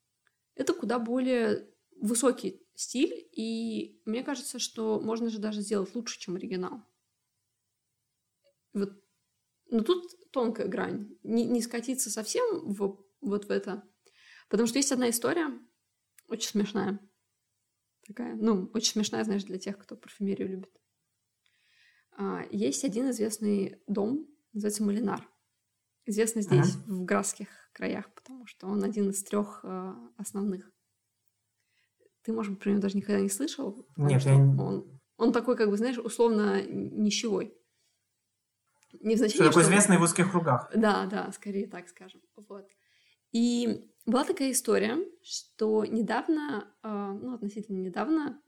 это 0.53 0.75
куда 0.75 0.99
более 0.99 1.67
высокий 1.95 2.63
стиль, 2.75 3.27
и 3.31 3.99
мне 4.05 4.21
кажется, 4.21 4.59
что 4.59 4.99
можно 4.99 5.31
же 5.31 5.39
даже 5.39 5.61
сделать 5.61 5.95
лучше, 5.95 6.19
чем 6.19 6.35
оригинал. 6.35 6.83
Вот. 8.73 9.03
Но 9.71 9.81
тут 9.81 10.13
тонкая 10.29 10.67
грань. 10.67 11.17
Не, 11.23 11.45
не 11.45 11.63
скатиться 11.63 12.11
совсем 12.11 12.71
в, 12.71 13.03
вот 13.19 13.45
в 13.45 13.49
это. 13.49 13.83
Потому 14.47 14.67
что 14.67 14.77
есть 14.77 14.91
одна 14.91 15.09
история, 15.09 15.47
очень 16.27 16.49
смешная. 16.49 16.99
Такая, 18.05 18.35
ну, 18.35 18.69
очень 18.75 18.91
смешная, 18.91 19.23
знаешь, 19.23 19.43
для 19.43 19.57
тех, 19.57 19.75
кто 19.79 19.95
парфюмерию 19.95 20.49
любит. 20.49 20.79
А, 22.11 22.45
есть 22.51 22.83
один 22.83 23.09
известный 23.09 23.81
дом, 23.87 24.27
называется 24.53 24.83
Малинар. 24.83 25.27
Известный 26.09 26.41
здесь, 26.41 26.73
ага. 26.73 26.83
в 26.87 27.05
Градских 27.05 27.47
краях, 27.71 28.11
потому 28.15 28.47
что 28.47 28.65
он 28.65 28.83
один 28.83 29.11
из 29.11 29.23
трех 29.23 29.59
а, 29.63 29.95
основных. 30.17 30.71
Ты, 32.23 32.33
может 32.33 32.53
быть, 32.53 32.61
про 32.61 32.71
него 32.71 32.81
даже 32.81 32.97
никогда 32.97 33.21
не 33.21 33.29
слышал? 33.29 33.85
Нет, 33.95 34.23
я... 34.23 34.33
Он, 34.33 34.99
он 35.17 35.31
такой, 35.31 35.55
как 35.55 35.69
бы, 35.69 35.77
знаешь, 35.77 35.99
условно 35.99 36.65
нищевой. 36.65 37.55
Не 39.01 39.17
в 39.17 39.17
что 39.19 39.37
такой 39.37 39.51
что... 39.51 39.61
известный 39.61 39.99
в 39.99 40.01
узких 40.01 40.31
кругах. 40.31 40.71
Да, 40.73 41.05
да, 41.05 41.31
скорее 41.31 41.67
так 41.67 41.87
скажем. 41.87 42.21
Вот. 42.35 42.67
И 43.31 43.87
была 44.07 44.23
такая 44.23 44.49
история, 44.49 44.97
что 45.21 45.85
недавно, 45.85 46.73
а, 46.81 47.13
ну, 47.13 47.35
относительно 47.35 47.77
недавно, 47.77 48.41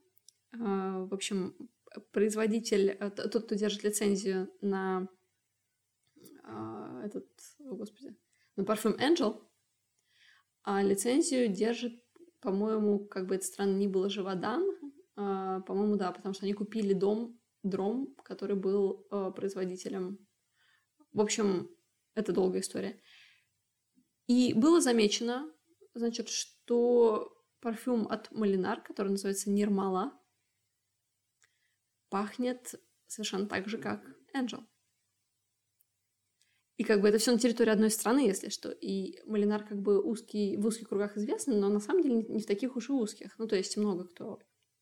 а, 0.52 1.06
в 1.06 1.14
общем, 1.14 1.56
производитель, 2.12 2.98
э, 3.00 3.12
тот, 3.12 3.46
кто 3.46 3.54
держит 3.54 3.84
лицензию 3.84 4.50
на 4.62 5.08
а, 6.44 6.81
этот, 7.06 7.28
о 7.60 7.76
господи, 7.76 8.16
на 8.56 8.64
парфюм 8.64 8.94
Angel, 8.94 9.42
а 10.64 10.82
лицензию 10.82 11.48
держит 11.48 12.02
по-моему, 12.42 13.06
как 13.06 13.28
бы 13.28 13.36
это 13.36 13.46
странно 13.46 13.78
ни 13.78 13.88
было, 13.88 14.10
Живодан. 14.10 14.68
А, 15.16 15.62
по-моему, 15.62 15.96
да, 15.96 16.12
потому 16.12 16.34
что 16.34 16.46
они 16.46 16.54
купили 16.54 16.94
дом, 16.94 17.40
Дром, 17.64 18.16
который 18.24 18.56
был 18.56 19.06
а, 19.12 19.30
производителем. 19.32 20.18
В 21.14 21.22
общем, 21.22 21.70
это 22.16 22.34
долгая 22.34 22.62
история. 22.62 23.00
И 24.26 24.54
было 24.56 24.82
замечено, 24.82 25.52
значит, 25.94 26.30
что 26.30 27.38
парфюм 27.60 28.08
от 28.08 28.32
Малинар, 28.32 28.82
который 28.82 29.10
называется 29.10 29.52
Нирмала, 29.52 30.20
пахнет 32.10 32.74
совершенно 33.06 33.46
так 33.46 33.68
же, 33.68 33.78
как 33.78 34.04
Angel. 34.36 34.66
И 36.82 36.84
как 36.84 37.00
бы 37.00 37.10
это 37.10 37.20
все 37.20 37.32
на 37.32 37.38
территории 37.38 37.70
одной 37.70 37.92
страны, 37.92 38.26
если 38.26 38.50
что. 38.50 38.72
И 38.72 39.22
Малинар 39.28 39.64
как 39.68 39.80
бы 39.80 40.02
узкий, 40.02 40.58
в 40.58 40.66
узких 40.66 40.90
кругах 40.90 41.16
известный, 41.16 41.56
но 41.56 41.70
на 41.70 41.80
самом 41.80 42.02
деле 42.02 42.24
не 42.24 42.42
в 42.42 42.48
таких 42.48 42.76
уж 42.76 42.90
и 42.90 42.92
узких. 42.92 43.38
Ну, 43.38 43.46
то 43.46 43.56
есть 43.56 43.78
много 43.78 44.06
кто 44.06 44.40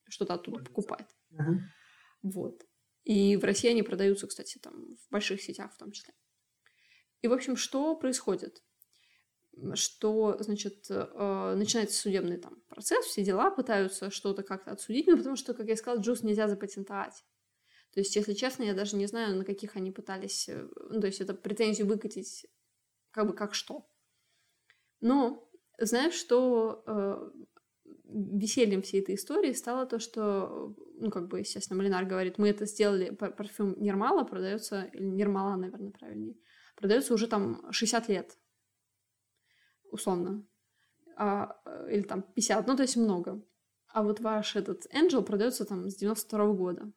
что-то 0.08 0.36
оттуда 0.36 0.64
покупает. 0.64 1.08
Uh-huh. 1.34 1.58
Вот. 2.22 2.62
И 3.04 3.36
в 3.36 3.44
России 3.44 3.70
они 3.70 3.84
продаются, 3.84 4.28
кстати, 4.28 4.60
там 4.60 4.96
в 4.96 5.12
больших 5.12 5.42
сетях 5.42 5.74
в 5.74 5.78
том 5.78 5.92
числе. 5.92 6.14
И, 7.22 7.28
в 7.28 7.34
общем, 7.34 7.58
что 7.58 7.98
происходит? 7.98 8.64
Что, 9.74 10.38
значит, 10.40 10.86
э, 10.90 11.54
начинается 11.58 12.00
судебный 12.00 12.38
там 12.38 12.62
процесс, 12.70 13.08
все 13.08 13.26
дела, 13.26 13.52
пытаются 13.52 14.10
что-то 14.10 14.44
как-то 14.44 14.72
отсудить, 14.72 15.08
ну, 15.08 15.18
потому 15.18 15.36
что, 15.36 15.54
как 15.54 15.68
я 15.68 15.76
сказала, 15.76 16.02
джуз 16.02 16.24
нельзя 16.24 16.48
запатентовать. 16.48 17.26
То 17.92 18.00
есть, 18.00 18.16
если 18.16 18.34
честно, 18.34 18.64
я 18.64 18.74
даже 18.74 18.96
не 18.96 19.08
знаю, 19.08 19.36
на 19.36 19.46
каких 19.46 19.76
они 19.76 19.92
пытались, 19.92 20.48
э, 20.48 20.68
ну, 20.90 21.02
то 21.02 21.08
есть 21.08 21.22
это 21.22 21.34
претензию 21.34 21.88
выкатить 21.88 22.46
как 23.12 23.28
бы 23.28 23.34
как 23.34 23.56
что. 23.56 23.90
Но 25.02 25.50
знаешь, 25.80 26.14
что 26.14 26.84
э, 26.86 27.32
весельем 28.06 28.82
всей 28.82 29.02
этой 29.02 29.16
истории 29.16 29.54
стало 29.54 29.86
то, 29.86 30.00
что, 30.00 30.76
ну, 30.96 31.10
как 31.10 31.28
бы, 31.28 31.40
естественно, 31.40 31.78
Малинар 31.78 32.06
говорит, 32.06 32.38
мы 32.38 32.50
это 32.50 32.66
сделали, 32.66 33.10
парфюм 33.12 33.76
Нирмала 33.82 34.24
продается, 34.24 34.84
или 34.94 35.04
Нирмала, 35.04 35.56
наверное, 35.56 35.92
правильнее, 35.92 36.36
продается 36.76 37.14
уже 37.14 37.28
там 37.28 37.72
60 37.72 38.10
лет, 38.10 38.38
условно, 39.92 40.46
а, 41.16 41.60
э, 41.66 41.94
или 41.94 42.02
там 42.02 42.22
50, 42.22 42.68
ну, 42.68 42.76
то 42.76 42.84
есть 42.84 42.98
много. 42.98 43.42
А 43.88 44.04
вот 44.04 44.20
ваш 44.20 44.56
этот 44.56 44.86
Angel 44.94 45.24
продается 45.24 45.66
там 45.66 45.90
с 45.90 45.96
92 45.96 46.46
-го 46.46 46.54
года. 46.54 46.92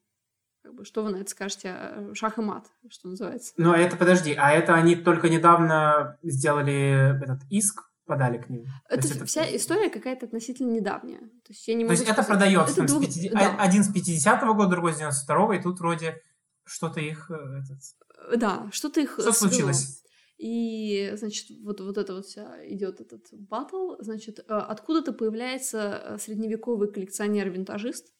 Как 0.63 0.75
бы, 0.75 0.85
что 0.85 1.03
вы 1.03 1.11
на 1.11 1.17
это 1.17 1.31
скажете? 1.31 1.75
Э, 1.77 2.15
шах 2.15 2.39
и 2.39 2.41
мат, 2.41 2.67
что 2.89 3.09
называется. 3.09 3.53
Ну, 3.57 3.73
это, 3.73 3.97
подожди, 3.97 4.33
а 4.39 4.53
это 4.53 4.75
они 4.75 4.95
только 4.95 5.29
недавно 5.29 6.19
сделали 6.23 7.21
этот 7.23 7.41
иск, 7.51 7.91
подали 8.07 8.39
к 8.39 8.49
ним? 8.49 8.67
Это, 8.89 9.09
это 9.09 9.25
вся 9.27 9.45
история 9.57 9.91
какая-то 9.91 10.27
относительно 10.27 10.71
недавняя. 10.71 11.19
То 11.19 11.51
есть 11.51 11.67
я 11.67 11.75
не 11.75 11.85
могу 11.85 11.89
То 11.89 11.93
есть 11.95 12.05
сказать... 12.05 12.19
это 12.19 12.29
продается 12.29 12.83
это 12.83 12.93
двух... 12.93 13.03
с 13.11 13.15
50... 13.19 13.33
да. 13.33 13.57
один 13.59 13.83
с 13.83 13.93
50-го 13.93 14.55
года, 14.55 14.71
другой 14.71 14.93
с 14.93 15.01
92-го, 15.01 15.53
и 15.55 15.63
тут 15.63 15.81
вроде 15.81 16.21
Что-то 16.65 17.01
их... 17.01 17.29
э, 17.31 17.35
Этот... 17.35 18.39
Да, 18.39 18.69
что-то 18.71 19.01
их 19.01 19.15
Что 19.15 19.33
свело. 19.33 19.51
случилось? 19.51 20.03
И, 20.39 21.13
значит, 21.17 21.47
вот, 21.63 21.81
вот 21.81 21.99
это 21.99 22.15
вот 22.15 22.27
вся 22.27 22.57
идет 22.67 23.01
этот 23.01 23.27
батл. 23.33 23.95
Значит, 24.01 24.41
э, 24.41 24.43
откуда-то 24.49 25.13
появляется 25.13 26.03
э, 26.05 26.19
средневековый 26.19 26.91
коллекционер-винтажист 26.93 28.13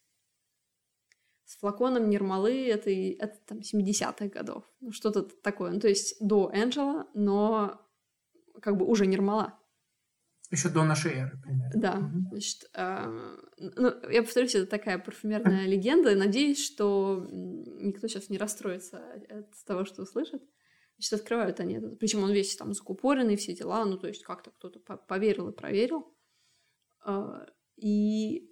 с 1.53 1.59
флаконом 1.59 2.09
Нирмалы, 2.09 2.67
это, 2.69 2.89
это 2.91 3.37
там 3.47 3.59
70-х 3.59 4.29
годов. 4.29 4.65
Ну, 4.81 4.91
что-то 4.91 5.23
такое. 5.23 5.71
Ну, 5.73 5.81
то 5.81 5.89
есть 5.89 6.17
до 6.27 6.51
Энджела, 6.55 7.07
но 7.15 7.79
как 8.63 8.79
бы 8.79 8.87
уже 8.87 9.07
Нирмала. 9.07 9.59
Еще 10.51 10.71
до 10.71 10.83
нашей 10.85 11.13
эры, 11.13 11.39
примерно. 11.43 11.81
Да, 11.81 11.95
Мгм. 11.97 12.29
значит, 12.31 12.71
а, 12.75 13.07
ну, 13.59 13.93
я 14.11 14.23
повторюсь, 14.23 14.55
это 14.55 14.67
такая 14.67 14.99
парфюмерная 14.99 15.67
легенда. 15.75 16.15
Надеюсь, 16.17 16.65
что 16.65 17.27
никто 17.31 18.09
сейчас 18.09 18.31
не 18.31 18.39
расстроится 18.39 18.99
от 19.29 19.51
того, 19.67 19.85
что 19.85 20.03
услышит. 20.03 20.43
Значит, 20.97 21.13
открывают 21.21 21.61
они 21.61 21.75
этот. 21.75 21.99
Причем 21.99 22.23
он 22.23 22.33
весь 22.33 22.57
там 22.57 22.73
закупоренный, 22.73 23.37
все 23.37 23.55
дела. 23.55 23.85
Ну, 23.85 23.99
то 23.99 24.09
есть 24.09 24.23
как-то 24.25 24.51
кто-то 24.53 24.79
по- 24.81 24.97
поверил 24.97 25.49
и 25.51 25.57
проверил. 25.57 26.15
А, 27.05 27.47
И, 27.77 28.49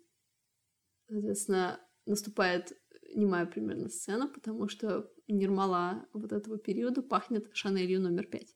соответственно, 1.09 1.81
наступает 2.07 2.73
немая 3.15 3.47
примерно 3.47 3.89
сцена, 3.89 4.29
потому 4.29 4.69
что 4.69 5.11
Нирмала 5.29 6.07
вот 6.13 6.33
этого 6.33 6.59
периода 6.59 7.03
пахнет 7.03 7.49
Шанелью 7.53 8.01
номер 8.01 8.27
пять. 8.27 8.55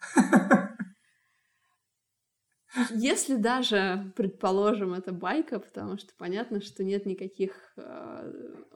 Если 2.94 3.34
даже, 3.34 4.12
предположим, 4.16 4.94
это 4.94 5.12
байка, 5.12 5.58
потому 5.58 5.98
что 5.98 6.12
понятно, 6.16 6.60
что 6.60 6.84
нет 6.84 7.04
никаких... 7.04 7.72
э, 7.76 8.32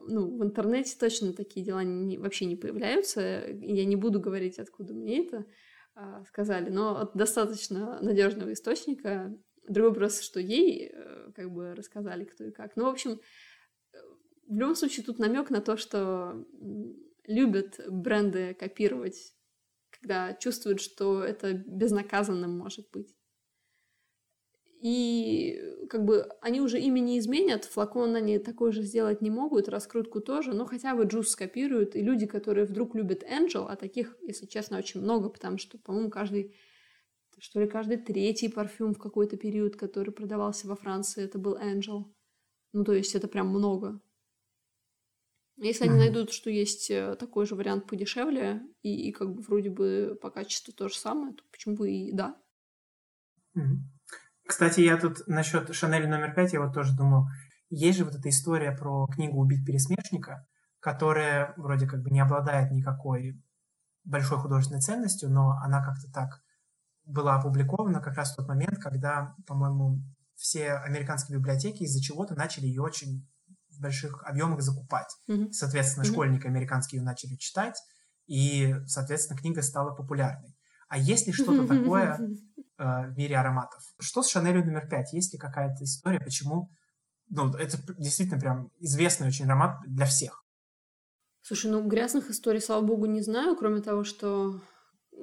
Ну, 0.07 0.37
в 0.37 0.43
интернете 0.43 0.97
точно 0.99 1.31
такие 1.33 1.65
дела 1.65 1.83
не- 1.83 2.17
вообще 2.17 2.45
не 2.45 2.57
появляются. 2.57 3.21
Я 3.47 3.85
не 3.85 3.95
буду 3.95 4.19
говорить, 4.19 4.59
откуда 4.59 4.93
мне 4.93 5.25
это 5.25 5.45
а, 5.95 6.25
сказали, 6.25 6.69
но 6.69 6.97
от 6.99 7.15
достаточно 7.15 7.97
надежного 8.01 8.51
источника. 8.51 9.33
Другой 9.67 9.91
вопрос, 9.91 10.19
что 10.19 10.41
ей 10.41 10.91
э, 10.93 11.31
как 11.33 11.49
бы 11.51 11.73
рассказали, 11.73 12.25
кто 12.25 12.43
и 12.43 12.51
как. 12.51 12.75
Ну, 12.75 12.83
в 12.83 12.89
общем, 12.89 13.11
э, 13.11 13.17
в 14.47 14.57
любом 14.57 14.75
случае 14.75 15.05
тут 15.05 15.19
намек 15.19 15.49
на 15.49 15.61
то, 15.61 15.77
что 15.77 16.45
любят 17.25 17.79
бренды 17.89 18.53
копировать, 18.53 19.33
когда 19.89 20.33
чувствуют, 20.33 20.81
что 20.81 21.23
это 21.23 21.53
безнаказанным 21.53 22.57
может 22.57 22.89
быть. 22.91 23.15
И 24.81 25.59
как 25.89 26.05
бы 26.05 26.29
они 26.41 26.61
уже 26.61 26.79
ими 26.79 26.99
не 26.99 27.17
изменят, 27.17 27.65
флакон 27.65 28.15
они 28.15 28.37
такой 28.37 28.71
же 28.71 28.83
сделать 28.83 29.19
не 29.19 29.31
могут, 29.31 29.67
раскрутку 29.67 30.21
тоже, 30.21 30.53
но 30.53 30.65
хотя 30.65 30.93
бы 30.93 31.05
джус 31.05 31.29
скопируют. 31.29 31.95
И 31.95 32.01
люди, 32.01 32.27
которые 32.27 32.65
вдруг 32.65 32.93
любят 32.93 33.23
Angel, 33.23 33.65
а 33.67 33.75
таких, 33.77 34.15
если 34.21 34.45
честно, 34.45 34.77
очень 34.77 35.01
много, 35.01 35.29
потому 35.29 35.57
что, 35.57 35.79
по-моему, 35.79 36.11
каждый, 36.11 36.55
что 37.39 37.61
ли, 37.61 37.67
каждый 37.67 37.97
третий 37.97 38.47
парфюм 38.47 38.93
в 38.93 38.99
какой-то 38.99 39.37
период, 39.37 39.75
который 39.75 40.13
продавался 40.13 40.67
во 40.67 40.75
Франции, 40.75 41.23
это 41.23 41.39
был 41.39 41.57
Angel. 41.57 42.03
Ну, 42.73 42.83
то 42.83 42.93
есть 42.93 43.15
это 43.15 43.27
прям 43.27 43.47
много. 43.47 43.99
Если 45.57 45.85
они 45.85 45.93
Мгм. 45.93 45.99
найдут, 45.99 46.31
что 46.31 46.49
есть 46.49 46.91
э, 46.91 47.15
такой 47.15 47.45
же 47.45 47.55
вариант 47.55 47.87
подешевле, 47.87 48.61
и, 48.81 49.09
и 49.09 49.11
как 49.11 49.33
бы 49.33 49.41
вроде 49.41 49.69
бы 49.69 50.17
по 50.21 50.29
качеству 50.29 50.73
то 50.73 50.89
же 50.89 50.95
самое, 50.95 51.33
то 51.33 51.43
почему 51.51 51.75
бы 51.75 51.91
и 51.91 52.11
да. 52.11 52.35
Мгм. 53.53 53.89
Кстати, 54.47 54.81
я 54.81 54.97
тут 54.97 55.27
насчет 55.27 55.73
Шанель 55.73 56.07
номер 56.07 56.33
пять, 56.35 56.53
я 56.53 56.61
вот 56.61 56.73
тоже 56.73 56.95
думал, 56.95 57.27
есть 57.69 57.97
же 57.97 58.05
вот 58.05 58.15
эта 58.15 58.29
история 58.29 58.71
про 58.73 59.07
книгу 59.07 59.39
«Убить 59.39 59.65
пересмешника», 59.65 60.45
которая 60.79 61.53
вроде 61.57 61.87
как 61.87 62.03
бы 62.03 62.11
не 62.11 62.19
обладает 62.19 62.71
никакой 62.71 63.41
большой 64.03 64.37
художественной 64.37 64.81
ценностью, 64.81 65.31
но 65.31 65.57
она 65.63 65.83
как-то 65.83 66.11
так 66.11 66.43
была 67.05 67.35
опубликована 67.35 68.01
как 68.01 68.15
раз 68.17 68.33
в 68.33 68.37
тот 68.37 68.47
момент, 68.47 68.77
когда, 68.79 69.35
по-моему, 69.47 70.01
все 70.35 70.73
американские 70.73 71.39
библиотеки 71.39 71.83
из-за 71.83 72.01
чего-то 72.01 72.35
начали 72.35 72.65
ее 72.65 72.81
очень 72.81 73.27
в 73.75 73.81
больших 73.81 74.23
объемах 74.23 74.61
закупать. 74.61 75.09
Мгм. 75.27 75.51
Соответственно, 75.51 76.05
Мгм. 76.05 76.13
школьники 76.13 76.47
американские 76.47 76.99
ее 76.99 77.05
начали 77.05 77.35
читать, 77.35 77.77
и, 78.27 78.75
соответственно, 78.87 79.39
книга 79.39 79.61
стала 79.61 79.93
популярной. 79.93 80.55
А 80.87 80.97
есть 80.97 81.27
ли 81.27 81.33
что-то 81.33 81.67
такое 81.67 82.19
э, 82.77 83.07
в 83.09 83.17
мире 83.17 83.37
ароматов? 83.37 83.81
Что 83.99 84.23
с 84.23 84.29
Шанелью 84.29 84.65
номер 84.65 84.87
пять? 84.87 85.13
Есть 85.13 85.33
ли 85.33 85.39
какая-то 85.39 85.83
история, 85.83 86.19
почему... 86.19 86.69
Ну, 87.29 87.51
это 87.53 87.77
действительно 87.97 88.39
прям 88.39 88.69
известный 88.79 89.27
очень 89.27 89.45
аромат 89.45 89.77
для 89.87 90.05
всех. 90.05 90.43
Слушай, 91.41 91.71
ну 91.71 91.87
грязных 91.87 92.29
историй, 92.29 92.61
слава 92.61 92.83
богу, 92.83 93.05
не 93.07 93.21
знаю, 93.21 93.55
кроме 93.55 93.81
того, 93.81 94.03
что 94.03 94.61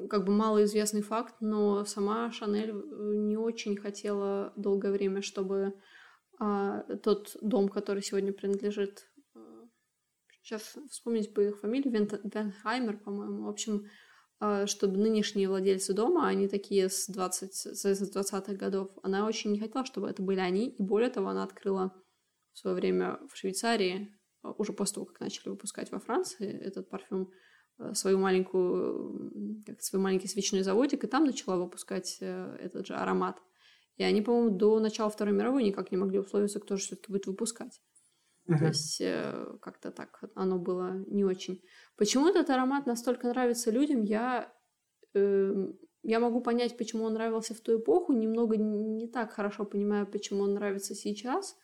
как 0.09 0.25
бы 0.25 0.33
малоизвестный 0.33 1.03
факт, 1.03 1.35
но 1.41 1.85
сама 1.85 2.31
Шанель 2.33 2.71
э, 2.71 3.15
не 3.17 3.37
очень 3.37 3.77
хотела 3.77 4.53
долгое 4.57 4.93
время, 4.93 5.23
чтобы 5.23 5.75
а, 6.45 6.83
тот 7.05 7.37
дом, 7.41 7.69
который 7.69 8.03
сегодня 8.03 8.33
принадлежит, 8.33 9.07
сейчас 10.43 10.77
вспомнить 10.91 11.33
бы 11.33 11.51
их 11.51 11.61
фамилию, 11.61 11.93
Вент- 11.93 12.21
Венхаймер, 12.25 12.99
по-моему, 12.99 13.45
в 13.45 13.49
общем, 13.49 13.89
а, 14.41 14.67
чтобы 14.67 14.99
нынешние 14.99 15.49
владельцы 15.49 15.93
дома, 15.93 16.27
они 16.27 16.49
такие 16.49 16.89
с 16.89 17.07
20, 17.07 17.55
с 17.55 17.85
с 17.85 18.17
20-х 18.17 18.55
годов, 18.55 18.91
она 19.05 19.25
очень 19.25 19.53
не 19.53 19.61
хотела, 19.61 19.85
чтобы 19.85 20.09
это 20.09 20.21
были 20.21 20.41
они, 20.41 20.71
и 20.71 20.83
более 20.83 21.11
того, 21.11 21.29
она 21.29 21.45
открыла 21.45 21.95
в 22.55 22.59
свое 22.59 22.75
время 22.75 23.21
в 23.31 23.37
Швейцарии, 23.37 24.13
а, 24.43 24.51
уже 24.51 24.73
после 24.73 24.97
того, 24.97 25.07
как 25.07 25.21
начали 25.21 25.49
выпускать 25.49 25.93
во 25.93 26.01
Франции 26.01 26.51
этот 26.51 26.91
парфюм, 26.91 27.31
э, 27.79 27.95
свою 27.95 28.19
маленькую, 28.19 29.63
как 29.65 29.81
свой 29.81 30.03
маленький 30.03 30.27
свечной 30.27 30.63
заводик, 30.63 31.05
и 31.05 31.07
там 31.07 31.25
начала 31.25 31.57
выпускать 31.57 32.19
э, 32.21 32.57
этот 32.61 32.85
же 32.89 32.95
аромат. 32.95 33.41
И 33.97 34.05
они, 34.05 34.23
по-моему, 34.23 34.51
до 34.57 34.81
начала 34.81 35.11
Второй 35.11 35.35
мировой 35.35 35.65
никак 35.65 35.91
не 35.93 35.97
могли 35.99 36.19
условиться, 36.19 36.61
кто 36.61 36.77
же 36.77 36.83
все-таки 36.85 37.13
будет 37.13 37.27
выпускать. 37.27 37.83
То 38.57 38.67
Мгм. 38.67 38.69
есть 38.69 39.01
э, 39.01 39.57
как-то 39.63 39.91
так 39.91 40.23
оно 40.35 40.59
было 40.59 40.93
не 41.07 41.25
очень. 41.25 41.65
Почему 41.97 42.29
этот 42.29 42.51
аромат 42.51 42.87
настолько 42.87 43.29
нравится 43.29 43.71
людям, 43.71 44.03
я, 44.03 44.53
эм, 45.15 45.79
я 46.03 46.21
могу 46.21 46.41
понять, 46.43 46.77
почему 46.79 47.05
он 47.05 47.15
нравился 47.15 47.55
в 47.55 47.61
ту 47.61 47.79
эпоху, 47.81 48.13
немного 48.13 48.57
не 48.59 49.09
так 49.09 49.33
хорошо 49.33 49.65
понимаю, 49.65 50.07
почему 50.07 50.43
он 50.45 50.55
нравится 50.55 50.95
сейчас, 50.95 51.57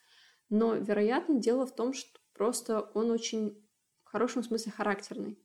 но, 0.50 0.74
вероятно, 0.76 1.40
дело 1.40 1.66
в 1.66 1.74
том, 1.74 1.92
что 1.94 2.20
просто 2.34 2.80
он 2.94 3.10
очень 3.10 3.68
в 4.04 4.10
хорошем 4.10 4.42
смысле 4.44 4.72
характерный. 4.72 5.40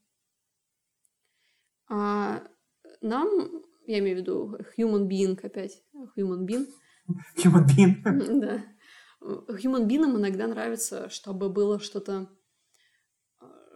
А 1.89 2.43
нам, 3.02 3.30
я 3.86 4.00
имею 4.00 4.17
в 4.17 4.19
виду 4.19 4.58
human 4.78 5.08
being 5.08 5.39
опять, 5.43 5.84
human 6.17 6.46
being, 6.46 6.67
Human 7.38 7.65
being. 7.67 8.02
да. 8.39 8.65
Human 9.22 9.88
being 9.88 10.04
иногда 10.04 10.48
нравится, 10.48 11.10
чтобы 11.10 11.50
было 11.50 11.80
что-то 11.80 12.30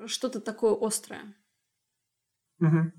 что-то 0.05 0.39
такое 0.39 0.77
острое. 0.79 1.35
Мгм. 2.59 2.93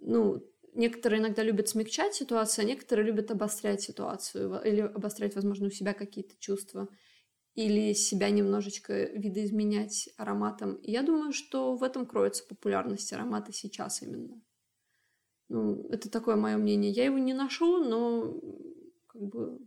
Ну, 0.00 0.42
некоторые 0.74 1.20
иногда 1.20 1.42
любят 1.42 1.68
смягчать 1.68 2.14
ситуацию, 2.14 2.64
а 2.64 2.68
некоторые 2.68 3.06
любят 3.06 3.30
обострять 3.30 3.82
ситуацию 3.82 4.60
или 4.64 4.80
обострять, 4.80 5.34
возможно, 5.34 5.66
у 5.66 5.70
себя 5.70 5.94
какие-то 5.94 6.34
чувства 6.38 6.88
или 7.54 7.92
себя 7.92 8.30
немножечко 8.30 9.04
видоизменять 9.04 10.08
ароматом. 10.16 10.74
И 10.76 10.90
я 10.90 11.02
думаю, 11.02 11.32
что 11.32 11.76
в 11.76 11.82
этом 11.82 12.06
кроется 12.06 12.44
популярность 12.48 13.12
аромата 13.12 13.52
сейчас 13.52 14.02
именно. 14.02 14.40
Ну, 15.48 15.86
это 15.90 16.10
такое 16.10 16.36
мое 16.36 16.56
мнение. 16.56 16.90
Я 16.90 17.04
его 17.04 17.18
не 17.18 17.34
ношу, 17.34 17.84
но 17.84 18.40
как 19.06 19.22
бы 19.22 19.58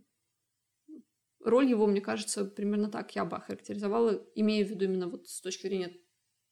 роль 1.40 1.68
его, 1.68 1.86
мне 1.86 2.00
кажется, 2.00 2.44
примерно 2.44 2.90
так 2.90 3.14
я 3.14 3.24
бы 3.24 3.36
охарактеризовала, 3.36 4.26
имея 4.34 4.64
в 4.64 4.70
виду 4.70 4.84
именно 4.84 5.08
вот 5.08 5.28
с 5.28 5.40
точки 5.40 5.62
зрения 5.62 5.96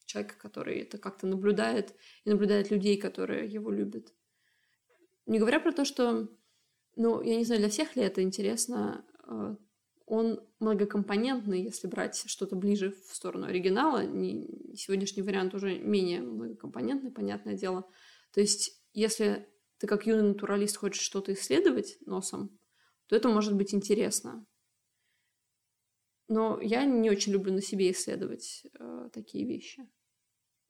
человека, 0.05 0.37
который 0.39 0.79
это 0.79 0.99
как-то 0.99 1.27
наблюдает 1.27 1.95
и 2.25 2.31
наблюдает 2.31 2.71
людей, 2.71 2.97
которые 2.97 3.49
его 3.49 3.71
любят. 3.71 4.15
Не 5.27 5.39
говоря 5.39 5.59
про 5.59 5.73
то, 5.73 5.85
что, 5.85 6.29
ну, 6.95 7.21
я 7.23 7.37
не 7.37 7.45
знаю, 7.45 7.61
для 7.61 7.71
всех 7.71 7.97
ли 7.97 8.03
это 8.03 8.23
интересно, 8.23 9.05
э, 9.27 9.57
он 10.07 10.41
многокомпонентный, 10.61 11.62
если 11.62 11.89
брать 11.89 12.23
что-то 12.27 12.55
ближе 12.55 12.93
в 13.09 13.15
сторону 13.15 13.47
оригинала. 13.47 14.07
Не, 14.07 14.75
сегодняшний 14.77 15.23
вариант 15.23 15.53
уже 15.55 15.81
менее 15.81 16.21
многокомпонентный, 16.21 17.11
понятное 17.11 17.55
дело. 17.55 17.89
То 18.33 18.41
есть, 18.41 18.81
если 18.96 19.46
ты 19.76 19.87
как 19.87 20.06
юный 20.06 20.22
натуралист 20.22 20.78
хочешь 20.78 21.02
что-то 21.02 21.35
исследовать 21.35 21.98
носом, 22.06 22.59
то 23.06 23.14
это 23.14 23.28
может 23.28 23.54
быть 23.54 23.74
интересно. 23.74 24.46
Но 26.28 26.59
я 26.62 26.87
не 26.87 27.11
очень 27.11 27.32
люблю 27.32 27.52
на 27.52 27.61
себе 27.61 27.90
исследовать 27.90 28.66
э, 28.72 29.11
такие 29.12 29.46
вещи. 29.46 29.87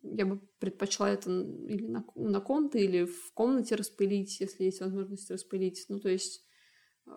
Я 0.03 0.27
бы 0.27 0.41
предпочла 0.59 1.09
это 1.09 1.31
или 1.31 1.87
на, 1.87 2.05
на 2.17 2.41
ком-то, 2.41 2.79
или 2.79 3.05
в 3.05 3.33
комнате 3.33 3.77
распылить, 3.77 4.41
если 4.41 4.65
есть 4.65 4.81
возможность 4.81 5.31
распылить. 5.31 5.87
Ну, 5.89 6.01
то 6.01 6.09
есть, 6.09 6.45
э, 7.07 7.11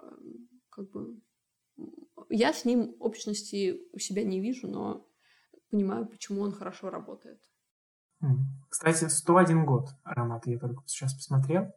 как 0.69 0.91
бы... 0.91 1.19
Я 2.29 2.53
с 2.53 2.65
ним 2.65 2.95
общности 2.99 3.81
у 3.93 3.97
себя 3.97 4.23
не 4.23 4.39
вижу, 4.39 4.67
но 4.67 5.09
понимаю, 5.71 6.07
почему 6.07 6.41
он 6.41 6.51
хорошо 6.51 6.91
работает. 6.91 7.41
Кстати, 8.69 9.05
101 9.05 9.65
год 9.65 9.89
аромат, 10.03 10.45
я 10.47 10.60
только 10.60 10.84
сейчас 10.86 11.13
посмотрел. 11.13 11.73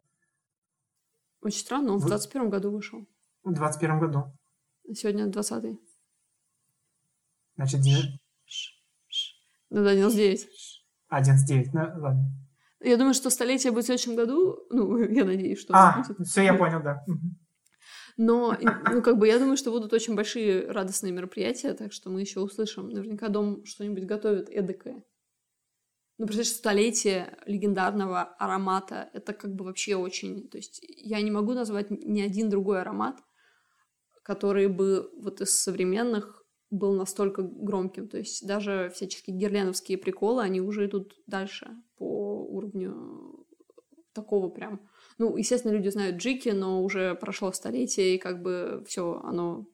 Очень 1.41 1.59
странно, 1.59 1.93
он 1.93 1.99
в 1.99 2.05
21 2.05 2.49
году 2.49 2.71
вышел. 2.71 3.07
В 3.43 3.53
21 3.53 3.99
году. 3.99 4.31
Сегодня 4.93 5.27
20-й. 5.27 5.79
Значит, 7.55 7.81
9... 7.81 8.19
Ну 9.69 9.83
да, 9.83 9.95
99. 9.95 10.47
А, 11.09 11.21
99, 11.21 11.73
ну 11.73 11.79
ладно. 12.01 12.23
Я 12.79 12.97
думаю, 12.97 13.13
что 13.13 13.29
столетие 13.29 13.71
будет 13.71 13.85
в 13.85 13.87
следующем 13.87 14.15
году. 14.15 14.57
Ну, 14.69 14.97
я 15.09 15.25
надеюсь, 15.25 15.59
что... 15.59 15.73
А, 15.73 16.03
все, 16.23 16.43
я 16.43 16.53
понял, 16.53 16.81
да. 16.83 17.03
Но, 18.17 18.55
ну, 18.91 19.01
как 19.01 19.17
бы, 19.17 19.27
я 19.27 19.39
думаю, 19.39 19.57
что 19.57 19.71
будут 19.71 19.91
очень 19.93 20.15
большие 20.15 20.69
радостные 20.69 21.11
мероприятия, 21.11 21.73
так 21.73 21.91
что 21.91 22.11
мы 22.11 22.21
еще 22.21 22.41
услышим. 22.41 22.89
Наверняка 22.89 23.29
дом 23.29 23.65
что-нибудь 23.65 24.05
готовит 24.05 24.49
эдакое. 24.49 25.03
Ну, 26.17 26.27
представляешь, 26.27 26.55
столетие 26.55 27.37
легендарного 27.45 28.21
аромата. 28.37 29.09
Это 29.13 29.33
как 29.33 29.55
бы 29.55 29.65
вообще 29.65 29.95
очень... 29.95 30.47
То 30.49 30.57
есть 30.57 30.79
я 30.87 31.21
не 31.21 31.31
могу 31.31 31.53
назвать 31.53 31.89
ни 31.89 32.21
один 32.21 32.49
другой 32.49 32.81
аромат, 32.81 33.19
который 34.23 34.67
бы 34.67 35.09
вот 35.17 35.41
из 35.41 35.59
современных 35.59 36.45
был 36.69 36.93
настолько 36.93 37.41
громким. 37.41 38.07
То 38.07 38.17
есть 38.17 38.47
даже 38.47 38.91
всяческие 38.93 39.37
герленовские 39.37 39.97
приколы, 39.97 40.43
они 40.43 40.61
уже 40.61 40.85
идут 40.85 41.15
дальше 41.27 41.69
по 41.97 42.45
уровню 42.45 43.45
такого 44.13 44.49
прям 44.49 44.87
ну, 45.17 45.37
естественно, 45.37 45.71
люди 45.73 45.89
знают 45.89 46.17
Джики, 46.17 46.49
но 46.49 46.83
уже 46.83 47.15
прошло 47.15 47.51
столетие, 47.51 48.15
и 48.15 48.17
как 48.17 48.41
бы 48.41 48.83
все, 48.87 49.21
оно 49.23 49.67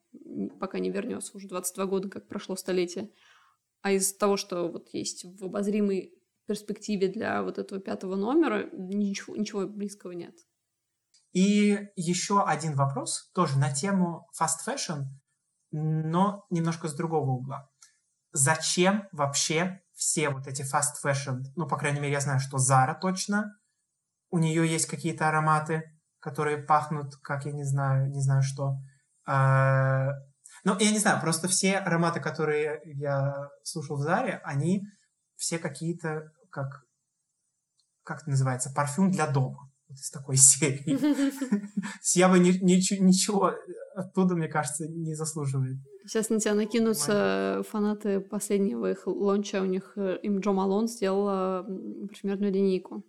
пока 0.58 0.78
не 0.78 0.90
вернется. 0.90 1.36
Уже 1.36 1.48
22 1.48 1.86
года, 1.86 2.08
как 2.08 2.28
прошло 2.28 2.56
столетие. 2.56 3.10
А 3.82 3.92
из 3.92 4.14
того, 4.14 4.36
что 4.36 4.68
вот 4.68 4.90
есть 4.92 5.24
в 5.24 5.44
обозримой 5.44 6.14
перспективе 6.50 7.06
для 7.06 7.42
вот 7.42 7.58
этого 7.58 7.80
пятого 7.80 8.16
номера, 8.16 8.68
ничего, 8.72 9.36
ничего 9.36 9.68
близкого 9.68 10.10
нет. 10.10 10.34
И 11.32 11.78
еще 11.94 12.42
один 12.42 12.74
вопрос, 12.74 13.30
тоже 13.34 13.56
на 13.56 13.72
тему 13.72 14.26
fast 14.36 14.66
fashion, 14.66 15.04
но 15.70 16.44
немножко 16.50 16.88
с 16.88 16.94
другого 16.94 17.30
угла. 17.30 17.68
Зачем 18.32 19.06
вообще 19.12 19.80
все 19.92 20.30
вот 20.30 20.48
эти 20.48 20.62
fast 20.62 20.96
fashion, 21.04 21.42
ну, 21.54 21.68
по 21.68 21.76
крайней 21.76 22.00
мере, 22.00 22.14
я 22.14 22.20
знаю, 22.20 22.40
что 22.40 22.56
Zara 22.56 22.98
точно, 23.00 23.56
у 24.30 24.38
нее 24.38 24.66
есть 24.66 24.86
какие-то 24.86 25.28
ароматы, 25.28 25.84
которые 26.18 26.58
пахнут, 26.58 27.14
как 27.22 27.44
я 27.46 27.52
не 27.52 27.64
знаю, 27.64 28.10
не 28.10 28.20
знаю 28.20 28.42
что. 28.42 28.74
А, 29.24 30.08
ну, 30.64 30.76
я 30.80 30.90
не 30.90 30.98
знаю, 30.98 31.20
просто 31.20 31.46
все 31.46 31.76
ароматы, 31.76 32.18
которые 32.18 32.80
я 32.86 33.48
слушал 33.62 33.98
в 33.98 34.00
Заре, 34.00 34.40
они 34.42 34.82
все 35.40 35.58
какие-то, 35.58 36.30
как, 36.50 36.84
как 38.02 38.22
это 38.22 38.30
называется, 38.30 38.72
парфюм 38.74 39.10
для 39.10 39.26
дома. 39.26 39.70
Вот 39.88 39.98
из 39.98 40.10
такой 40.10 40.36
серии. 40.36 40.98
Я 42.16 42.28
бы 42.28 42.38
ничего 42.38 43.52
оттуда, 43.94 44.34
мне 44.34 44.48
кажется, 44.48 44.86
не 44.88 45.14
заслуживает. 45.14 45.78
Сейчас 46.06 46.30
на 46.30 46.38
тебя 46.38 46.54
накинутся 46.54 47.62
фанаты 47.68 48.20
последнего 48.20 48.90
их 48.90 49.06
лонча. 49.06 49.62
У 49.62 49.66
них 49.66 49.92
э, 49.96 50.18
им 50.22 50.40
Джо 50.40 50.52
Малон 50.52 50.88
сделала 50.88 51.66
парфюмерную 52.08 52.52
линейку. 52.52 53.04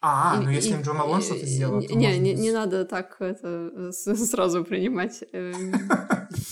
А, 0.00 0.38
и, 0.40 0.44
ну 0.44 0.50
если 0.50 0.78
и, 0.78 0.82
Джо 0.82 0.92
Малон 0.92 1.20
что-то 1.20 1.44
сделал, 1.44 1.82
то 1.82 1.94
Не, 1.94 2.18
не, 2.18 2.34
не 2.34 2.52
надо 2.52 2.84
так 2.84 3.16
это 3.20 3.90
сразу 3.92 4.64
принимать. 4.64 5.24
Эм, 5.32 5.74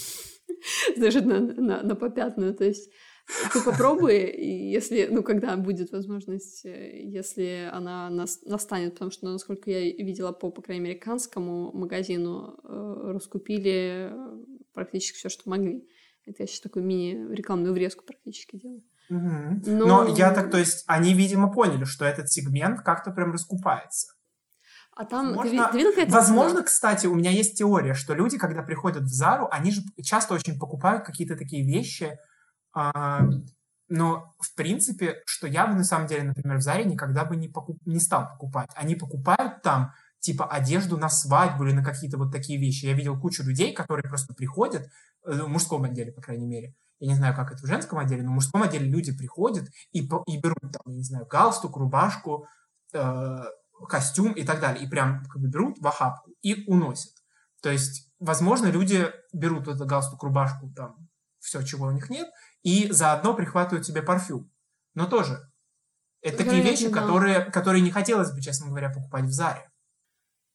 даже 0.97 1.21
на, 1.23 1.41
на, 1.41 1.83
на 1.83 1.95
попятную. 1.95 2.55
То 2.55 2.65
есть 2.65 2.91
ты 3.53 3.63
попробуй, 3.63 4.19
и 4.25 4.71
если, 4.71 5.09
ну, 5.11 5.23
когда 5.23 5.57
будет 5.57 5.91
возможность, 5.91 6.65
э, 6.65 7.03
если 7.03 7.69
она 7.73 8.09
нас, 8.09 8.41
настанет, 8.43 8.95
потому 8.95 9.11
что, 9.11 9.29
насколько 9.29 9.71
я 9.71 9.81
видела 9.81 10.33
по, 10.33 10.51
по 10.51 10.63
крайней 10.63 10.85
мере, 10.85 10.95
американскому 10.95 11.73
магазину, 11.73 12.59
э, 12.63 13.11
раскупили 13.13 14.13
практически 14.73 15.17
все, 15.17 15.29
что 15.29 15.51
могли. 15.51 15.89
Это 16.25 16.43
я 16.43 16.47
сейчас 16.47 16.61
такую 16.61 16.85
мини-рекламную 16.85 17.73
врезку 17.73 18.05
практически 18.05 18.57
делаю. 18.57 18.83
Угу. 19.11 19.63
Но... 19.67 20.05
Но 20.05 20.17
я 20.17 20.33
так, 20.33 20.51
то 20.51 20.59
есть, 20.59 20.85
они, 20.87 21.15
видимо, 21.15 21.53
поняли, 21.53 21.85
что 21.85 22.05
этот 22.05 22.31
сегмент 22.31 22.81
как-то 22.83 23.11
прям 23.11 23.33
раскупается. 23.33 24.13
А 24.97 25.05
там, 25.05 25.35
возможно, 25.35 25.69
ты, 25.73 25.93
ты 25.93 26.01
видел, 26.01 26.15
возможно, 26.15 26.63
кстати, 26.63 27.07
у 27.07 27.15
меня 27.15 27.31
есть 27.31 27.59
теория, 27.59 27.93
что 27.93 28.15
люди, 28.15 28.39
когда 28.39 28.63
приходят 28.63 29.03
в 29.03 29.13
Зару, 29.13 29.47
они 29.51 29.71
же 29.71 29.83
часто 30.03 30.33
очень 30.33 30.59
покупают 30.59 31.05
какие-то 31.05 31.37
такие 31.37 31.67
вещи, 31.67 32.05
э, 32.05 32.17
но, 33.89 34.35
в 34.39 34.55
принципе, 34.55 35.23
что 35.27 35.47
я 35.47 35.67
бы, 35.67 35.75
на 35.75 35.85
самом 35.85 36.09
деле, 36.09 36.25
например, 36.25 36.59
в 36.59 36.63
Заре 36.63 36.85
никогда 36.85 37.25
бы 37.25 37.37
не, 37.37 37.49
покуп... 37.49 37.79
не 37.87 38.01
стал 38.01 38.29
покупать. 38.29 38.71
Они 38.75 38.97
покупают 38.97 39.63
там, 39.63 39.93
типа, 40.19 40.47
одежду 40.47 40.99
на 40.99 41.09
свадьбу 41.09 41.65
или 41.65 41.73
на 41.73 41.85
какие-то 41.85 42.19
вот 42.19 42.33
такие 42.33 42.59
вещи. 42.59 42.87
Я 42.87 42.95
видел 42.95 43.19
кучу 43.19 43.45
людей, 43.45 43.73
которые 43.73 44.09
просто 44.09 44.35
приходят, 44.35 44.89
э, 45.25 45.43
в 45.43 45.49
мужском 45.49 45.85
отделе, 45.85 46.13
по 46.13 46.21
крайней 46.21 46.47
мере, 46.47 46.75
я 46.99 47.09
не 47.09 47.15
знаю, 47.15 47.35
как 47.37 47.53
это 47.53 47.63
в 47.63 47.67
женском 47.67 47.99
отделе, 47.99 48.23
но 48.23 48.31
в 48.31 48.35
мужском 48.35 48.63
отделе 48.63 48.87
люди 48.87 49.17
приходят 49.17 49.69
и, 49.93 50.01
и 50.01 50.41
берут, 50.41 50.61
там, 50.61 50.83
я 50.87 50.97
не 50.97 51.05
знаю, 51.05 51.27
галстук, 51.27 51.77
рубашку, 51.77 52.47
э, 52.93 53.45
костюм 53.89 54.33
и 54.33 54.45
так 54.45 54.61
далее. 54.61 54.85
И 54.85 54.89
прям 54.89 55.25
как 55.27 55.41
бы 55.41 55.49
берут 55.49 55.79
в 55.79 55.87
охапку 55.87 56.33
и 56.43 56.65
уносят. 56.67 57.13
То 57.63 57.71
есть, 57.71 58.11
возможно, 58.19 58.67
люди 58.67 59.07
берут 59.33 59.69
этот 59.69 59.87
галстук, 59.87 60.23
рубашку, 60.23 60.73
там, 60.75 60.97
все, 61.39 61.63
чего 61.63 61.87
у 61.87 61.91
них 61.91 62.11
нет, 62.11 62.29
и 62.67 62.91
заодно 62.91 63.33
прихватывают 63.33 63.87
себе 63.87 64.03
парфюм. 64.03 64.51
Но 64.95 65.07
тоже, 65.07 65.39
это 66.21 66.39
такие 66.39 66.63
вещи, 66.63 66.89
да. 66.89 67.01
которые, 67.01 67.45
которые 67.53 67.81
не 67.81 67.93
хотелось 67.93 68.33
бы, 68.33 68.41
честно 68.41 68.67
говоря, 68.67 68.91
покупать 68.93 69.27
в 69.27 69.31
Заре. 69.31 69.71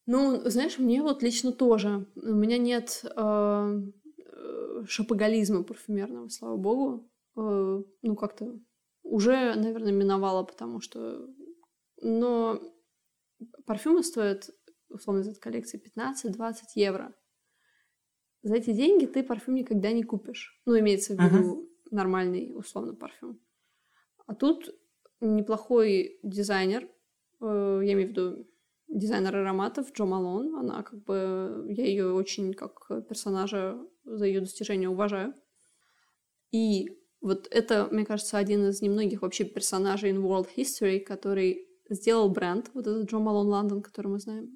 Ну, 0.04 0.42
знаешь, 0.50 0.78
мне 0.78 1.00
вот 1.00 1.22
лично 1.22 1.52
тоже. 1.52 2.06
У 2.16 2.34
меня 2.34 2.58
нет 2.58 3.02
э, 3.16 3.80
шапоголизма 4.86 5.62
парфюмерного, 5.62 6.28
слава 6.28 6.58
богу. 6.58 7.10
Э, 7.38 7.82
ну, 8.02 8.16
как-то 8.16 8.60
уже, 9.04 9.54
наверное, 9.54 9.92
миновало, 9.92 10.42
потому 10.42 10.82
что... 10.82 11.26
Но 12.02 12.60
парфюмы 13.64 14.02
стоят, 14.02 14.50
условно, 14.90 15.20
из 15.20 15.28
этой 15.28 15.40
коллекции 15.40 15.80
15-20 15.80 16.56
евро. 16.74 17.14
За 18.42 18.56
эти 18.56 18.74
деньги 18.74 19.06
ты 19.06 19.22
парфюм 19.22 19.54
никогда 19.54 19.92
не 19.92 20.02
купишь. 20.02 20.60
Ну, 20.66 20.78
имеется 20.78 21.14
в 21.14 21.18
виду 21.18 21.62
uh-huh. 21.62 21.71
Нормальный, 21.92 22.52
условно, 22.54 22.94
парфюм. 22.94 23.40
А 24.26 24.34
тут 24.34 24.68
неплохой 25.20 26.18
дизайнер, 26.22 26.88
э, 27.40 27.80
я 27.84 27.92
имею 27.92 28.08
в 28.08 28.10
виду 28.10 28.48
дизайнер 28.88 29.36
ароматов 29.36 29.92
Джо 29.92 30.04
Малон. 30.04 30.54
Она 30.56 30.82
как 30.82 31.02
бы... 31.04 31.66
Я 31.68 31.86
ее 31.86 32.12
очень 32.12 32.52
как 32.54 32.88
персонажа 33.08 33.78
за 34.04 34.26
ее 34.26 34.40
достижения 34.40 34.88
уважаю. 34.88 35.34
И 36.50 36.98
вот 37.20 37.48
это, 37.50 37.88
мне 37.90 38.04
кажется, 38.04 38.36
один 38.36 38.68
из 38.68 38.82
немногих 38.82 39.22
вообще 39.22 39.44
персонажей 39.44 40.10
in 40.10 40.22
world 40.22 40.48
history, 40.56 41.00
который 41.00 41.68
сделал 41.88 42.28
бренд, 42.30 42.70
вот 42.74 42.86
этот 42.86 43.08
Джо 43.08 43.18
Малон 43.18 43.48
Лондон, 43.48 43.82
который 43.82 44.08
мы 44.08 44.18
знаем, 44.18 44.50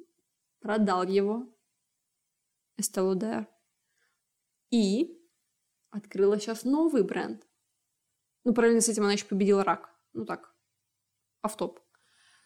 продал 0.60 1.04
его, 1.04 1.52
Estée 2.78 3.00
Lauder, 3.00 3.46
и 4.70 5.15
открыла 5.96 6.38
сейчас 6.38 6.64
новый 6.64 7.02
бренд. 7.02 7.46
Ну, 8.44 8.54
параллельно 8.54 8.80
с 8.80 8.88
этим 8.88 9.04
она 9.04 9.12
еще 9.12 9.26
победила 9.26 9.64
рак. 9.64 9.90
Ну 10.12 10.24
так, 10.24 10.54
автоп. 11.42 11.80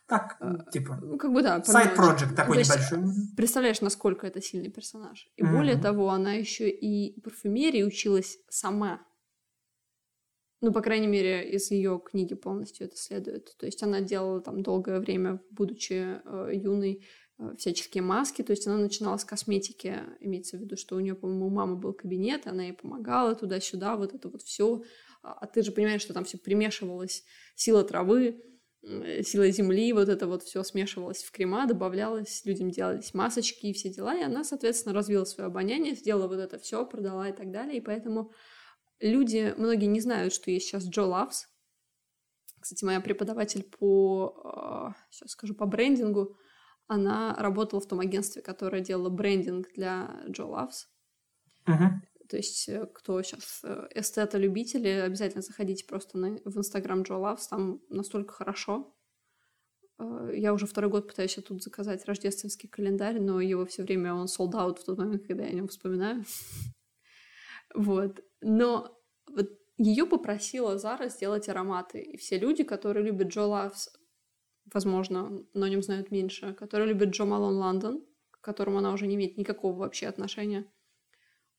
Так, 0.06 0.36
а, 0.40 0.70
типа. 0.72 0.98
Ну, 1.00 1.18
как 1.18 1.32
бы 1.32 1.42
да. 1.42 1.62
Сайт 1.62 1.96
project 1.96 2.34
такой 2.34 2.56
То 2.56 2.62
небольшой. 2.64 3.00
Есть, 3.00 3.36
представляешь, 3.36 3.80
насколько 3.80 4.26
это 4.26 4.40
сильный 4.42 4.70
персонаж. 4.70 5.28
И 5.36 5.42
mm-hmm. 5.42 5.52
более 5.52 5.76
того, 5.76 6.10
она 6.10 6.32
еще 6.32 6.68
и 6.68 7.20
парфюмерии 7.20 7.84
училась 7.84 8.38
сама. 8.48 9.06
Ну, 10.62 10.72
по 10.72 10.82
крайней 10.82 11.06
мере, 11.06 11.48
из 11.48 11.70
ее 11.70 12.02
книги 12.04 12.34
полностью 12.34 12.86
это 12.86 12.96
следует. 12.96 13.56
То 13.56 13.66
есть 13.66 13.82
она 13.82 14.00
делала 14.00 14.40
там 14.40 14.62
долгое 14.62 14.98
время, 14.98 15.40
будучи 15.50 16.20
э, 16.24 16.50
юной, 16.54 16.94
э, 16.96 17.29
всяческие 17.59 18.03
маски. 18.03 18.42
То 18.42 18.53
есть 18.53 18.66
она 18.66 18.76
начинала 18.76 19.16
с 19.16 19.24
косметики. 19.24 19.99
Имеется 20.20 20.57
в 20.57 20.61
виду, 20.61 20.76
что 20.76 20.97
у 20.97 21.01
нее, 21.01 21.14
по-моему, 21.14 21.47
у 21.47 21.51
мамы 21.51 21.76
был 21.76 21.93
кабинет, 21.93 22.47
она 22.47 22.64
ей 22.64 22.72
помогала 22.72 23.34
туда-сюда, 23.34 23.97
вот 23.97 24.14
это 24.14 24.28
вот 24.28 24.43
все. 24.43 24.82
А, 25.22 25.32
а 25.32 25.47
ты 25.47 25.62
же 25.62 25.72
понимаешь, 25.72 26.03
что 26.03 26.14
там 26.14 26.24
все 26.24 26.38
примешивалось, 26.38 27.24
сила 27.55 27.84
травы, 27.84 28.41
Э, 28.82 29.22
сила 29.22 29.51
земли, 29.51 29.93
вот 29.93 30.09
это 30.09 30.26
вот 30.26 30.43
все 30.43 30.62
смешивалось 30.62 31.22
в 31.22 31.30
крема, 31.32 31.66
добавлялось, 31.66 32.43
людям 32.47 32.70
делались 32.70 33.12
масочки 33.12 33.66
и 33.66 33.72
все 33.74 33.91
дела, 33.91 34.16
и 34.16 34.22
она, 34.22 34.43
соответственно, 34.43 34.95
развила 34.95 35.26
свое 35.26 35.49
обоняние, 35.49 35.95
сделала 35.95 36.28
вот 36.28 36.38
это 36.38 36.59
все, 36.59 36.86
продала 36.86 37.28
и 37.28 37.32
так 37.32 37.51
далее, 37.51 37.76
и 37.76 37.80
поэтому 37.82 38.32
люди, 38.99 39.55
многие 39.59 39.86
не 39.86 40.01
знают, 40.01 40.32
что 40.32 40.51
есть 40.51 40.66
сейчас 40.66 40.88
Джо 40.88 41.03
Лавс. 41.03 41.47
Кстати, 42.59 42.84
моя 42.84 43.01
преподаватель 43.01 43.64
по, 43.64 44.95
сейчас 45.11 45.30
скажу, 45.32 45.55
по 45.55 45.66
брендингу, 45.66 46.36
она 46.91 47.36
работала 47.38 47.80
в 47.80 47.86
том 47.86 48.01
агентстве, 48.01 48.43
которое 48.43 48.82
делало 48.82 49.11
брендинг 49.11 49.68
для 49.74 50.22
Джо 50.28 50.47
Лавс. 50.47 50.88
То 52.28 52.36
есть, 52.36 52.68
э, 52.68 52.86
кто 52.86 53.22
сейчас 53.22 53.61
э, 53.64 53.88
эстета-любители, 53.95 54.88
обязательно 54.88 55.43
заходите 55.43 55.84
просто 55.84 56.18
на, 56.18 56.38
в 56.45 56.57
Инстаграм 56.59 57.03
Joe 57.03 57.20
Loves, 57.20 57.43
там 57.49 57.80
настолько 57.88 58.32
хорошо. 58.32 58.95
Э, 59.99 60.30
я 60.34 60.53
уже 60.53 60.66
второй 60.66 60.91
год 60.91 61.09
пытаюсь 61.09 61.38
тут 61.47 61.62
заказать 61.62 62.05
рождественский 62.07 62.68
календарь, 62.68 63.20
но 63.20 63.41
его 63.41 63.66
все 63.66 63.82
время 63.82 64.14
он 64.14 64.26
sold 64.26 64.53
out 64.53 64.78
в 64.80 64.84
тот 64.84 64.99
момент, 64.99 65.26
когда 65.26 65.45
я 65.45 65.51
о 65.51 65.55
нем 65.55 65.68
вспоминаю. 65.68 66.24
Вот. 67.72 68.20
Но 68.41 69.01
вот 69.28 69.49
ее 69.78 70.05
попросила 70.05 70.76
Зара 70.76 71.09
сделать 71.09 71.49
ароматы. 71.49 72.01
И 72.01 72.16
все 72.16 72.36
люди, 72.36 72.64
которые 72.64 73.07
любят 73.07 73.28
Джо 73.28 73.43
Лавс, 73.43 73.91
возможно, 74.72 75.44
но 75.54 75.66
о 75.66 75.68
нем 75.68 75.82
знают 75.82 76.10
меньше, 76.10 76.54
которые 76.54 76.88
любят 76.88 77.10
Джо 77.10 77.24
Малон 77.24 77.56
Лондон, 77.56 78.04
к 78.30 78.40
которому 78.40 78.78
она 78.78 78.92
уже 78.92 79.06
не 79.06 79.16
имеет 79.16 79.36
никакого 79.36 79.76
вообще 79.76 80.06
отношения, 80.06 80.70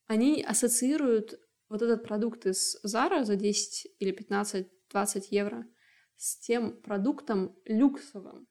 они 0.06 0.42
ассоциируют 0.42 1.40
вот 1.68 1.82
этот 1.82 2.04
продукт 2.04 2.46
из 2.46 2.78
Зара 2.82 3.24
за 3.24 3.36
10 3.36 3.96
или 3.98 4.12
15-20 4.12 4.66
евро 5.30 5.66
с 6.16 6.38
тем 6.38 6.80
продуктом 6.82 7.56
люксовым, 7.64 8.46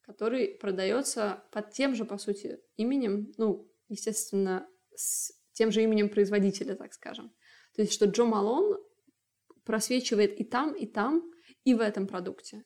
который 0.00 0.54
продается 0.54 1.44
под 1.52 1.70
тем 1.72 1.94
же, 1.94 2.04
по 2.04 2.18
сути, 2.18 2.60
именем, 2.76 3.32
ну, 3.36 3.70
естественно, 3.88 4.66
с 4.94 5.32
тем 5.52 5.70
же 5.70 5.82
именем 5.82 6.08
производителя, 6.08 6.74
так 6.74 6.94
скажем. 6.94 7.32
То 7.74 7.82
есть, 7.82 7.92
что 7.92 8.06
Джо 8.06 8.24
Малон 8.24 8.78
просвечивает 9.64 10.40
и 10.40 10.44
там, 10.44 10.74
и 10.74 10.86
там, 10.86 11.30
и 11.64 11.74
в 11.74 11.80
этом 11.80 12.06
продукте. 12.06 12.64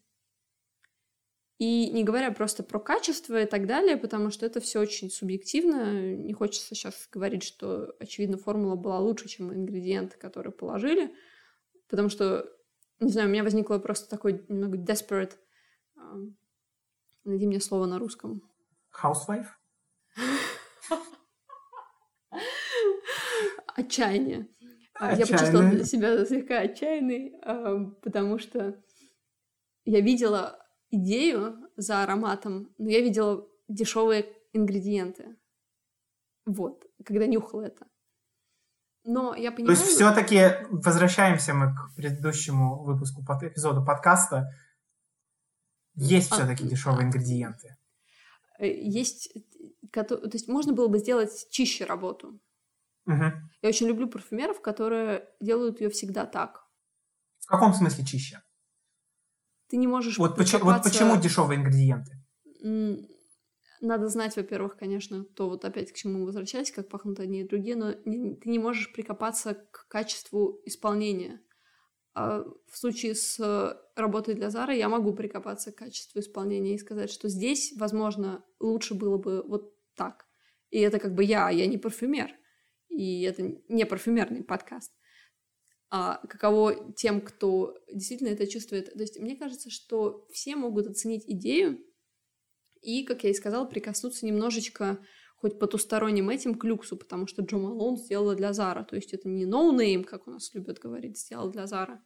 И 1.58 1.90
не 1.90 2.02
говоря 2.02 2.32
просто 2.32 2.62
про 2.62 2.80
качество 2.80 3.40
и 3.40 3.46
так 3.46 3.66
далее, 3.66 3.96
потому 3.96 4.30
что 4.30 4.44
это 4.44 4.60
все 4.60 4.80
очень 4.80 5.10
субъективно. 5.10 6.16
Не 6.16 6.32
хочется 6.32 6.74
сейчас 6.74 7.08
говорить, 7.12 7.44
что, 7.44 7.94
очевидно, 8.00 8.38
формула 8.38 8.74
была 8.74 8.98
лучше, 8.98 9.28
чем 9.28 9.52
ингредиенты, 9.52 10.18
которые 10.18 10.52
положили. 10.52 11.14
Потому 11.88 12.08
что, 12.08 12.50
не 12.98 13.10
знаю, 13.12 13.28
у 13.28 13.32
меня 13.32 13.44
возникло 13.44 13.78
просто 13.78 14.10
такой 14.10 14.44
немного 14.48 14.78
desperate... 14.78 15.34
Найди 17.24 17.46
мне 17.46 17.60
слово 17.60 17.86
на 17.86 17.98
русском. 17.98 18.42
Housewife? 19.02 19.46
Отчаяние. 23.76 24.48
Я 25.00 25.26
почувствовала 25.26 25.84
себя 25.84 26.24
слегка 26.26 26.58
отчаянной, 26.60 27.40
потому 28.02 28.38
что 28.38 28.82
я 29.84 30.00
видела 30.00 30.63
идею 30.94 31.70
за 31.76 32.02
ароматом, 32.02 32.74
но 32.78 32.88
я 32.88 33.00
видела 33.00 33.46
дешевые 33.68 34.32
ингредиенты. 34.52 35.36
Вот, 36.46 36.84
когда 37.04 37.26
нюхала 37.26 37.62
это. 37.62 37.86
Но 39.04 39.34
я 39.34 39.52
понимаю... 39.52 39.76
То 39.76 39.82
есть 39.82 39.96
все-таки 39.96 40.66
возвращаемся 40.70 41.52
мы 41.52 41.74
к 41.74 41.94
предыдущему 41.94 42.82
выпуску, 42.82 43.24
под, 43.24 43.42
эпизоду 43.42 43.84
подкаста. 43.84 44.50
Есть 45.94 46.32
а, 46.32 46.36
все-таки 46.36 46.66
дешевые 46.66 47.06
ингредиенты. 47.06 47.76
Э, 48.58 48.66
есть, 48.66 49.32
то 49.92 50.30
есть 50.32 50.48
можно 50.48 50.72
было 50.72 50.88
бы 50.88 50.98
сделать 50.98 51.48
чище 51.50 51.84
работу. 51.84 52.40
Угу. 53.06 53.24
Я 53.62 53.68
очень 53.68 53.86
люблю 53.86 54.08
парфюмеров, 54.08 54.62
которые 54.62 55.28
делают 55.40 55.80
ее 55.80 55.90
всегда 55.90 56.24
так. 56.24 56.64
В 57.40 57.46
каком 57.46 57.74
смысле 57.74 58.04
чище? 58.06 58.42
Ты 59.68 59.76
не 59.76 59.86
можешь 59.86 60.18
вот, 60.18 60.36
почему, 60.36 60.64
вот 60.64 60.82
почему 60.82 61.16
дешевые 61.16 61.58
ингредиенты? 61.58 62.12
Надо 63.80 64.08
знать, 64.08 64.36
во-первых, 64.36 64.76
конечно, 64.76 65.24
то 65.24 65.48
вот 65.48 65.64
опять 65.64 65.92
к 65.92 65.96
чему 65.96 66.24
возвращаясь, 66.24 66.70
как 66.70 66.88
пахнут 66.88 67.20
одни 67.20 67.42
и 67.42 67.48
другие, 67.48 67.76
но 67.76 67.94
не, 68.04 68.34
ты 68.36 68.48
не 68.48 68.58
можешь 68.58 68.92
прикопаться 68.92 69.54
к 69.54 69.86
качеству 69.88 70.60
исполнения. 70.64 71.42
А 72.14 72.44
в 72.70 72.78
случае 72.78 73.14
с 73.14 73.76
работой 73.96 74.34
для 74.34 74.48
Зары 74.48 74.76
я 74.76 74.88
могу 74.88 75.12
прикопаться 75.12 75.72
к 75.72 75.76
качеству 75.76 76.20
исполнения 76.20 76.74
и 76.74 76.78
сказать, 76.78 77.10
что 77.10 77.28
здесь, 77.28 77.74
возможно, 77.76 78.44
лучше 78.60 78.94
было 78.94 79.18
бы 79.18 79.42
вот 79.42 79.74
так. 79.94 80.26
И 80.70 80.78
это 80.78 80.98
как 80.98 81.14
бы 81.14 81.24
я, 81.24 81.50
я 81.50 81.66
не 81.66 81.76
парфюмер. 81.76 82.30
И 82.88 83.22
это 83.22 83.42
не 83.68 83.84
парфюмерный 83.84 84.44
подкаст 84.44 84.92
а 85.96 86.16
каково 86.26 86.92
тем, 86.94 87.20
кто 87.20 87.78
действительно 87.88 88.30
это 88.30 88.48
чувствует. 88.48 88.92
То 88.92 88.98
есть 88.98 89.20
мне 89.20 89.36
кажется, 89.36 89.70
что 89.70 90.26
все 90.32 90.56
могут 90.56 90.88
оценить 90.88 91.22
идею 91.24 91.86
и, 92.82 93.04
как 93.04 93.22
я 93.22 93.30
и 93.30 93.34
сказала, 93.34 93.64
прикоснуться 93.64 94.26
немножечко 94.26 94.98
хоть 95.36 95.56
потусторонним 95.60 96.30
этим 96.30 96.56
к 96.56 96.64
люксу, 96.64 96.96
потому 96.96 97.28
что 97.28 97.42
Джо 97.42 97.58
Малон 97.58 97.96
сделала 97.96 98.34
для 98.34 98.52
Зара. 98.52 98.82
То 98.82 98.96
есть 98.96 99.14
это 99.14 99.28
не 99.28 99.46
no-name, 99.46 100.00
но 100.00 100.04
как 100.04 100.26
у 100.26 100.32
нас 100.32 100.52
любят 100.52 100.80
говорить, 100.80 101.16
сделал 101.16 101.48
для 101.52 101.68
Зара. 101.68 102.02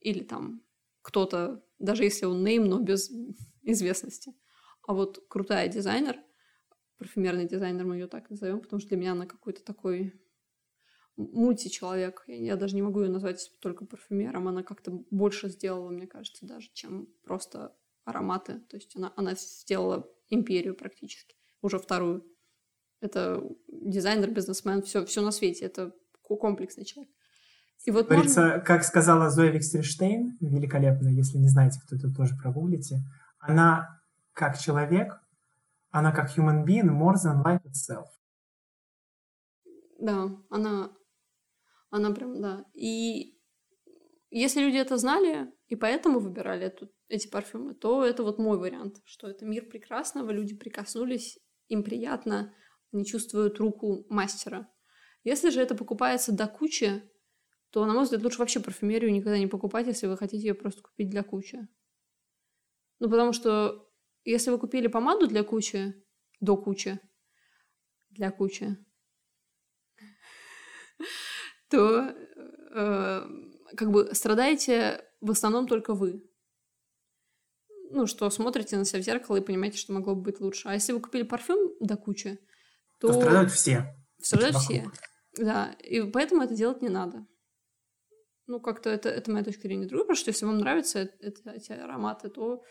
Или 0.00 0.22
там 0.24 0.62
кто-то, 1.02 1.62
даже 1.78 2.04
если 2.04 2.24
он 2.24 2.42
name, 2.42 2.64
но 2.64 2.80
без 2.80 3.10
известности. 3.62 4.32
А 4.86 4.94
вот 4.94 5.22
крутая 5.28 5.68
дизайнер, 5.68 6.16
парфюмерный 6.96 7.46
дизайнер, 7.46 7.84
мы 7.84 7.96
ее 7.96 8.06
так 8.06 8.30
назовем, 8.30 8.60
потому 8.60 8.80
что 8.80 8.88
для 8.88 8.96
меня 8.96 9.12
она 9.12 9.26
какой-то 9.26 9.62
такой 9.62 10.14
мультичеловек. 11.18 12.24
Я, 12.26 12.56
даже 12.56 12.74
не 12.74 12.82
могу 12.82 13.02
ее 13.02 13.10
назвать 13.10 13.50
только 13.60 13.84
парфюмером. 13.84 14.48
Она 14.48 14.62
как-то 14.62 15.02
больше 15.10 15.50
сделала, 15.50 15.90
мне 15.90 16.06
кажется, 16.06 16.46
даже, 16.46 16.70
чем 16.72 17.08
просто 17.24 17.74
ароматы. 18.04 18.60
То 18.60 18.76
есть 18.76 18.96
она, 18.96 19.12
она 19.16 19.34
сделала 19.34 20.08
империю 20.30 20.74
практически, 20.74 21.36
уже 21.60 21.78
вторую. 21.78 22.24
Это 23.00 23.42
дизайнер, 23.68 24.30
бизнесмен, 24.30 24.82
все, 24.82 25.04
все 25.04 25.20
на 25.20 25.30
свете. 25.30 25.66
Это 25.66 25.92
комплексный 26.22 26.84
человек. 26.84 27.12
И 27.84 27.90
вот 27.90 28.08
Говорится, 28.08 28.42
можно... 28.42 28.60
как 28.60 28.84
сказала 28.84 29.30
Зоя 29.30 29.50
Викстерштейн, 29.50 30.36
великолепно, 30.40 31.08
если 31.08 31.38
не 31.38 31.48
знаете, 31.48 31.80
кто 31.84 31.96
это, 31.96 32.12
тоже 32.12 32.34
прогуглите, 32.36 33.02
она 33.38 34.00
как 34.32 34.58
человек, 34.58 35.20
она 35.90 36.12
как 36.12 36.36
human 36.36 36.64
being 36.64 36.90
more 36.90 37.14
than 37.14 37.42
life 37.42 37.62
itself. 37.64 38.06
Да, 40.00 40.28
она 40.50 40.90
она 41.90 42.12
прям, 42.12 42.40
да. 42.40 42.64
И 42.74 43.38
если 44.30 44.60
люди 44.60 44.76
это 44.76 44.96
знали 44.96 45.52
и 45.68 45.76
поэтому 45.76 46.20
выбирали 46.20 46.66
эту, 46.66 46.90
эти 47.08 47.28
парфюмы, 47.28 47.74
то 47.74 48.04
это 48.04 48.22
вот 48.22 48.38
мой 48.38 48.58
вариант, 48.58 49.00
что 49.04 49.28
это 49.28 49.44
мир 49.44 49.66
прекрасного, 49.66 50.30
люди 50.30 50.54
прикоснулись, 50.56 51.38
им 51.68 51.82
приятно, 51.82 52.54
они 52.92 53.04
чувствуют 53.04 53.58
руку 53.58 54.06
мастера. 54.08 54.70
Если 55.24 55.50
же 55.50 55.60
это 55.60 55.74
покупается 55.74 56.32
до 56.32 56.46
кучи, 56.46 57.02
то, 57.70 57.84
на 57.84 57.92
мой 57.92 58.04
взгляд, 58.04 58.22
лучше 58.22 58.38
вообще 58.38 58.60
парфюмерию 58.60 59.12
никогда 59.12 59.38
не 59.38 59.46
покупать, 59.46 59.86
если 59.86 60.06
вы 60.06 60.16
хотите 60.16 60.46
ее 60.46 60.54
просто 60.54 60.82
купить 60.82 61.10
для 61.10 61.22
кучи. 61.22 61.68
Ну, 62.98 63.10
потому 63.10 63.32
что 63.32 63.90
если 64.24 64.50
вы 64.50 64.58
купили 64.58 64.86
помаду 64.86 65.26
для 65.26 65.42
кучи, 65.44 65.94
до 66.40 66.56
кучи, 66.56 66.98
для 68.10 68.30
кучи, 68.30 68.76
то 71.68 72.14
э, 72.74 73.22
как 73.76 73.90
бы 73.90 74.14
страдаете 74.14 75.04
в 75.20 75.30
основном 75.30 75.66
только 75.66 75.94
вы. 75.94 76.24
Ну, 77.90 78.06
что 78.06 78.28
смотрите 78.30 78.76
на 78.76 78.84
себя 78.84 79.00
в 79.00 79.04
зеркало 79.04 79.36
и 79.36 79.40
понимаете, 79.40 79.78
что 79.78 79.92
могло 79.92 80.14
бы 80.14 80.22
быть 80.22 80.40
лучше. 80.40 80.68
А 80.68 80.74
если 80.74 80.92
вы 80.92 81.00
купили 81.00 81.22
парфюм 81.22 81.74
до 81.80 81.96
кучи, 81.96 82.38
то... 83.00 83.08
То 83.08 83.14
страдают 83.14 83.50
все. 83.50 83.96
Страдают 84.20 84.56
все. 84.56 84.90
Да, 85.36 85.72
и 85.80 86.02
поэтому 86.02 86.42
это 86.42 86.54
делать 86.54 86.82
не 86.82 86.88
надо. 86.88 87.26
Ну, 88.46 88.60
как-то 88.60 88.90
это, 88.90 89.08
это 89.08 89.30
моя 89.30 89.44
точка 89.44 89.62
зрения. 89.62 89.86
Другое, 89.86 90.04
потому 90.04 90.16
что 90.16 90.30
если 90.30 90.46
вам 90.46 90.58
нравятся 90.58 91.00
это, 91.20 91.50
эти 91.50 91.72
ароматы, 91.72 92.28
то 92.28 92.62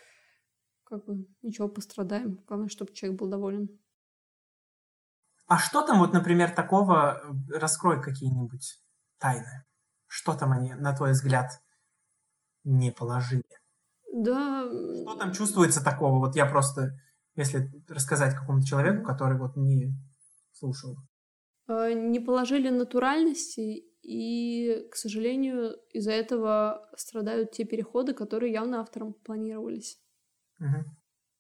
как 0.84 1.06
бы 1.06 1.28
ничего, 1.42 1.68
пострадаем. 1.68 2.44
Главное, 2.48 2.70
чтобы 2.70 2.94
человек 2.94 3.20
был 3.20 3.28
доволен. 3.28 3.70
А 5.48 5.58
что 5.58 5.82
там 5.82 6.00
вот, 6.00 6.14
например, 6.14 6.52
такого, 6.52 7.22
э, 7.50 7.58
раскрой 7.58 8.02
какие-нибудь 8.02 8.80
тайны? 9.20 9.66
Что 10.08 10.34
там 10.34 10.52
они, 10.52 10.74
на 10.74 10.96
твой 10.96 11.12
взгляд, 11.12 11.62
не 12.64 12.92
положили? 12.92 13.44
Да. 14.14 14.66
Что 15.02 15.16
там 15.16 15.34
чувствуется 15.34 15.84
такого? 15.84 16.20
Вот 16.20 16.36
я 16.36 16.46
просто, 16.46 17.00
если 17.36 17.72
рассказать 17.88 18.36
какому-то 18.36 18.66
человеку, 18.66 19.04
который 19.04 19.38
вот 19.38 19.56
не 19.56 19.94
слушал. 20.54 20.98
А, 21.68 21.92
не 21.94 22.20
положили 22.20 22.70
натуральности, 22.70 23.84
и, 24.02 24.88
к 24.90 24.96
сожалению, 24.96 25.76
из-за 25.92 26.12
этого 26.12 26.90
страдают 26.96 27.52
те 27.52 27.66
переходы, 27.66 28.14
которые 28.14 28.54
явно 28.54 28.80
автором 28.80 29.14
планировались. 29.14 30.00
Угу. 30.60 30.86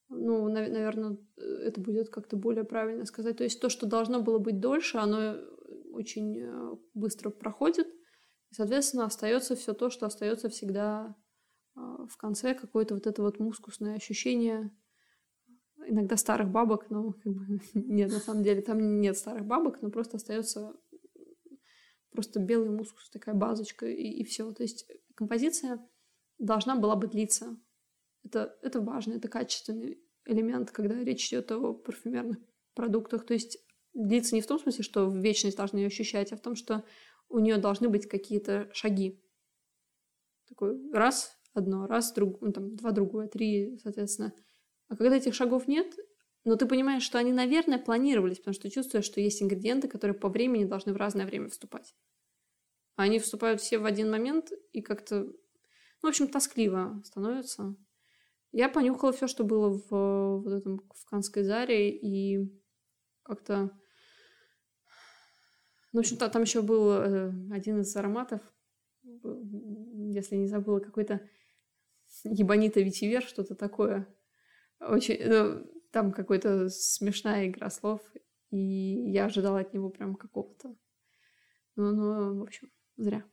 Ну, 0.09 0.49
наверное, 0.49 1.17
это 1.37 1.79
будет 1.79 2.09
как-то 2.09 2.37
более 2.37 2.63
правильно 2.63 3.05
сказать. 3.05 3.37
То 3.37 3.43
есть 3.43 3.61
то, 3.61 3.69
что 3.69 3.85
должно 3.85 4.21
было 4.21 4.39
быть 4.39 4.59
дольше, 4.59 4.97
оно 4.97 5.35
очень 5.97 6.39
э, 6.39 6.75
быстро 6.93 7.29
проходит. 7.29 7.87
И, 8.49 8.53
соответственно, 8.53 9.05
остается 9.05 9.55
все 9.55 9.73
то, 9.73 9.89
что 9.89 10.05
остается 10.05 10.49
всегда 10.49 11.15
а, 11.75 12.07
в 12.07 12.17
конце, 12.17 12.53
какое-то 12.53 12.93
вот 12.93 13.07
это 13.07 13.21
вот 13.21 13.39
мускусное 13.39 13.95
ощущение 13.95 14.71
иногда 15.85 16.17
старых 16.17 16.49
бабок, 16.49 16.89
но 16.89 17.13
как 17.13 17.33
бы, 17.33 17.59
нет, 17.73 18.11
на 18.11 18.19
самом 18.19 18.43
деле 18.43 18.61
там 18.61 18.99
нет 19.01 19.17
старых 19.17 19.45
бабок, 19.45 19.81
но 19.81 19.89
просто 19.89 20.17
остается 20.17 20.73
просто 22.11 22.39
белый 22.39 22.69
мускус, 22.69 23.09
такая 23.09 23.35
базочка 23.35 23.85
и, 23.85 24.03
и 24.03 24.23
все. 24.23 24.51
То 24.51 24.63
есть 24.63 24.89
композиция 25.15 25.87
должна 26.39 26.75
была 26.75 26.95
бы 26.95 27.07
длиться. 27.07 27.57
Это, 28.23 28.57
это 28.61 28.81
важно, 28.81 29.13
это 29.13 29.27
качественный 29.27 30.01
элемент, 30.25 30.71
когда 30.71 30.95
речь 31.03 31.27
идет 31.27 31.51
о 31.51 31.73
парфюмерных 31.73 32.39
продуктах. 32.73 33.25
То 33.25 33.33
есть 33.33 33.59
длиться 33.97 34.35
не 34.35 34.41
в 34.41 34.47
том 34.47 34.59
смысле, 34.59 34.83
что 34.83 35.07
в 35.09 35.17
вечность 35.17 35.57
должны 35.57 35.79
ее 35.79 35.87
ощущать, 35.87 36.31
а 36.31 36.37
в 36.37 36.41
том, 36.41 36.55
что 36.55 36.83
у 37.29 37.39
нее 37.39 37.57
должны 37.57 37.89
быть 37.89 38.07
какие-то 38.07 38.69
шаги. 38.73 39.21
Такой 40.47 40.91
раз, 40.91 41.35
одно, 41.53 41.87
раз, 41.87 42.13
друг, 42.13 42.39
ну, 42.41 42.53
там, 42.53 42.75
два 42.75 42.91
другое, 42.91 43.27
три, 43.27 43.77
соответственно. 43.79 44.33
А 44.87 44.95
когда 44.95 45.17
этих 45.17 45.33
шагов 45.33 45.67
нет, 45.67 45.93
но 46.45 46.55
ты 46.55 46.65
понимаешь, 46.65 47.03
что 47.03 47.17
они, 47.17 47.33
наверное, 47.33 47.79
планировались, 47.79 48.37
потому 48.37 48.53
что 48.53 48.69
чувствуешь, 48.69 49.03
что 49.03 49.19
есть 49.19 49.41
ингредиенты, 49.41 49.87
которые 49.87 50.17
по 50.17 50.29
времени 50.29 50.63
должны 50.63 50.93
в 50.93 50.97
разное 50.97 51.25
время 51.25 51.49
вступать. 51.49 51.93
А 52.95 53.03
они 53.03 53.19
вступают 53.19 53.59
все 53.59 53.79
в 53.79 53.85
один 53.85 54.09
момент 54.09 54.51
и 54.71 54.81
как-то, 54.81 55.23
ну, 55.23 55.33
в 56.03 56.07
общем, 56.07 56.27
тоскливо 56.27 57.01
становится. 57.03 57.75
Я 58.53 58.69
понюхала 58.69 59.11
все, 59.11 59.27
что 59.27 59.43
было 59.43 59.69
в, 59.69 60.41
вот 60.43 60.53
этом 60.53 60.81
в 60.93 61.05
Канской 61.09 61.43
Заре, 61.43 61.89
и 61.91 62.47
как-то... 63.23 63.77
Ну, 65.93 65.99
в 65.99 66.01
общем, 66.01 66.17
там 66.17 66.41
еще 66.41 66.61
был 66.61 66.91
э, 66.91 67.31
один 67.51 67.81
из 67.81 67.95
ароматов, 67.95 68.41
если 69.03 70.35
не 70.35 70.47
забыла, 70.47 70.79
какой-то 70.79 71.21
ебанита 72.23 72.81
ветивер, 72.81 73.21
что-то 73.21 73.55
такое. 73.55 74.07
Очень, 74.79 75.17
ну, 75.27 75.65
там 75.91 76.11
какая-то 76.11 76.69
смешная 76.69 77.47
игра 77.47 77.69
слов, 77.69 78.01
и 78.49 79.11
я 79.11 79.25
ожидала 79.25 79.59
от 79.59 79.73
него 79.73 79.89
прям 79.89 80.15
какого-то. 80.15 80.75
Ну, 81.75 81.91
ну, 81.91 82.39
в 82.39 82.43
общем, 82.43 82.69
зря. 82.97 83.23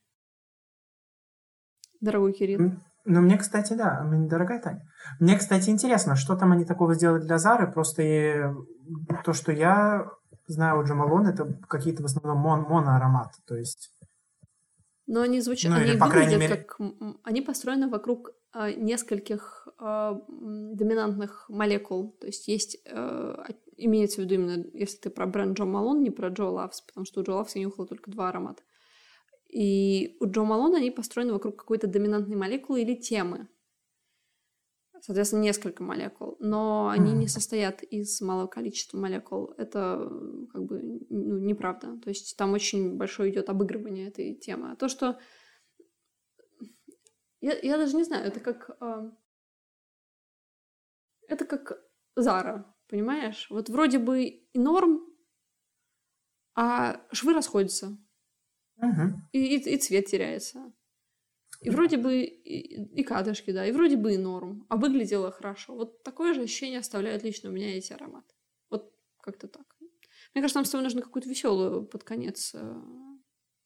Дорогой 2.01 2.33
Кирилл. 2.33 2.73
Ну, 3.07 3.21
мне, 3.21 3.37
кстати, 3.37 3.75
да, 3.75 4.03
дорогая 4.29 4.61
Таня. 4.61 4.87
Мне, 5.21 5.39
кстати, 5.39 5.69
интересно, 5.69 6.17
что 6.17 6.37
там 6.37 6.53
они 6.53 6.65
такого 6.65 6.95
сделали 6.95 7.23
для 7.23 7.39
Зары. 7.39 7.71
Просто 7.71 8.55
то, 9.25 9.33
что 9.35 9.53
я 9.53 10.11
знаю 10.47 10.81
у 10.81 10.85
Джамалон, 10.85 11.27
это 11.27 11.45
какие-то 11.69 12.03
в 12.03 12.07
основном 12.07 12.39
мон 12.39 12.63
моноароматы. 12.63 13.41
То 13.47 13.57
есть 13.57 13.91
но 15.07 15.21
они 15.21 15.41
звучат, 15.41 15.71
ну, 15.71 15.77
они 15.79 15.91
или, 15.91 15.99
по 15.99 16.07
выглядят 16.07 16.41
мере... 16.41 16.57
как... 16.57 16.81
Они 17.25 17.43
построены 17.43 17.89
вокруг 17.89 18.31
э, 18.55 18.73
нескольких 18.73 19.69
э, 19.79 20.13
доминантных 20.29 21.47
молекул. 21.49 22.17
То 22.21 22.27
есть 22.27 22.49
есть... 22.49 22.79
Э, 22.87 23.45
имеется 23.77 24.21
в 24.21 24.25
виду 24.25 24.35
именно, 24.35 24.65
если 24.73 24.99
ты 24.99 25.11
про 25.11 25.27
бренд 25.27 25.59
Джо 25.59 25.65
Малон, 25.65 26.03
не 26.03 26.11
про 26.11 26.29
Джо 26.29 26.45
Лавс, 26.45 26.81
потому 26.83 27.05
что 27.05 27.21
у 27.21 27.25
Джо 27.25 27.33
Лавс 27.33 27.57
я 27.57 27.63
нюхала 27.63 27.87
только 27.87 28.11
два 28.11 28.29
аромата. 28.29 28.63
И 29.49 30.17
у 30.21 30.27
Джо 30.27 30.43
Малона 30.45 30.79
они 30.79 30.91
построены 30.91 31.33
вокруг 31.33 31.57
какой-то 31.57 31.87
доминантной 31.87 32.37
молекулы 32.37 32.83
или 32.83 32.95
темы 32.95 33.49
соответственно, 35.05 35.43
несколько 35.43 35.83
молекул, 35.83 36.39
но 36.41 36.89
они 36.89 37.13
mm. 37.13 37.17
не 37.17 37.29
состоят 37.29 37.83
из 37.83 38.23
малого 38.23 38.47
количества 38.47 38.97
молекул. 38.97 39.53
Это 39.59 39.99
как 40.51 40.65
бы 40.65 40.81
ну, 41.11 41.39
неправда. 41.41 41.99
То 42.01 42.09
есть 42.09 42.39
там 42.39 42.55
очень 42.55 42.97
большое 42.97 43.31
идет 43.31 43.51
обыгрывание 43.51 44.09
этой 44.09 44.35
темы. 44.35 44.73
А 44.73 44.77
то, 44.77 44.89
что 44.89 45.19
я, 47.43 47.59
я 47.63 47.77
даже 47.77 47.97
не 47.97 48.05
знаю, 48.05 48.27
это 48.27 48.41
как 48.41 48.71
э... 48.81 49.11
это 51.29 51.45
как 51.45 51.85
Зара, 52.17 52.75
понимаешь? 52.89 53.49
Вот 53.51 53.69
вроде 53.69 53.99
бы 53.99 54.25
и 54.25 54.59
норм, 54.59 55.05
а 56.55 57.07
швы 57.13 57.35
расходятся. 57.35 57.99
Uh-huh. 58.83 59.11
И, 59.33 59.57
и, 59.57 59.75
и 59.75 59.77
цвет 59.77 60.07
теряется. 60.07 60.73
И 61.65 61.71
вроде 61.71 61.97
бы 61.97 62.21
и, 62.25 63.01
и 63.01 63.03
кадышки, 63.03 63.51
да, 63.51 63.67
и 63.67 63.73
вроде 63.73 63.97
бы 63.97 64.13
и 64.13 64.19
норм, 64.19 64.67
а 64.69 64.77
выглядело 64.77 65.31
хорошо. 65.31 65.75
Вот 65.75 66.03
такое 66.03 66.35
же 66.35 66.43
ощущение 66.43 66.81
оставляют 66.81 67.25
лично 67.25 67.49
у 67.49 67.53
меня 67.53 67.75
эти 67.75 67.91
ароматы. 67.95 68.35
Вот 68.69 68.93
как-то 69.23 69.49
так. 69.49 69.65
Мне 70.35 70.43
кажется, 70.43 70.59
нам 70.59 70.67
с 70.67 70.71
тобой 70.71 70.85
нужно 70.85 71.01
какую-то 71.01 71.29
веселую 71.29 71.87
под 71.87 72.05
конец 72.05 72.55
э, 72.55 72.83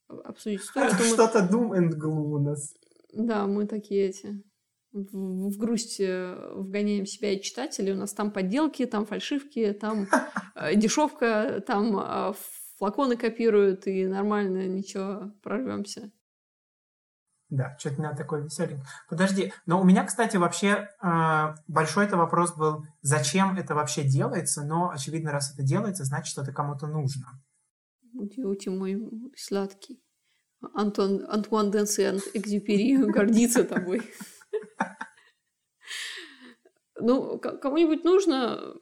обсудить 0.07 0.61
историю. 0.61 0.91
Это 0.93 1.03
что-то 1.03 1.43
мы... 1.43 1.49
doom 1.49 1.77
and 1.77 1.99
gloom 1.99 2.35
у 2.35 2.39
нас. 2.39 2.73
Да, 3.11 3.45
мы 3.47 3.67
такие 3.67 4.05
эти 4.05 4.43
в, 4.93 5.49
в 5.49 5.57
грусть 5.57 5.99
э, 5.99 6.53
вгоняем 6.55 7.05
себя 7.05 7.33
и 7.33 7.41
читателей. 7.41 7.91
У 7.91 7.97
нас 7.97 8.13
там 8.13 8.31
подделки, 8.31 8.85
там 8.85 9.05
фальшивки, 9.05 9.73
там 9.73 10.07
э, 10.55 10.75
дешевка, 10.75 11.61
там 11.67 12.33
флаконы 12.77 13.17
копируют, 13.17 13.87
и 13.87 14.07
нормально, 14.07 14.67
ничего, 14.69 15.33
прорвемся. 15.43 16.13
Да, 17.49 17.75
что-то 17.79 17.99
меня 17.99 18.13
такой 18.13 18.43
веселенький. 18.43 18.85
Подожди, 19.09 19.51
но 19.65 19.81
у 19.81 19.83
меня, 19.83 20.03
кстати, 20.03 20.37
вообще 20.37 20.87
э, 21.01 21.55
большой 21.67 22.05
это 22.05 22.15
вопрос 22.15 22.55
был, 22.55 22.85
зачем 23.01 23.57
это 23.57 23.73
вообще 23.73 24.03
делается, 24.03 24.63
но, 24.63 24.91
очевидно, 24.91 25.31
раз 25.31 25.51
это 25.53 25.63
делается, 25.63 26.03
значит, 26.03 26.31
что 26.31 26.43
это 26.43 26.53
кому-то 26.53 26.85
нужно. 26.85 27.25
Ути 28.13 28.69
мой 28.69 29.01
сладкий. 29.35 29.99
Антон, 30.73 31.25
Антуан 31.27 31.71
де 31.71 31.79
Экзюпери 31.79 32.97
гордится 33.11 33.63
тобой. 33.63 34.01
Ну, 37.01 37.39
кому-нибудь 37.39 38.03
нужно... 38.03 38.75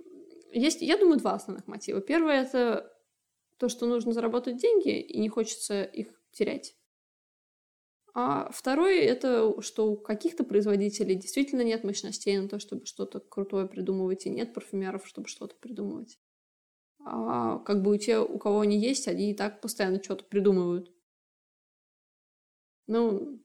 Есть, 0.52 0.82
я 0.82 0.98
думаю, 0.98 1.20
два 1.20 1.34
основных 1.34 1.68
мотива. 1.68 2.02
Первое— 2.02 2.42
это 2.44 2.92
то, 3.60 3.70
что 3.70 3.86
нужно 3.86 4.12
заработать 4.12 4.58
деньги, 4.58 5.00
и 5.00 5.20
не 5.20 5.30
хочется 5.30 5.84
их 5.84 6.08
терять. 6.32 6.76
А 8.20 8.50
второй— 8.52 8.98
это 8.98 9.62
что 9.62 9.92
у 9.92 9.96
каких-то 9.96 10.44
производителей 10.44 11.14
действительно 11.14 11.62
нет 11.62 11.84
мощностей 11.84 12.36
на 12.40 12.50
то, 12.50 12.58
чтобы 12.58 12.88
что-то 12.88 13.20
крутое 13.20 13.68
придумывать, 13.68 14.26
и 14.26 14.32
нет 14.32 14.56
парфюмеров, 14.56 15.06
чтобы 15.08 15.28
что-то 15.28 15.56
придумывать. 15.56 16.20
А 17.06 17.60
как 17.60 17.84
бы 17.84 17.92
у 17.94 17.98
тех, 17.98 18.28
у 18.28 18.40
кого 18.40 18.62
они 18.62 18.80
есть, 18.80 19.08
они 19.08 19.30
и 19.30 19.36
так 19.36 19.62
постоянно 19.62 20.02
что-то 20.02 20.24
придумывают. 20.24 20.92
Ну, 22.88 23.40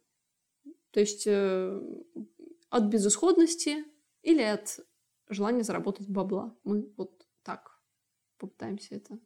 то 0.90 1.00
есть 1.00 1.26
э, 1.26 1.78
от 2.70 2.84
безысходности 2.84 3.84
или 4.22 4.40
от 4.40 4.80
желания 5.28 5.64
заработать 5.64 6.08
бабла. 6.08 6.56
Мы 6.64 6.90
вот 6.96 7.26
так 7.42 7.78
попытаемся 8.38 8.94
это 8.94 9.20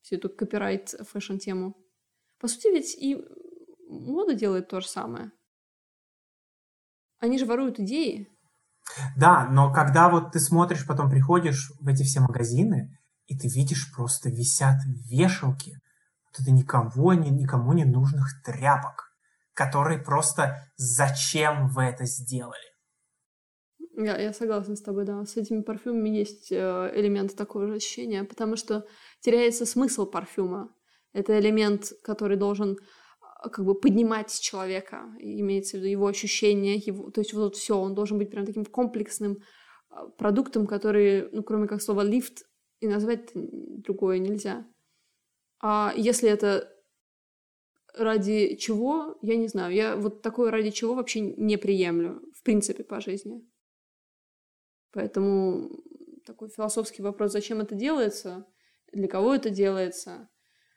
всю 0.00 0.16
эту 0.16 0.30
copyright 0.30 0.88
fashion 0.88 1.36
тему. 1.36 1.76
По 2.38 2.48
сути, 2.48 2.68
ведь 2.68 2.96
и 2.98 3.22
мода 4.00 4.34
делает 4.34 4.68
то 4.68 4.80
же 4.80 4.88
самое. 4.88 5.32
Они 7.18 7.38
же 7.38 7.46
воруют 7.46 7.78
идеи. 7.80 8.28
Да, 9.16 9.48
но 9.48 9.72
когда 9.72 10.08
вот 10.08 10.32
ты 10.32 10.40
смотришь, 10.40 10.86
потом 10.86 11.10
приходишь 11.10 11.72
в 11.80 11.88
эти 11.88 12.02
все 12.02 12.20
магазины, 12.20 12.98
и 13.26 13.36
ты 13.36 13.48
видишь, 13.48 13.90
просто 13.94 14.28
висят 14.28 14.76
вешалки, 15.10 15.80
вот 16.26 16.40
это 16.40 16.50
никого, 16.50 17.14
ни, 17.14 17.30
никому 17.30 17.72
не 17.72 17.84
нужных 17.84 18.42
тряпок, 18.44 19.10
которые 19.54 19.98
просто 19.98 20.68
зачем 20.76 21.68
вы 21.68 21.84
это 21.84 22.04
сделали? 22.04 22.74
Я, 23.96 24.18
я 24.18 24.32
согласна 24.32 24.74
с 24.74 24.82
тобой, 24.82 25.04
да. 25.04 25.24
С 25.24 25.36
этими 25.36 25.62
парфюмами 25.62 26.08
есть 26.08 26.50
э, 26.50 26.92
элемент 26.94 27.36
такого 27.36 27.68
же 27.68 27.74
ощущения, 27.74 28.24
потому 28.24 28.56
что 28.56 28.86
теряется 29.20 29.64
смысл 29.66 30.04
парфюма. 30.06 30.74
Это 31.12 31.38
элемент, 31.38 31.92
который 32.02 32.36
должен 32.36 32.76
как 33.50 33.64
бы 33.64 33.74
поднимать 33.74 34.38
человека, 34.40 35.14
имеется 35.18 35.76
в 35.76 35.80
виду 35.80 35.88
его 35.88 36.06
ощущения, 36.06 36.76
его, 36.76 37.10
то 37.10 37.20
есть 37.20 37.32
вот 37.32 37.56
все, 37.56 37.78
он 37.78 37.94
должен 37.94 38.18
быть 38.18 38.30
прям 38.30 38.46
таким 38.46 38.64
комплексным 38.64 39.38
а, 39.90 40.08
продуктом, 40.08 40.66
который, 40.66 41.28
ну, 41.30 41.42
кроме 41.42 41.68
как 41.68 41.82
слова 41.82 42.02
лифт, 42.02 42.44
и 42.80 42.88
назвать 42.88 43.30
другое 43.34 44.18
нельзя. 44.18 44.66
А 45.60 45.92
если 45.96 46.28
это 46.28 46.70
ради 47.94 48.56
чего, 48.56 49.16
я 49.22 49.36
не 49.36 49.48
знаю. 49.48 49.74
Я 49.74 49.96
вот 49.96 50.22
такое 50.22 50.50
ради 50.50 50.70
чего 50.70 50.94
вообще 50.94 51.20
не 51.20 51.56
приемлю, 51.56 52.20
в 52.34 52.42
принципе, 52.42 52.84
по 52.84 53.00
жизни. 53.00 53.48
Поэтому 54.92 55.70
такой 56.26 56.48
философский 56.48 57.02
вопрос, 57.02 57.32
зачем 57.32 57.60
это 57.60 57.74
делается, 57.74 58.46
для 58.92 59.08
кого 59.08 59.34
это 59.34 59.50
делается, 59.50 60.28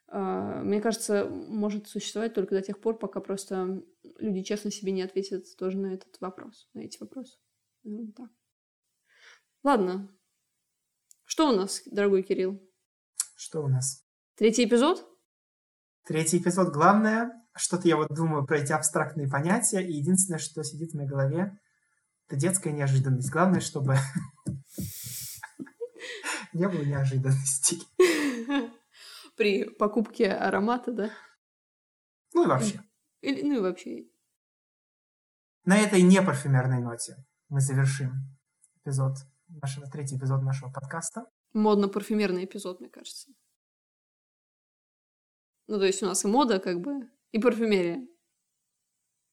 мне 0.10 0.82
кажется, 0.82 1.26
может 1.26 1.88
существовать 1.88 2.34
только 2.34 2.56
до 2.56 2.62
тех 2.62 2.80
пор, 2.80 2.98
пока 2.98 3.20
просто 3.20 3.84
люди 4.20 4.44
честно 4.44 4.72
себе 4.72 4.92
не 4.92 5.02
ответят 5.02 5.46
тоже 5.58 5.78
на 5.78 5.94
этот 5.94 6.20
вопрос, 6.22 6.70
на 6.74 6.80
эти 6.80 6.98
вопросы. 7.00 7.38
Ну, 7.84 8.12
так. 8.14 8.30
Ладно. 9.64 10.10
Что 11.26 11.50
у 11.50 11.56
нас, 11.56 11.82
дорогой 11.86 12.24
Кирилл? 12.24 12.62
Что 13.36 13.64
у 13.64 13.68
нас? 13.68 14.06
Третий 14.36 14.64
эпизод? 14.64 15.06
Третий 16.06 16.38
эпизод. 16.38 16.74
Главное, 16.74 17.46
что-то 17.54 17.88
я 17.88 17.98
вот 17.98 18.08
думаю 18.10 18.46
про 18.46 18.60
эти 18.60 18.72
абстрактные 18.72 19.30
понятия, 19.30 19.82
и 19.82 19.92
единственное, 19.92 20.40
что 20.40 20.64
сидит 20.64 20.92
в 20.92 20.96
моей 20.96 21.10
голове, 21.10 21.60
это 22.28 22.38
детская 22.38 22.72
неожиданность. 22.72 23.30
Главное, 23.30 23.60
чтобы 23.60 23.98
не 26.54 26.68
было 26.68 26.82
неожиданностей. 26.82 27.84
При 29.38 29.70
покупке 29.70 30.32
аромата, 30.32 30.92
да? 30.92 31.12
Ну 32.34 32.46
и 32.46 32.48
вообще. 32.48 32.82
Или, 33.22 33.44
ну 33.44 33.58
и 33.58 33.60
вообще. 33.60 34.10
На 35.64 35.78
этой 35.78 36.02
непарфюмерной 36.02 36.82
ноте 36.82 37.16
мы 37.48 37.62
завершим 37.62 38.14
эпизод, 38.82 39.18
нашего, 39.48 39.88
третий 39.88 40.18
эпизод 40.18 40.42
нашего 40.42 40.72
подкаста. 40.72 41.26
Модно-парфюмерный 41.54 42.46
эпизод, 42.46 42.80
мне 42.80 42.90
кажется. 42.90 43.32
Ну, 45.68 45.78
то 45.78 45.86
есть 45.86 46.02
у 46.02 46.08
нас 46.08 46.26
и 46.26 46.28
мода, 46.28 46.60
как 46.60 46.82
бы, 46.82 47.08
и 47.32 47.40
парфюмерия. 47.40 48.08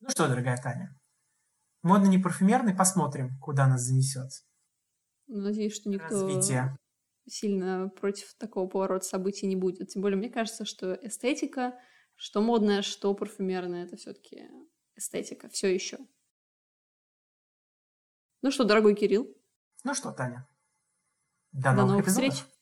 Ну 0.01 0.11
что, 0.11 0.29
дорогая 0.29 0.59
Таня, 0.59 0.95
модно 1.83 2.09
не 2.09 2.19
парфюмерный, 2.19 2.75
посмотрим, 2.75 3.39
куда 3.41 3.67
нас 3.67 3.83
занесет. 3.83 4.31
Надеюсь, 5.29 5.75
что 5.75 5.89
никто 5.89 6.09
Развитие. 6.09 6.77
Сильно 7.27 7.89
против 7.89 8.35
такого 8.35 8.69
поворота 8.69 9.05
событий 9.05 9.47
не 9.47 9.57
будет. 9.57 9.89
Тем 9.89 10.03
более, 10.03 10.17
мне 10.17 10.31
кажется, 10.31 10.65
что 10.65 10.95
эстетика, 10.95 11.79
что 12.17 12.41
модная, 12.41 12.83
что 12.83 13.15
парфюмерная, 13.15 13.85
это 13.85 13.97
все-таки 13.97 14.49
эстетика, 14.95 15.49
все 15.49 15.73
еще. 15.73 15.99
Ну 18.43 18.51
что, 18.51 18.65
дорогой 18.65 18.95
Кирилл, 18.95 19.35
Ну 19.85 19.95
что, 19.95 20.13
Таня, 20.13 20.47
до, 21.53 21.73
до 21.75 21.85
новых, 21.85 21.91
новых 21.93 22.05
эпизодов. 22.05 22.35
встреч. 22.35 22.55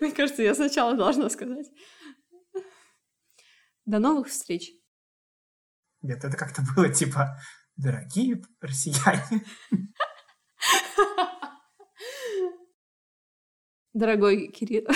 Мне 0.00 0.12
кажется, 0.12 0.42
я 0.42 0.54
сначала 0.54 0.96
должна 0.96 1.28
сказать. 1.28 1.66
До 3.84 3.98
новых 3.98 4.28
встреч. 4.28 4.70
Нет, 6.02 6.22
это 6.24 6.36
как-то 6.36 6.62
было 6.76 6.88
типа, 6.92 7.40
дорогие 7.76 8.42
россияне. 8.60 9.44
Дорогой 13.92 14.48
Кирилл. 14.48 14.86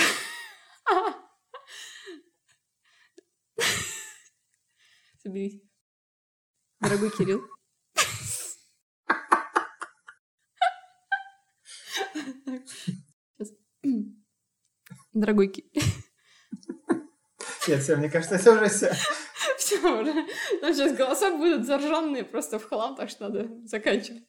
Соберись. 5.17 5.61
Дорогой 6.79 7.11
Кирилл. 7.11 7.41
Дорогой 15.13 15.47
Кирилл. 15.47 15.71
Нет, 17.67 17.81
все, 17.81 17.95
мне 17.95 18.09
кажется, 18.09 18.35
это 18.35 18.51
уже 18.51 18.67
все. 18.69 18.93
Все 19.57 19.77
уже. 19.77 20.13
Там 20.59 20.73
сейчас 20.73 20.97
голоса 20.97 21.31
будут 21.31 21.65
заржанные 21.65 22.23
просто 22.23 22.59
в 22.59 22.65
хлам, 22.65 22.95
так 22.95 23.09
что 23.09 23.29
надо 23.29 23.49
заканчивать. 23.65 24.23